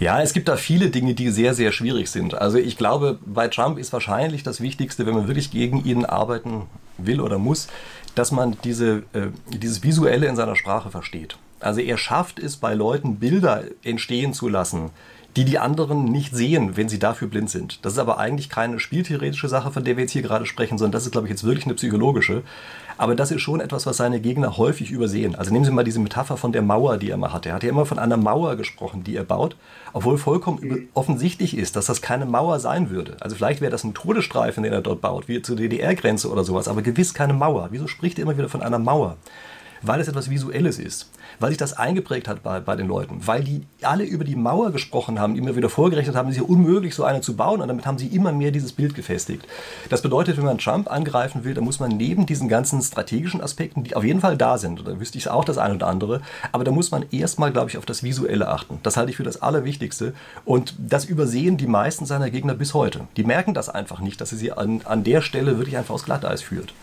Ja, 0.00 0.22
es 0.22 0.32
gibt 0.32 0.48
da 0.48 0.56
viele 0.56 0.88
Dinge, 0.88 1.12
die 1.12 1.28
sehr, 1.28 1.52
sehr 1.52 1.72
schwierig 1.72 2.10
sind. 2.10 2.34
Also 2.34 2.56
ich 2.56 2.78
glaube, 2.78 3.18
bei 3.24 3.48
Trump 3.48 3.78
ist 3.78 3.92
wahrscheinlich 3.92 4.42
das 4.42 4.62
Wichtigste, 4.62 5.04
wenn 5.04 5.14
man 5.14 5.28
wirklich 5.28 5.50
gegen 5.50 5.84
ihn 5.84 6.06
arbeiten 6.06 6.62
will 6.96 7.20
oder 7.20 7.38
muss, 7.38 7.68
dass 8.14 8.32
man 8.32 8.56
diese, 8.64 9.02
äh, 9.12 9.28
dieses 9.52 9.82
Visuelle 9.82 10.26
in 10.26 10.36
seiner 10.36 10.56
Sprache 10.56 10.90
versteht. 10.90 11.36
Also 11.60 11.80
er 11.80 11.98
schafft 11.98 12.38
es, 12.38 12.56
bei 12.56 12.74
Leuten 12.74 13.16
Bilder 13.16 13.64
entstehen 13.82 14.32
zu 14.32 14.48
lassen, 14.48 14.90
die 15.36 15.44
die 15.44 15.58
anderen 15.58 16.04
nicht 16.04 16.34
sehen, 16.34 16.76
wenn 16.76 16.88
sie 16.88 16.98
dafür 16.98 17.28
blind 17.28 17.50
sind. 17.50 17.84
Das 17.84 17.92
ist 17.92 17.98
aber 17.98 18.18
eigentlich 18.18 18.48
keine 18.48 18.80
spieltheoretische 18.80 19.48
Sache, 19.48 19.70
von 19.70 19.84
der 19.84 19.96
wir 19.96 20.02
jetzt 20.02 20.12
hier 20.12 20.22
gerade 20.22 20.44
sprechen, 20.44 20.76
sondern 20.76 20.92
das 20.92 21.04
ist, 21.04 21.12
glaube 21.12 21.28
ich, 21.28 21.30
jetzt 21.30 21.44
wirklich 21.44 21.66
eine 21.66 21.74
psychologische. 21.74 22.42
Aber 22.98 23.14
das 23.14 23.30
ist 23.30 23.40
schon 23.40 23.60
etwas, 23.60 23.86
was 23.86 23.96
seine 23.96 24.20
Gegner 24.20 24.56
häufig 24.56 24.90
übersehen. 24.90 25.36
Also 25.36 25.52
nehmen 25.52 25.64
Sie 25.64 25.70
mal 25.70 25.84
diese 25.84 26.00
Metapher 26.00 26.36
von 26.36 26.52
der 26.52 26.62
Mauer, 26.62 26.98
die 26.98 27.10
er 27.10 27.16
mal 27.16 27.32
hatte. 27.32 27.50
Er 27.50 27.54
hat 27.54 27.62
ja 27.62 27.70
immer 27.70 27.86
von 27.86 27.98
einer 27.98 28.16
Mauer 28.16 28.56
gesprochen, 28.56 29.04
die 29.04 29.16
er 29.16 29.24
baut, 29.24 29.56
obwohl 29.92 30.18
vollkommen 30.18 30.88
offensichtlich 30.94 31.56
ist, 31.56 31.76
dass 31.76 31.86
das 31.86 32.02
keine 32.02 32.26
Mauer 32.26 32.58
sein 32.58 32.90
würde. 32.90 33.16
Also 33.20 33.36
vielleicht 33.36 33.60
wäre 33.60 33.70
das 33.70 33.84
ein 33.84 33.94
Todesstreifen, 33.94 34.64
den 34.64 34.72
er 34.72 34.82
dort 34.82 35.00
baut, 35.00 35.28
wie 35.28 35.40
zur 35.40 35.56
DDR-Grenze 35.56 36.28
oder 36.28 36.42
sowas, 36.42 36.66
aber 36.66 36.82
gewiss 36.82 37.14
keine 37.14 37.34
Mauer. 37.34 37.68
Wieso 37.70 37.86
spricht 37.86 38.18
er 38.18 38.24
immer 38.24 38.36
wieder 38.36 38.48
von 38.48 38.62
einer 38.62 38.78
Mauer? 38.78 39.16
Weil 39.82 40.00
es 40.00 40.08
etwas 40.08 40.30
Visuelles 40.30 40.78
ist 40.78 41.10
weil 41.38 41.50
sich 41.50 41.58
das 41.58 41.72
eingeprägt 41.74 42.28
hat 42.28 42.42
bei, 42.42 42.60
bei 42.60 42.76
den 42.76 42.88
Leuten, 42.88 43.26
weil 43.26 43.44
die 43.44 43.62
alle 43.82 44.04
über 44.04 44.24
die 44.24 44.36
Mauer 44.36 44.72
gesprochen 44.72 45.18
haben, 45.20 45.36
immer 45.36 45.56
wieder 45.56 45.68
vorgerechnet 45.68 46.16
haben, 46.16 46.28
es 46.28 46.36
ist 46.36 46.42
ja 46.42 46.48
unmöglich, 46.48 46.94
so 46.94 47.04
eine 47.04 47.20
zu 47.20 47.36
bauen 47.36 47.60
und 47.60 47.68
damit 47.68 47.86
haben 47.86 47.98
sie 47.98 48.08
immer 48.08 48.32
mehr 48.32 48.50
dieses 48.50 48.72
Bild 48.72 48.94
gefestigt. 48.94 49.46
Das 49.88 50.02
bedeutet, 50.02 50.36
wenn 50.36 50.44
man 50.44 50.58
Trump 50.58 50.90
angreifen 50.90 51.44
will, 51.44 51.54
dann 51.54 51.64
muss 51.64 51.80
man 51.80 51.96
neben 51.96 52.26
diesen 52.26 52.48
ganzen 52.48 52.80
strategischen 52.82 53.40
Aspekten, 53.40 53.84
die 53.84 53.96
auf 53.96 54.04
jeden 54.04 54.20
Fall 54.20 54.36
da 54.36 54.58
sind, 54.58 54.80
oder 54.80 55.00
wüsste 55.00 55.18
ich 55.18 55.28
auch 55.28 55.44
das 55.44 55.58
eine 55.58 55.74
oder 55.74 55.86
andere, 55.86 56.20
aber 56.52 56.64
da 56.64 56.70
muss 56.70 56.90
man 56.90 57.04
erstmal, 57.10 57.52
glaube 57.52 57.70
ich, 57.70 57.78
auf 57.78 57.86
das 57.86 58.02
Visuelle 58.02 58.48
achten. 58.48 58.78
Das 58.82 58.96
halte 58.96 59.10
ich 59.10 59.16
für 59.16 59.24
das 59.24 59.40
Allerwichtigste 59.40 60.14
und 60.44 60.74
das 60.78 61.04
übersehen 61.04 61.56
die 61.56 61.66
meisten 61.66 62.06
seiner 62.06 62.30
Gegner 62.30 62.54
bis 62.54 62.74
heute. 62.74 63.06
Die 63.16 63.24
merken 63.24 63.54
das 63.54 63.68
einfach 63.68 64.00
nicht, 64.00 64.20
dass 64.20 64.32
er 64.32 64.38
sie 64.38 64.52
an, 64.52 64.82
an 64.84 65.04
der 65.04 65.22
Stelle 65.22 65.56
wirklich 65.58 65.76
einfach 65.76 65.94
aus 65.94 66.04
Glatteis 66.04 66.42
führt. 66.42 66.74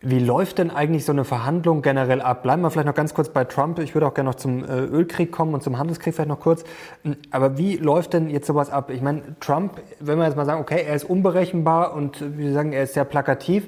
Wie 0.00 0.20
läuft 0.20 0.58
denn 0.58 0.70
eigentlich 0.70 1.04
so 1.04 1.10
eine 1.10 1.24
Verhandlung 1.24 1.82
generell 1.82 2.20
ab? 2.20 2.44
Bleiben 2.44 2.62
wir 2.62 2.70
vielleicht 2.70 2.86
noch 2.86 2.94
ganz 2.94 3.14
kurz 3.14 3.30
bei 3.30 3.42
Trump. 3.42 3.80
Ich 3.80 3.94
würde 3.94 4.06
auch 4.06 4.14
gerne 4.14 4.30
noch 4.30 4.36
zum 4.36 4.64
äh, 4.64 4.78
Ölkrieg 4.78 5.32
kommen 5.32 5.54
und 5.54 5.62
zum 5.64 5.76
Handelskrieg 5.76 6.14
vielleicht 6.14 6.28
noch 6.28 6.38
kurz. 6.38 6.62
Hm, 7.02 7.16
aber 7.32 7.58
wie 7.58 7.78
läuft 7.78 8.12
denn 8.12 8.30
jetzt 8.30 8.46
sowas 8.46 8.70
ab? 8.70 8.90
Ich 8.90 9.02
meine, 9.02 9.22
Trump, 9.40 9.82
wenn 9.98 10.18
wir 10.18 10.26
jetzt 10.26 10.36
mal 10.36 10.46
sagen, 10.46 10.60
okay, 10.60 10.84
er 10.86 10.94
ist 10.94 11.02
unberechenbar 11.02 11.94
und 11.94 12.38
wir 12.38 12.52
sagen, 12.52 12.72
er 12.72 12.84
ist 12.84 12.94
sehr 12.94 13.04
plakativ, 13.04 13.66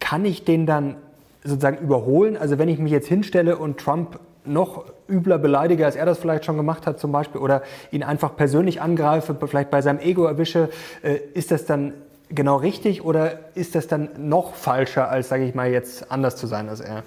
kann 0.00 0.24
ich 0.24 0.44
den 0.44 0.66
dann 0.66 0.96
sozusagen 1.44 1.78
überholen? 1.78 2.36
Also 2.36 2.58
wenn 2.58 2.68
ich 2.68 2.80
mich 2.80 2.90
jetzt 2.90 3.06
hinstelle 3.06 3.56
und 3.56 3.78
Trump 3.78 4.18
noch 4.44 4.86
übler 5.08 5.38
beleidige, 5.38 5.86
als 5.86 5.94
er 5.94 6.04
das 6.04 6.18
vielleicht 6.18 6.44
schon 6.44 6.56
gemacht 6.56 6.84
hat 6.88 6.98
zum 6.98 7.12
Beispiel, 7.12 7.40
oder 7.40 7.62
ihn 7.92 8.02
einfach 8.02 8.34
persönlich 8.34 8.80
angreife, 8.82 9.36
vielleicht 9.46 9.70
bei 9.70 9.82
seinem 9.82 10.00
Ego 10.00 10.24
erwische, 10.24 10.68
äh, 11.02 11.18
ist 11.34 11.52
das 11.52 11.64
dann 11.64 11.92
genau 12.30 12.56
richtig 12.56 13.04
oder 13.04 13.38
ist 13.54 13.74
das 13.74 13.86
dann 13.86 14.08
noch 14.16 14.54
falscher, 14.54 15.08
als, 15.08 15.28
sage 15.28 15.46
ich 15.46 15.54
mal, 15.54 15.70
jetzt 15.70 16.10
anders 16.10 16.36
zu 16.36 16.46
sein 16.46 16.68
als 16.68 16.80
er? 16.80 17.02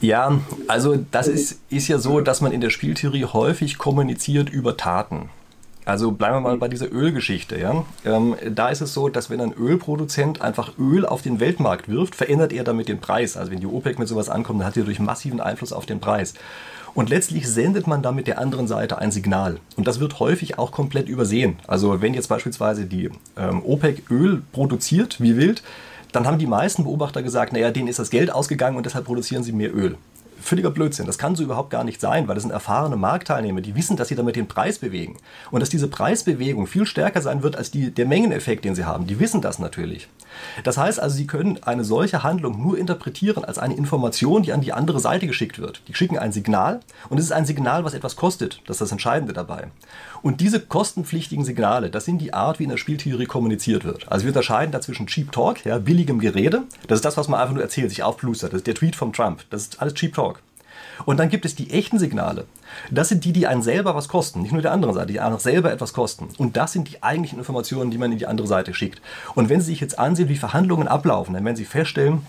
Ja, 0.00 0.38
also 0.68 0.98
das 1.10 1.26
ist, 1.26 1.60
ist 1.70 1.88
ja 1.88 1.98
so, 1.98 2.20
dass 2.20 2.40
man 2.40 2.52
in 2.52 2.60
der 2.60 2.70
Spieltheorie 2.70 3.24
häufig 3.24 3.78
kommuniziert 3.78 4.50
über 4.50 4.76
Taten. 4.76 5.30
Also 5.86 6.12
bleiben 6.12 6.36
wir 6.36 6.40
mal 6.40 6.56
bei 6.58 6.68
dieser 6.68 6.92
Ölgeschichte. 6.92 7.58
Ja? 7.58 7.84
Ähm, 8.04 8.36
da 8.48 8.68
ist 8.68 8.82
es 8.82 8.92
so, 8.92 9.08
dass 9.08 9.30
wenn 9.30 9.40
ein 9.40 9.54
Ölproduzent 9.54 10.42
einfach 10.42 10.78
Öl 10.78 11.06
auf 11.06 11.22
den 11.22 11.40
Weltmarkt 11.40 11.88
wirft, 11.88 12.14
verändert 12.14 12.52
er 12.52 12.64
damit 12.64 12.88
den 12.88 13.00
Preis. 13.00 13.36
Also 13.36 13.50
wenn 13.50 13.60
die 13.60 13.66
OPEC 13.66 13.98
mit 13.98 14.06
sowas 14.06 14.28
ankommt, 14.28 14.60
dann 14.60 14.66
hat 14.66 14.76
er 14.76 14.84
durch 14.84 15.00
massiven 15.00 15.40
Einfluss 15.40 15.72
auf 15.72 15.86
den 15.86 16.00
Preis. 16.00 16.34
Und 16.94 17.08
letztlich 17.08 17.48
sendet 17.48 17.86
man 17.86 18.02
damit 18.02 18.26
der 18.26 18.38
anderen 18.38 18.66
Seite 18.66 18.98
ein 18.98 19.12
Signal. 19.12 19.58
Und 19.76 19.86
das 19.86 20.00
wird 20.00 20.20
häufig 20.20 20.58
auch 20.58 20.72
komplett 20.72 21.08
übersehen. 21.08 21.58
Also 21.66 22.02
wenn 22.02 22.14
jetzt 22.14 22.28
beispielsweise 22.28 22.86
die 22.86 23.10
ähm, 23.36 23.62
OPEC 23.64 24.10
Öl 24.10 24.42
produziert, 24.52 25.20
wie 25.20 25.36
wild, 25.36 25.62
dann 26.12 26.26
haben 26.26 26.38
die 26.38 26.46
meisten 26.46 26.84
Beobachter 26.84 27.22
gesagt, 27.22 27.52
naja, 27.52 27.70
denen 27.70 27.88
ist 27.88 27.98
das 27.98 28.10
Geld 28.10 28.32
ausgegangen 28.32 28.76
und 28.76 28.86
deshalb 28.86 29.04
produzieren 29.04 29.44
sie 29.44 29.52
mehr 29.52 29.74
Öl 29.74 29.96
völliger 30.40 30.70
Blödsinn. 30.70 31.06
Das 31.06 31.18
kann 31.18 31.36
so 31.36 31.42
überhaupt 31.42 31.70
gar 31.70 31.84
nicht 31.84 32.00
sein, 32.00 32.26
weil 32.26 32.34
das 32.34 32.42
sind 32.42 32.50
erfahrene 32.50 32.96
Marktteilnehmer, 32.96 33.60
die 33.60 33.74
wissen, 33.74 33.96
dass 33.96 34.08
sie 34.08 34.14
damit 34.14 34.36
den 34.36 34.48
Preis 34.48 34.78
bewegen. 34.78 35.16
Und 35.50 35.60
dass 35.60 35.68
diese 35.68 35.88
Preisbewegung 35.88 36.66
viel 36.66 36.86
stärker 36.86 37.22
sein 37.22 37.42
wird 37.42 37.56
als 37.56 37.70
die, 37.70 37.90
der 37.90 38.06
Mengeneffekt, 38.06 38.64
den 38.64 38.74
sie 38.74 38.84
haben. 38.84 39.06
Die 39.06 39.20
wissen 39.20 39.40
das 39.40 39.58
natürlich. 39.58 40.08
Das 40.64 40.78
heißt 40.78 41.00
also, 41.00 41.16
sie 41.16 41.26
können 41.26 41.62
eine 41.62 41.84
solche 41.84 42.22
Handlung 42.22 42.62
nur 42.62 42.78
interpretieren 42.78 43.44
als 43.44 43.58
eine 43.58 43.74
Information, 43.74 44.42
die 44.42 44.52
an 44.52 44.60
die 44.60 44.72
andere 44.72 45.00
Seite 45.00 45.26
geschickt 45.26 45.58
wird. 45.58 45.82
Die 45.88 45.94
schicken 45.94 46.18
ein 46.18 46.32
Signal 46.32 46.80
und 47.08 47.18
es 47.18 47.24
ist 47.24 47.32
ein 47.32 47.46
Signal, 47.46 47.84
was 47.84 47.94
etwas 47.94 48.16
kostet. 48.16 48.60
Das 48.66 48.76
ist 48.76 48.80
das 48.82 48.92
Entscheidende 48.92 49.32
dabei. 49.32 49.68
Und 50.22 50.40
diese 50.40 50.60
kostenpflichtigen 50.60 51.44
Signale, 51.44 51.90
das 51.90 52.04
sind 52.04 52.18
die 52.18 52.34
Art, 52.34 52.58
wie 52.58 52.64
in 52.64 52.70
der 52.70 52.76
Spieltheorie 52.76 53.26
kommuniziert 53.26 53.84
wird. 53.84 54.10
Also 54.10 54.24
wir 54.24 54.30
unterscheiden 54.30 54.72
da 54.72 54.80
zwischen 54.80 55.06
Cheap 55.06 55.32
Talk, 55.32 55.64
ja, 55.64 55.78
billigem 55.78 56.18
Gerede. 56.18 56.62
Das 56.88 56.98
ist 56.98 57.04
das, 57.04 57.16
was 57.16 57.28
man 57.28 57.40
einfach 57.40 57.54
nur 57.54 57.62
erzählt, 57.62 57.90
sich 57.90 58.02
aufplustert. 58.02 58.52
Das 58.52 58.58
ist 58.58 58.66
der 58.66 58.74
Tweet 58.74 58.96
von 58.96 59.12
Trump. 59.12 59.44
Das 59.50 59.62
ist 59.62 59.80
alles 59.80 59.94
Cheap 59.94 60.14
Talk. 60.14 60.42
Und 61.06 61.18
dann 61.18 61.28
gibt 61.28 61.44
es 61.44 61.54
die 61.54 61.70
echten 61.70 61.98
Signale. 61.98 62.46
Das 62.90 63.08
sind 63.08 63.24
die, 63.24 63.32
die 63.32 63.46
einen 63.46 63.62
selber 63.62 63.94
was 63.94 64.08
kosten, 64.08 64.42
nicht 64.42 64.52
nur 64.52 64.62
der 64.62 64.72
anderen 64.72 64.94
Seite, 64.94 65.12
die 65.12 65.20
einen 65.20 65.38
selber 65.38 65.72
etwas 65.72 65.92
kosten. 65.92 66.28
Und 66.38 66.56
das 66.56 66.72
sind 66.72 66.88
die 66.88 67.02
eigentlichen 67.02 67.38
Informationen, 67.38 67.90
die 67.90 67.98
man 67.98 68.12
in 68.12 68.18
die 68.18 68.26
andere 68.26 68.46
Seite 68.46 68.74
schickt. 68.74 69.00
Und 69.34 69.48
wenn 69.48 69.60
Sie 69.60 69.66
sich 69.66 69.80
jetzt 69.80 69.98
ansehen, 69.98 70.28
wie 70.28 70.36
Verhandlungen 70.36 70.88
ablaufen, 70.88 71.34
dann 71.34 71.44
werden 71.44 71.56
Sie 71.56 71.64
feststellen, 71.64 72.22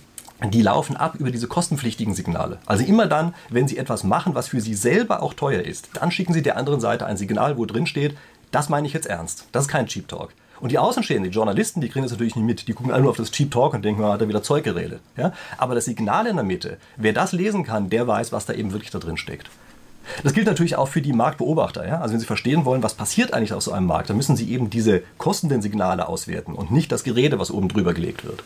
die 0.50 0.62
laufen 0.62 0.98
ab 0.98 1.16
über 1.20 1.30
diese 1.30 1.48
kostenpflichtigen 1.48 2.16
Signale. 2.16 2.58
Also 2.66 2.84
immer 2.84 3.06
dann, 3.06 3.36
wenn 3.50 3.68
Sie 3.68 3.78
etwas 3.78 4.04
machen, 4.04 4.34
was 4.34 4.48
für 4.48 4.62
Sie 4.62 4.74
selber 4.74 5.22
auch 5.22 5.34
teuer 5.34 5.62
ist, 5.62 5.90
dann 5.94 6.12
schicken 6.12 6.34
Sie 6.34 6.42
der 6.42 6.58
anderen 6.58 6.82
Seite 6.82 7.06
ein 7.06 7.18
Signal, 7.18 7.58
wo 7.58 7.66
drin 7.66 7.86
steht, 7.86 8.18
das 8.52 8.68
meine 8.68 8.88
ich 8.88 8.94
jetzt 8.94 9.08
ernst. 9.08 9.48
Das 9.52 9.66
ist 9.66 9.70
kein 9.70 9.86
Cheap 9.86 10.08
Talk. 10.08 10.34
Und 10.62 10.72
die 10.72 10.78
Außenstehenden, 10.78 11.32
die 11.32 11.36
Journalisten, 11.36 11.82
die 11.82 11.90
kriegen 11.90 12.04
das 12.04 12.12
natürlich 12.12 12.36
nicht 12.36 12.46
mit. 12.46 12.68
Die 12.68 12.74
gucken 12.74 12.92
alle 12.92 13.02
nur 13.02 13.12
auf 13.12 13.18
das 13.18 13.32
Cheap 13.32 13.50
Talk 13.52 13.74
und 13.74 13.84
denken, 13.84 14.04
ah, 14.04 14.14
hat 14.14 14.22
er 14.22 14.30
wieder 14.30 14.44
Zeug 14.44 14.64
geredet. 14.64 15.02
Ja? 15.18 15.34
Aber 15.58 15.74
das 15.76 15.86
Signal 15.86 16.28
in 16.28 16.36
der 16.36 16.46
Mitte, 16.46 16.78
wer 16.98 17.14
das 17.14 17.32
lesen 17.32 17.64
kann, 17.64 17.90
der 17.90 18.08
weiß, 18.08 18.32
was 18.32 18.46
da 18.46 18.54
eben 18.54 18.72
wirklich 18.72 18.92
da 18.92 19.00
drin 19.00 19.18
steckt. 19.18 19.50
Das 20.24 20.34
gilt 20.34 20.48
natürlich 20.48 20.76
auch 20.76 20.88
für 20.88 21.02
die 21.02 21.14
Marktbeobachter. 21.14 21.88
Ja? 21.88 22.02
Also 22.02 22.14
wenn 22.14 22.20
Sie 22.20 22.26
verstehen 22.28 22.64
wollen, 22.64 22.84
was 22.84 22.94
passiert 22.94 23.34
eigentlich 23.34 23.54
auf 23.54 23.64
so 23.64 23.72
einem 23.72 23.88
Markt, 23.88 24.10
dann 24.10 24.18
müssen 24.18 24.36
Sie 24.36 24.52
eben 24.52 24.70
diese 24.70 25.02
kostenden 25.18 25.64
Signale 25.64 26.08
auswerten 26.08 26.54
und 26.54 26.72
nicht 26.72 26.92
das 26.92 27.04
Gerede, 27.04 27.40
was 27.40 27.52
oben 27.52 27.68
drüber 27.68 27.94
gelegt 27.94 28.24
wird. 28.24 28.44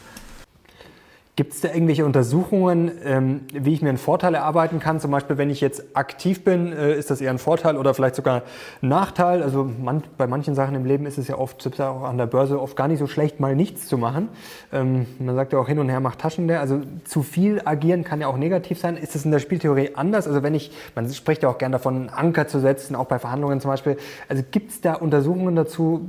Gibt 1.38 1.52
es 1.52 1.60
da 1.60 1.68
irgendwelche 1.68 2.06
Untersuchungen, 2.06 2.92
ähm, 3.04 3.42
wie 3.52 3.74
ich 3.74 3.82
mir 3.82 3.90
einen 3.90 3.98
Vorteil 3.98 4.36
erarbeiten 4.36 4.80
kann? 4.80 5.02
Zum 5.02 5.12
Beispiel, 5.12 5.38
wenn 5.38 5.50
ich 5.50 5.60
jetzt 5.60 5.84
aktiv 5.94 6.46
bin, 6.46 6.72
äh, 6.72 6.98
ist 6.98 7.12
das 7.12 7.20
eher 7.20 7.30
ein 7.30 7.40
Vorteil 7.40 7.76
oder 7.76 7.94
vielleicht 7.94 8.16
sogar 8.16 8.44
ein 8.82 8.88
Nachteil? 8.88 9.44
Also 9.44 9.66
man, 9.66 10.04
bei 10.18 10.28
manchen 10.28 10.56
Sachen 10.56 10.76
im 10.76 10.86
Leben 10.86 11.06
ist 11.06 11.18
es 11.18 11.28
ja 11.28 11.38
oft, 11.38 11.62
selbst 11.62 11.82
auch 11.82 12.04
an 12.04 12.18
der 12.18 12.28
Börse, 12.28 12.62
oft 12.62 12.78
gar 12.78 12.88
nicht 12.88 13.00
so 13.00 13.08
schlecht, 13.08 13.42
mal 13.42 13.54
nichts 13.54 13.88
zu 13.88 13.98
machen. 13.98 14.30
Ähm, 14.72 15.08
man 15.20 15.36
sagt 15.36 15.52
ja 15.52 15.60
auch 15.60 15.68
hin 15.68 15.78
und 15.80 15.90
her 15.90 16.00
macht 16.00 16.20
Taschen 16.20 16.48
leer. 16.48 16.62
Also 16.62 16.80
zu 17.04 17.22
viel 17.22 17.62
agieren 17.66 18.06
kann 18.06 18.22
ja 18.22 18.28
auch 18.28 18.38
negativ 18.38 18.80
sein. 18.80 18.96
Ist 18.96 19.14
das 19.14 19.26
in 19.26 19.32
der 19.32 19.40
Spieltheorie 19.40 19.92
anders? 19.96 20.28
Also 20.28 20.42
wenn 20.42 20.56
ich, 20.56 20.72
man 20.96 21.12
spricht 21.12 21.44
ja 21.44 21.50
auch 21.50 21.58
gerne 21.58 21.74
davon, 21.74 21.96
einen 21.96 22.10
Anker 22.10 22.48
zu 22.48 22.62
setzen, 22.62 22.96
auch 22.96 23.08
bei 23.08 23.20
Verhandlungen 23.20 23.60
zum 23.60 23.72
Beispiel. 23.72 23.98
Also 24.30 24.42
gibt 24.52 24.72
es 24.72 24.80
da 24.80 24.94
Untersuchungen 24.94 25.58
dazu? 25.58 26.08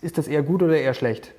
Ist 0.00 0.16
das 0.16 0.28
eher 0.28 0.44
gut 0.44 0.62
oder 0.62 0.76
eher 0.76 0.94
schlecht? 0.94 1.32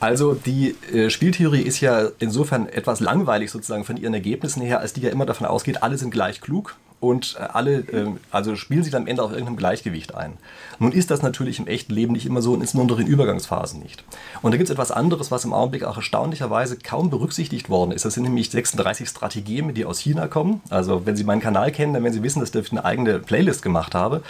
Also 0.00 0.34
die 0.34 0.74
äh, 0.92 1.10
Spieltheorie 1.10 1.62
ist 1.62 1.80
ja 1.80 2.08
insofern 2.18 2.68
etwas 2.68 3.00
langweilig 3.00 3.50
sozusagen 3.50 3.84
von 3.84 3.96
ihren 3.96 4.14
Ergebnissen 4.14 4.62
her, 4.62 4.80
als 4.80 4.92
die 4.92 5.00
ja 5.00 5.10
immer 5.10 5.26
davon 5.26 5.46
ausgeht, 5.46 5.82
alle 5.82 5.98
sind 5.98 6.10
gleich 6.10 6.40
klug 6.40 6.76
und 7.04 7.36
äh, 7.38 7.42
alle 7.42 7.78
äh, 7.80 8.06
also 8.30 8.56
spielen 8.56 8.82
sich 8.82 8.92
dann 8.92 9.02
am 9.02 9.08
Ende 9.08 9.22
auf 9.22 9.30
irgendeinem 9.30 9.56
Gleichgewicht 9.56 10.14
ein. 10.14 10.34
Nun 10.78 10.92
ist 10.92 11.10
das 11.10 11.22
natürlich 11.22 11.58
im 11.58 11.66
echten 11.66 11.92
Leben 11.92 12.12
nicht 12.12 12.26
immer 12.26 12.40
so 12.40 12.52
und 12.52 12.60
insbesondere 12.60 13.02
in 13.02 13.06
Übergangsphasen 13.06 13.80
nicht. 13.80 14.04
Und 14.42 14.52
da 14.52 14.56
gibt 14.56 14.68
es 14.68 14.72
etwas 14.72 14.90
anderes, 14.90 15.30
was 15.30 15.44
im 15.44 15.52
Augenblick 15.52 15.84
auch 15.84 15.96
erstaunlicherweise 15.96 16.78
kaum 16.78 17.10
berücksichtigt 17.10 17.68
worden 17.68 17.92
ist. 17.92 18.04
Das 18.04 18.14
sind 18.14 18.24
nämlich 18.24 18.50
36 18.50 19.08
Strategeme, 19.08 19.72
die 19.72 19.84
aus 19.84 19.98
China 19.98 20.28
kommen. 20.28 20.62
Also 20.70 21.04
wenn 21.06 21.16
Sie 21.16 21.24
meinen 21.24 21.40
Kanal 21.42 21.72
kennen, 21.72 21.94
dann 21.94 22.02
werden 22.02 22.14
Sie 22.14 22.22
wissen, 22.22 22.40
dass 22.40 22.54
ich 22.54 22.72
eine 22.72 22.84
eigene 22.84 23.18
Playlist 23.18 23.62
gemacht 23.62 23.94
habe. 23.94 24.22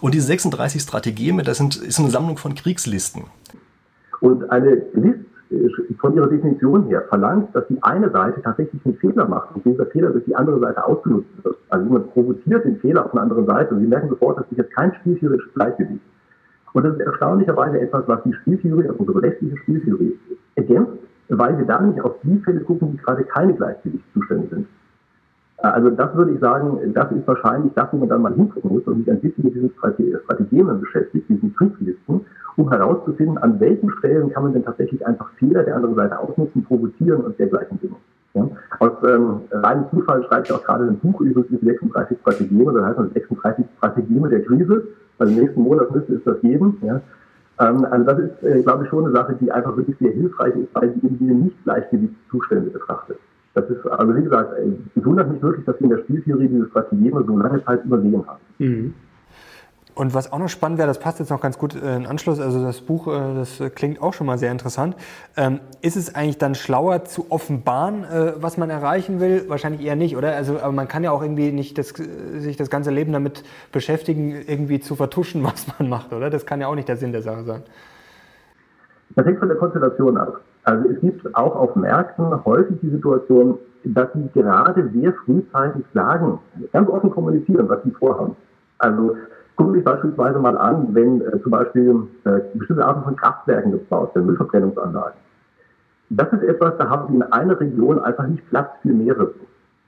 Und 0.00 0.14
diese 0.14 0.26
36 0.26 0.82
Strategeme, 0.82 1.42
das 1.42 1.58
sind, 1.58 1.76
ist 1.76 1.98
eine 1.98 2.10
Sammlung 2.10 2.38
von 2.38 2.54
Kriegslisten. 2.54 3.24
Und 4.22 4.48
eine 4.50 4.82
List 4.94 5.26
äh, 5.50 5.68
von 6.00 6.14
ihrer 6.14 6.28
Definition 6.28 6.84
her 6.86 7.02
verlangt, 7.08 7.54
dass 7.54 7.66
die 7.66 7.82
eine 7.82 8.08
Seite 8.10 8.40
tatsächlich 8.40 8.80
einen 8.86 8.94
Fehler 8.96 9.28
macht 9.28 9.54
und 9.54 9.64
dieser 9.64 9.86
Fehler 9.86 10.10
durch 10.10 10.24
die 10.24 10.34
andere 10.34 10.60
Seite 10.60 10.84
ausgenutzt 10.86 11.28
wird. 11.42 11.56
Also 11.68 11.84
jemand 11.84 12.12
provoziert 12.12 12.64
den 12.64 12.76
Fehler 12.78 13.04
auf 13.04 13.12
einer 13.12 13.22
anderen 13.22 13.46
Seite 13.46 13.74
und 13.74 13.80
sie 13.80 13.86
merken 13.88 14.08
sofort, 14.08 14.38
dass 14.38 14.48
sich 14.48 14.58
jetzt 14.58 14.72
kein 14.74 14.94
spieltheoretisches 14.94 15.52
Gleichgewicht. 15.54 16.00
Und 16.72 16.84
das 16.84 16.94
ist 16.94 17.00
erstaunlicherweise 17.00 17.80
etwas, 17.80 18.04
was 18.06 18.22
die 18.22 18.32
Spieltheorie, 18.32 18.88
also 18.88 19.00
unsere 19.00 19.22
westliche 19.22 19.56
Spieltheorie, 19.58 20.18
ergänzt, 20.54 20.92
weil 21.28 21.58
wir 21.58 21.66
da 21.66 21.80
nicht 21.80 22.00
auf 22.00 22.14
die 22.22 22.38
Fälle 22.38 22.60
gucken, 22.60 22.92
die 22.92 22.98
gerade 22.98 23.24
keine 23.24 23.54
Gleichgewichtszustände 23.54 24.48
sind. 24.48 24.66
Also 25.58 25.90
das 25.90 26.14
würde 26.16 26.32
ich 26.32 26.40
sagen, 26.40 26.92
das 26.92 27.12
ist 27.12 27.26
wahrscheinlich 27.26 27.72
das, 27.74 27.88
wo 27.92 27.98
man 27.98 28.08
dann 28.08 28.22
mal 28.22 28.34
hingucken 28.34 28.72
muss 28.72 28.82
und 28.84 28.98
sich 28.98 29.10
ein 29.10 29.20
bisschen 29.20 29.44
mit 29.44 29.54
diesen 29.54 29.72
Strategien 29.72 30.80
beschäftigt, 30.80 31.28
diesen 31.28 31.54
Kriegslisten 31.54 32.22
um 32.56 32.70
herauszufinden, 32.70 33.38
an 33.38 33.58
welchen 33.60 33.90
Stellen 33.98 34.30
kann 34.30 34.44
man 34.44 34.52
denn 34.52 34.64
tatsächlich 34.64 35.04
einfach 35.06 35.30
Fehler 35.38 35.62
der 35.62 35.76
anderen 35.76 35.94
Seite 35.94 36.18
ausnutzen, 36.18 36.64
provozieren 36.64 37.22
und 37.22 37.38
dergleichen 37.38 37.80
Dinge. 37.80 37.96
Ja? 38.34 38.48
Aus 38.78 38.92
ähm, 39.06 39.40
reinem 39.50 39.84
Zufall 39.90 40.24
schreibt 40.24 40.48
ich 40.48 40.54
auch 40.54 40.64
gerade 40.64 40.84
ein 40.84 40.98
Buch 40.98 41.20
über 41.20 41.42
die 41.42 41.64
36 41.64 42.18
Strategien, 42.20 42.64
das 42.66 42.84
heißt 42.84 42.98
also 42.98 43.12
36 43.12 43.64
Strategien 43.78 44.28
der 44.28 44.42
Krise. 44.42 44.88
Also 45.18 45.34
nächsten 45.34 45.62
Monat 45.62 45.90
müsste 45.94 46.14
es 46.14 46.24
das 46.24 46.40
geben. 46.40 46.78
Ja? 46.82 47.00
Ähm, 47.60 47.84
also 47.84 48.04
das 48.04 48.18
ist, 48.18 48.42
äh, 48.42 48.62
glaube 48.62 48.84
ich, 48.84 48.90
schon 48.90 49.04
eine 49.04 49.14
Sache, 49.14 49.36
die 49.40 49.50
einfach 49.52 49.76
wirklich 49.76 49.96
sehr 49.98 50.12
hilfreich 50.12 50.54
ist, 50.56 50.74
weil 50.74 50.92
sie 50.94 51.06
eben 51.06 51.18
diese 51.18 51.32
nicht 51.32 51.64
Gleichgewichtszustände 51.64 52.70
betrachtet. 52.70 53.18
Das 53.54 53.68
ist, 53.68 53.86
also 53.86 54.16
wie 54.16 54.22
gesagt, 54.22 54.54
es 54.94 55.04
wundert 55.04 55.30
mich 55.30 55.42
wirklich, 55.42 55.64
dass 55.66 55.78
wir 55.78 55.84
in 55.84 55.90
der 55.90 55.98
Spieltheorie 55.98 56.48
diese 56.48 56.66
Strategien 56.68 57.12
so 57.26 57.36
lange 57.36 57.62
Zeit 57.64 57.84
übersehen 57.84 58.24
haben. 58.26 58.40
Mhm. 58.58 58.94
Und 59.94 60.14
was 60.14 60.32
auch 60.32 60.38
noch 60.38 60.48
spannend 60.48 60.78
wäre, 60.78 60.88
das 60.88 60.98
passt 60.98 61.18
jetzt 61.18 61.30
noch 61.30 61.40
ganz 61.40 61.58
gut 61.58 61.74
äh, 61.74 61.96
in 61.96 62.06
Anschluss, 62.06 62.40
also 62.40 62.62
das 62.62 62.80
Buch, 62.80 63.08
äh, 63.08 63.34
das 63.34 63.60
äh, 63.60 63.68
klingt 63.68 64.00
auch 64.00 64.14
schon 64.14 64.26
mal 64.26 64.38
sehr 64.38 64.50
interessant. 64.50 64.96
Ähm, 65.36 65.60
ist 65.82 65.96
es 65.96 66.14
eigentlich 66.14 66.38
dann 66.38 66.54
schlauer 66.54 67.04
zu 67.04 67.26
offenbaren, 67.30 68.04
was 68.36 68.56
man 68.56 68.70
erreichen 68.70 69.20
will? 69.20 69.44
Wahrscheinlich 69.48 69.84
eher 69.84 69.96
nicht, 69.96 70.16
oder? 70.16 70.34
Also, 70.34 70.58
aber 70.58 70.72
man 70.72 70.88
kann 70.88 71.04
ja 71.04 71.10
auch 71.10 71.22
irgendwie 71.22 71.52
nicht 71.52 71.76
das, 71.76 71.88
sich 71.88 72.56
das 72.56 72.70
ganze 72.70 72.90
Leben 72.90 73.12
damit 73.12 73.44
beschäftigen, 73.70 74.34
irgendwie 74.46 74.80
zu 74.80 74.96
vertuschen, 74.96 75.44
was 75.44 75.66
man 75.78 75.88
macht, 75.88 76.12
oder? 76.12 76.30
Das 76.30 76.46
kann 76.46 76.60
ja 76.60 76.68
auch 76.68 76.74
nicht 76.74 76.88
der 76.88 76.96
Sinn 76.96 77.12
der 77.12 77.22
Sache 77.22 77.44
sein. 77.44 77.62
Das 79.14 79.26
hängt 79.26 79.38
von 79.38 79.48
der 79.48 79.58
Konstellation 79.58 80.16
ab. 80.16 80.40
Also 80.64 80.88
es 80.88 81.00
gibt 81.00 81.34
auch 81.34 81.56
auf 81.56 81.76
Märkten 81.76 82.44
häufig 82.44 82.76
die 82.80 82.90
Situation, 82.90 83.58
dass 83.84 84.08
sie 84.14 84.28
gerade 84.32 84.88
sehr 84.94 85.12
frühzeitig 85.24 85.84
sagen, 85.92 86.38
ganz 86.72 86.88
offen 86.88 87.10
kommunizieren, 87.10 87.68
was 87.68 87.82
sie 87.82 87.90
vorhaben. 87.90 88.36
Also 88.78 89.16
Gucken 89.56 89.72
Sie 89.72 89.78
sich 89.78 89.84
beispielsweise 89.84 90.38
mal 90.38 90.56
an, 90.56 90.88
wenn 90.94 91.20
äh, 91.20 91.42
zum 91.42 91.52
Beispiel 91.52 92.08
äh, 92.24 92.40
bestimmte 92.54 92.84
Arten 92.84 93.02
von 93.04 93.16
Kraftwerken 93.16 93.72
gebaut 93.72 94.14
werden, 94.14 94.26
Müllverbrennungsanlagen. 94.26 95.18
Das 96.10 96.32
ist 96.32 96.42
etwas, 96.42 96.76
da 96.78 96.88
haben 96.88 97.08
Sie 97.08 97.16
in 97.16 97.22
einer 97.22 97.58
Region 97.58 97.98
einfach 98.00 98.26
nicht 98.26 98.48
Platz 98.50 98.70
für 98.82 98.92
mehrere. 98.92 99.32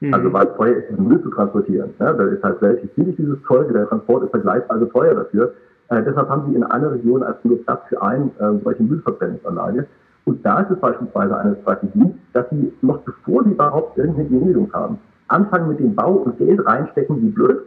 Mhm. 0.01 0.15
Also 0.15 0.33
weil 0.33 0.47
teuer 0.57 0.77
ist, 0.77 0.99
Müll 0.99 1.23
zu 1.23 1.31
transportieren. 1.31 1.91
Ja, 1.99 2.13
da 2.13 2.25
ist 2.25 2.43
halt 2.43 2.61
relativ 2.63 2.91
billig 2.93 3.17
dieses 3.17 3.43
Zeug, 3.45 3.73
der 3.73 3.89
Transport 3.89 4.25
ist 4.25 4.31
vergleichsweise 4.31 4.89
teuer 4.91 5.15
dafür. 5.15 5.55
Äh, 5.89 6.03
deshalb 6.03 6.29
haben 6.29 6.51
Sie 6.51 6.57
in 6.57 6.65
einer 6.65 6.93
Region 6.93 7.23
als 7.23 7.37
nur 7.45 7.63
Platz 7.65 7.83
für 7.89 8.01
eine 8.03 8.25
äh, 8.39 8.59
solche 8.63 8.83
Müllverbrennungsanlage. 8.83 9.87
Und 10.25 10.45
da 10.45 10.61
ist 10.61 10.71
es 10.71 10.79
beispielsweise 10.79 11.37
eine 11.37 11.57
Strategie, 11.63 12.15
dass 12.33 12.49
Sie 12.51 12.73
noch 12.81 12.99
bevor 13.01 13.45
Sie 13.45 13.51
überhaupt 13.51 13.99
irgendeine 13.99 14.29
Genehmigung 14.29 14.73
haben, 14.73 14.99
anfangen 15.29 15.69
mit 15.69 15.81
dem 15.81 15.95
Bau 15.95 16.13
und 16.13 16.39
Geld 16.39 16.65
reinstecken, 16.67 17.21
wie 17.21 17.29
blöd, 17.29 17.61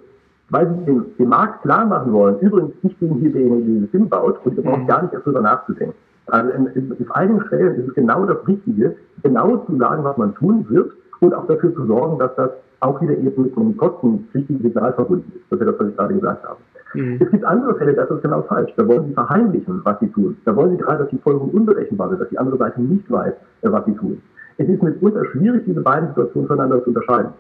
weil 0.50 0.68
sie 0.68 0.86
den, 0.86 1.06
den 1.18 1.30
Markt 1.30 1.62
klar 1.62 1.86
machen 1.86 2.14
wollen. 2.14 2.40
Übrigens, 2.40 2.74
ich 2.84 2.98
bin 2.98 3.16
hier 3.16 3.32
derjenige, 3.32 3.82
der 3.82 3.90
Sim 3.92 4.10
baut 4.10 4.40
und 4.46 4.58
ihr 4.58 4.64
braucht 4.64 4.84
mhm. 4.84 4.88
gar 4.88 5.02
nicht 5.02 5.14
darüber 5.14 5.42
nachzudenken. 5.42 5.96
Also 6.28 6.52
in, 6.52 6.66
in, 6.68 6.92
auf 6.92 7.16
einigen 7.16 7.42
Stellen 7.48 7.76
ist 7.76 7.90
es 7.90 7.94
genau 7.96 8.26
das 8.26 8.46
Richtige, 8.48 8.96
genau 9.24 9.58
zu 9.58 9.78
sagen, 9.78 10.04
was 10.04 10.18
man 10.18 10.36
tun 10.36 10.66
wird 10.70 10.92
und 11.20 11.34
auch 11.34 11.48
dafür 11.48 11.74
zu 11.74 11.86
sorgen, 11.86 12.20
dass 12.20 12.36
das 12.36 12.52
auch 12.80 13.02
wieder 13.02 13.18
eben 13.18 13.42
mit 13.42 13.58
einem 13.58 13.76
kostenpflichtigen 13.78 14.62
Signal 14.62 14.94
verbunden 14.94 15.32
ist. 15.36 15.44
Das 15.50 15.60
ist 15.60 15.66
ja 15.66 15.72
das, 15.72 15.80
was 15.80 15.90
ich 15.90 15.98
gerade 15.98 16.14
gesagt 16.14 16.44
habe. 16.48 16.58
Mhm. 16.94 17.18
Es 17.20 17.32
gibt 17.32 17.44
andere 17.44 17.76
Fälle, 17.76 17.94
da 17.94 18.04
ist 18.04 18.12
das 18.12 18.22
genau 18.22 18.42
falsch. 18.44 18.72
Da 18.76 18.88
wollen 18.88 19.08
sie 19.08 19.14
verheimlichen, 19.14 19.82
was 19.84 20.00
sie 20.00 20.08
tun. 20.10 20.38
Da 20.46 20.56
wollen 20.56 20.72
sie 20.72 20.78
gerade, 20.78 21.00
dass 21.00 21.10
die 21.10 21.18
Folgerung 21.18 21.50
unberechenbar 21.50 22.12
ist, 22.12 22.20
dass 22.20 22.30
die 22.30 22.38
andere 22.38 22.58
Seite 22.58 22.82
nicht 22.82 23.10
weiß, 23.10 23.34
äh, 23.62 23.72
was 23.72 23.86
sie 23.86 23.96
tun. 23.96 24.22
Es 24.58 24.68
ist 24.68 24.82
mitunter 24.82 25.26
schwierig, 25.26 25.64
diese 25.66 25.82
beiden 25.82 26.10
Situationen 26.10 26.48
voneinander 26.48 26.84
zu 26.84 26.90
unterscheiden. 26.90 27.32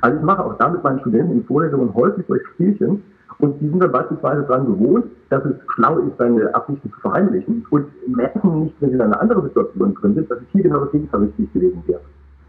Also 0.00 0.16
ich 0.18 0.22
mache 0.22 0.44
auch 0.44 0.58
da 0.58 0.68
mit 0.68 0.82
meinen 0.82 1.00
Studenten 1.00 1.32
in 1.32 1.44
Vorlesungen 1.44 1.94
häufig 1.94 2.24
solche 2.26 2.46
Spielchen 2.54 3.02
und 3.38 3.60
die 3.60 3.68
sind 3.68 3.80
dann 3.80 3.92
beispielsweise 3.92 4.42
daran 4.42 4.66
gewohnt, 4.66 5.06
dass 5.30 5.44
es 5.44 5.56
schlau 5.74 5.98
ist, 5.98 6.16
seine 6.18 6.54
Absichten 6.54 6.92
zu 6.92 7.00
verheimlichen 7.00 7.66
und 7.70 7.86
merken 8.06 8.64
nicht, 8.64 8.74
wenn 8.80 8.90
sie 8.90 8.94
in 8.96 9.02
einer 9.02 9.20
anderen 9.20 9.44
Situation 9.44 9.94
drin 9.94 10.14
sind, 10.14 10.30
dass 10.30 10.38
es 10.38 10.44
hier 10.52 10.62
genau 10.62 10.80
das 10.80 10.92
Gegenteil 10.92 11.20
richtig 11.20 11.52
gewesen 11.52 11.82
wäre. 11.86 12.00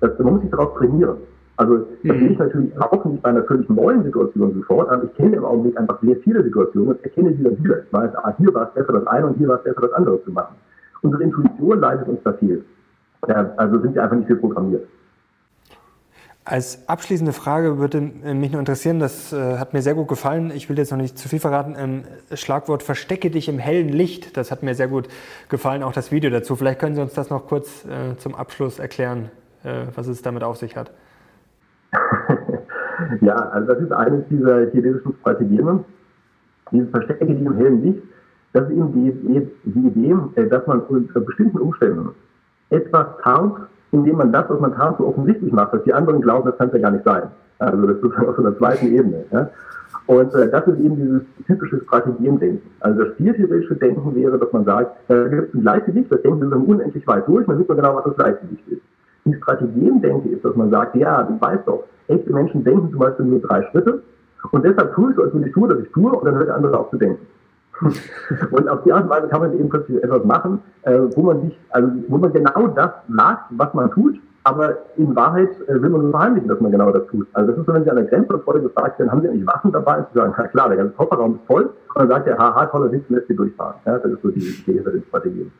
Das, 0.01 0.17
man 0.19 0.34
muss 0.34 0.41
sich 0.41 0.51
darauf 0.51 0.77
trainieren. 0.77 1.17
Also 1.58 1.77
das 2.03 2.17
mhm. 2.17 2.31
ich 2.31 2.38
natürlich 2.38 2.81
auch 2.81 3.05
nicht 3.05 3.23
bei 3.23 3.29
einer 3.29 3.43
völlig 3.43 3.69
neuen 3.69 4.03
Situation 4.03 4.53
sofort, 4.53 4.89
aber 4.89 5.05
ich 5.05 5.13
kenne 5.15 5.38
im 5.38 5.45
Augenblick 5.45 5.77
einfach 5.79 5.99
sehr 6.01 6.17
viele 6.17 6.43
Situationen 6.43 6.89
und 6.89 7.03
erkenne 7.03 7.34
sie 7.34 7.43
dann 7.43 7.58
wieder. 7.63 7.79
Ich 7.79 7.93
weiß, 7.93 8.12
ah, 8.15 8.34
hier 8.38 8.53
war 8.53 8.67
es 8.67 8.73
besser, 8.73 8.93
das 8.93 9.08
eine 9.08 9.27
und 9.27 9.38
hier 9.38 9.47
war 9.47 9.58
es 9.58 9.63
besser, 9.63 9.81
das 9.81 9.93
andere 9.93 10.21
zu 10.23 10.31
machen. 10.31 10.55
Unsere 11.01 11.23
Intuition 11.23 11.79
leidet 11.79 12.08
uns 12.08 12.19
da 12.23 12.34
viel. 12.34 12.63
Also 13.58 13.79
sind 13.79 13.95
wir 13.95 14.03
einfach 14.03 14.17
nicht 14.17 14.27
viel 14.27 14.36
programmiert. 14.36 14.86
Als 16.47 16.88
abschließende 16.88 17.34
Frage 17.34 17.79
würde 17.79 17.99
mich 17.99 18.51
nur 18.51 18.60
interessieren, 18.60 18.99
das 18.99 19.34
äh, 19.34 19.58
hat 19.58 19.73
mir 19.73 19.81
sehr 19.81 19.95
gut 19.95 20.08
gefallen, 20.08 20.51
ich 20.53 20.69
will 20.69 20.77
jetzt 20.77 20.91
noch 20.91 20.99
nicht 20.99 21.17
zu 21.17 21.27
viel 21.27 21.39
verraten, 21.39 21.75
ähm, 21.75 22.03
Schlagwort 22.36 22.84
Verstecke 22.84 23.31
dich 23.31 23.49
im 23.49 23.58
hellen 23.58 23.89
Licht, 23.89 24.38
das 24.38 24.51
hat 24.51 24.62
mir 24.62 24.75
sehr 24.75 24.88
gut 24.88 25.08
gefallen, 25.49 25.81
auch 25.81 25.91
das 25.91 26.12
Video 26.12 26.29
dazu. 26.29 26.55
Vielleicht 26.55 26.77
können 26.77 26.93
Sie 26.93 27.01
uns 27.01 27.15
das 27.15 27.31
noch 27.31 27.47
kurz 27.47 27.84
äh, 27.86 28.15
zum 28.17 28.36
Abschluss 28.36 28.77
erklären, 28.77 29.31
äh, 29.63 29.86
was 29.95 30.05
es 30.05 30.21
damit 30.21 30.43
auf 30.43 30.58
sich 30.58 30.77
hat. 30.77 30.91
ja, 33.21 33.34
also 33.34 33.73
das 33.73 33.81
ist 33.81 33.91
eines 33.91 34.27
dieser 34.29 34.69
chinesischen 34.69 35.15
Strategien, 35.21 35.84
dieses 36.71 36.91
Verstecke 36.91 37.25
dich 37.25 37.41
im 37.41 37.58
hellen 37.58 37.84
Licht, 37.84 38.03
das 38.53 38.69
ist 38.69 38.75
eben 38.75 38.93
die, 38.93 39.49
die 39.63 39.88
Idee, 39.88 40.15
dass 40.47 40.67
man 40.67 40.81
unter 40.81 41.21
bestimmten 41.21 41.58
Umständen 41.58 42.10
etwas 42.69 43.08
tarnt, 43.23 43.67
indem 43.95 44.17
man 44.17 44.31
das, 44.31 44.49
was 44.49 44.60
man 44.60 44.75
tat, 44.75 44.97
so 44.97 45.08
offensichtlich 45.08 45.51
macht, 45.51 45.73
dass 45.73 45.84
die 45.84 45.93
anderen 45.93 46.21
glauben, 46.21 46.45
das 46.45 46.58
kann 46.58 46.67
es 46.67 46.73
ja 46.73 46.79
gar 46.79 46.91
nicht 46.91 47.05
sein. 47.05 47.23
Also 47.60 47.88
das 47.88 47.97
ist 47.97 48.17
auf 48.27 48.38
einer 48.38 48.58
zweiten 48.58 48.88
Ebene. 48.88 49.25
Ja? 49.31 49.49
Und 50.08 50.36
äh, 50.36 50.49
das 50.49 50.67
ist 50.67 50.79
eben 50.79 50.95
dieses 50.97 51.21
typische 51.47 51.81
Strategiendenken. 51.81 52.62
Also 52.81 53.03
das 53.03 53.13
spieltheoretische 53.13 53.75
Denken 53.75 54.13
wäre, 54.13 54.38
dass 54.38 54.51
man 54.51 54.65
sagt, 54.65 55.10
äh, 55.10 55.29
gibt 55.29 55.49
es 55.49 55.53
ein 55.55 55.62
Gleichgewicht, 55.62 56.12
das 56.12 56.21
denken 56.21 56.41
wir 56.41 56.49
dann 56.49 56.65
unendlich 56.65 57.08
weit 57.08 57.27
durch, 57.27 57.47
man 57.47 57.58
sieht 57.58 57.67
man 57.67 57.77
genau, 57.77 57.95
was 57.95 58.03
das 58.03 58.15
Gleichgewicht 58.15 58.67
ist. 58.67 58.81
Die 59.23 59.34
Strategiendenke 59.34 60.29
ist, 60.29 60.45
dass 60.45 60.55
man 60.55 60.69
sagt, 60.69 60.95
ja, 60.95 61.23
du 61.23 61.39
weißt 61.39 61.65
doch, 61.65 61.86
echte 62.08 62.31
Menschen 62.31 62.63
denken 62.63 62.91
zum 62.91 62.99
Beispiel 62.99 63.25
nur 63.25 63.39
drei 63.39 63.63
Schritte 63.71 64.03
und 64.51 64.63
deshalb 64.63 64.93
tue 64.93 65.10
ich 65.10 65.15
so, 65.15 65.23
als 65.23 65.34
würde 65.34 65.47
ich 65.47 65.53
tue, 65.53 65.67
dass 65.67 65.79
ich 65.79 65.91
tue 65.91 66.12
und 66.12 66.25
dann 66.25 66.36
hört 66.36 66.49
der 66.49 66.55
andere 66.55 66.77
auf 66.77 66.91
zu 66.91 66.97
denken. 66.97 67.25
Und 68.51 68.69
auf 68.69 68.83
die 68.83 68.93
Art 68.93 69.03
und 69.03 69.09
Weise 69.09 69.27
kann 69.27 69.41
man 69.41 69.53
eben 69.53 69.69
plötzlich 69.69 70.01
etwas 70.03 70.23
machen, 70.23 70.61
äh, 70.83 70.97
wo 71.15 71.23
man 71.23 71.41
sich, 71.41 71.59
also 71.71 71.89
wo 72.07 72.17
man 72.17 72.31
genau 72.31 72.67
das 72.67 72.91
sagt, 73.09 73.45
was 73.49 73.73
man 73.73 73.91
tut, 73.91 74.19
aber 74.45 74.77
in 74.95 75.15
Wahrheit 75.15 75.49
äh, 75.67 75.81
will 75.81 75.89
man 75.89 76.03
nur 76.03 76.11
verheimlichen, 76.11 76.47
dass 76.47 76.61
man 76.61 76.71
genau 76.71 76.91
das 76.91 77.07
tut. 77.07 77.27
Also 77.33 77.51
das 77.51 77.59
ist 77.59 77.65
so, 77.65 77.73
wenn 77.73 77.83
Sie 77.83 77.89
an 77.89 77.95
der 77.95 78.05
Grenzkontrolle 78.05 78.61
gefragt 78.61 78.99
werden, 78.99 79.11
haben 79.11 79.21
Sie 79.21 79.27
eigentlich 79.27 79.47
Waffen 79.47 79.71
dabei? 79.71 79.97
Und 79.97 80.07
Sie 80.13 80.19
sagen, 80.19 80.33
na 80.38 80.47
klar, 80.47 80.67
der 80.69 80.77
ganze 80.77 80.93
Kofferraum 80.93 81.35
ist 81.35 81.47
voll. 81.47 81.63
Und 81.63 81.73
dann 81.95 82.07
sagt 82.09 82.27
der, 82.27 82.38
haha, 82.38 82.65
toller 82.67 82.91
Witz, 82.91 83.03
lässt 83.09 83.27
Sie 83.27 83.35
durchfahren. 83.35 83.75
Ja, 83.85 83.97
das 83.97 84.11
ist 84.11 84.21
so 84.21 84.29
die 84.29 84.39
Idee 84.39 84.73
hinter 84.73 84.91
den 84.91 85.03
Strategien. 85.03 85.51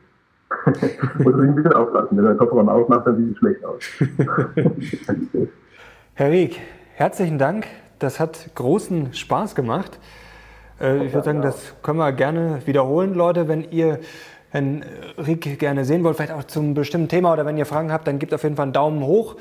Muss 1.18 1.32
man 1.32 1.40
sich 1.40 1.50
ein 1.50 1.54
bisschen 1.56 1.72
aufpassen. 1.72 2.16
Wenn 2.16 2.24
er 2.24 2.34
den 2.34 2.38
Kofferraum 2.38 2.68
aufmacht, 2.68 3.06
dann 3.08 3.16
sieht 3.16 3.32
es 3.32 3.38
schlecht 3.38 3.64
aus. 3.64 3.82
Herr 6.14 6.30
Rieck, 6.30 6.60
herzlichen 6.94 7.38
Dank. 7.38 7.66
Das 7.98 8.20
hat 8.20 8.50
großen 8.54 9.12
Spaß 9.14 9.56
gemacht. 9.56 9.98
Äh, 10.80 11.06
ich 11.06 11.12
würde 11.12 11.24
sagen, 11.24 11.42
das 11.42 11.74
können 11.82 11.98
wir 11.98 12.12
gerne 12.12 12.60
wiederholen, 12.66 13.14
Leute. 13.14 13.48
Wenn 13.48 13.70
ihr 13.70 14.00
Herrn 14.50 14.84
Rieck 15.18 15.58
gerne 15.58 15.84
sehen 15.84 16.04
wollt, 16.04 16.16
vielleicht 16.16 16.32
auch 16.32 16.44
zum 16.44 16.74
bestimmten 16.74 17.08
Thema 17.08 17.32
oder 17.32 17.44
wenn 17.46 17.56
ihr 17.56 17.66
Fragen 17.66 17.92
habt, 17.92 18.06
dann 18.06 18.18
gebt 18.18 18.32
auf 18.32 18.42
jeden 18.42 18.56
Fall 18.56 18.64
einen 18.64 18.72
Daumen 18.72 19.02
hoch 19.02 19.36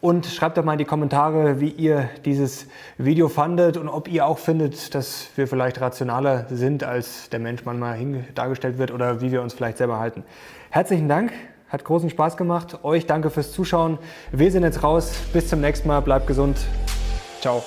und 0.00 0.26
schreibt 0.26 0.56
doch 0.56 0.64
mal 0.64 0.72
in 0.72 0.78
die 0.78 0.84
Kommentare, 0.84 1.60
wie 1.60 1.68
ihr 1.68 2.08
dieses 2.24 2.66
Video 2.96 3.28
fandet 3.28 3.76
und 3.76 3.88
ob 3.88 4.08
ihr 4.08 4.26
auch 4.26 4.38
findet, 4.38 4.94
dass 4.94 5.28
wir 5.36 5.46
vielleicht 5.46 5.80
rationaler 5.80 6.46
sind, 6.48 6.84
als 6.84 7.28
der 7.30 7.40
Mensch 7.40 7.64
manchmal 7.64 7.98
dargestellt 8.34 8.78
wird 8.78 8.90
oder 8.92 9.20
wie 9.20 9.30
wir 9.30 9.42
uns 9.42 9.54
vielleicht 9.54 9.78
selber 9.78 9.98
halten. 9.98 10.24
Herzlichen 10.70 11.08
Dank, 11.08 11.32
hat 11.68 11.84
großen 11.84 12.10
Spaß 12.10 12.36
gemacht. 12.36 12.80
Euch 12.82 13.06
danke 13.06 13.30
fürs 13.30 13.52
Zuschauen. 13.52 13.98
Wir 14.32 14.50
sind 14.50 14.62
jetzt 14.62 14.82
raus. 14.82 15.12
Bis 15.32 15.48
zum 15.48 15.60
nächsten 15.60 15.88
Mal. 15.88 16.00
Bleibt 16.00 16.26
gesund. 16.26 16.58
Ciao. 17.40 17.62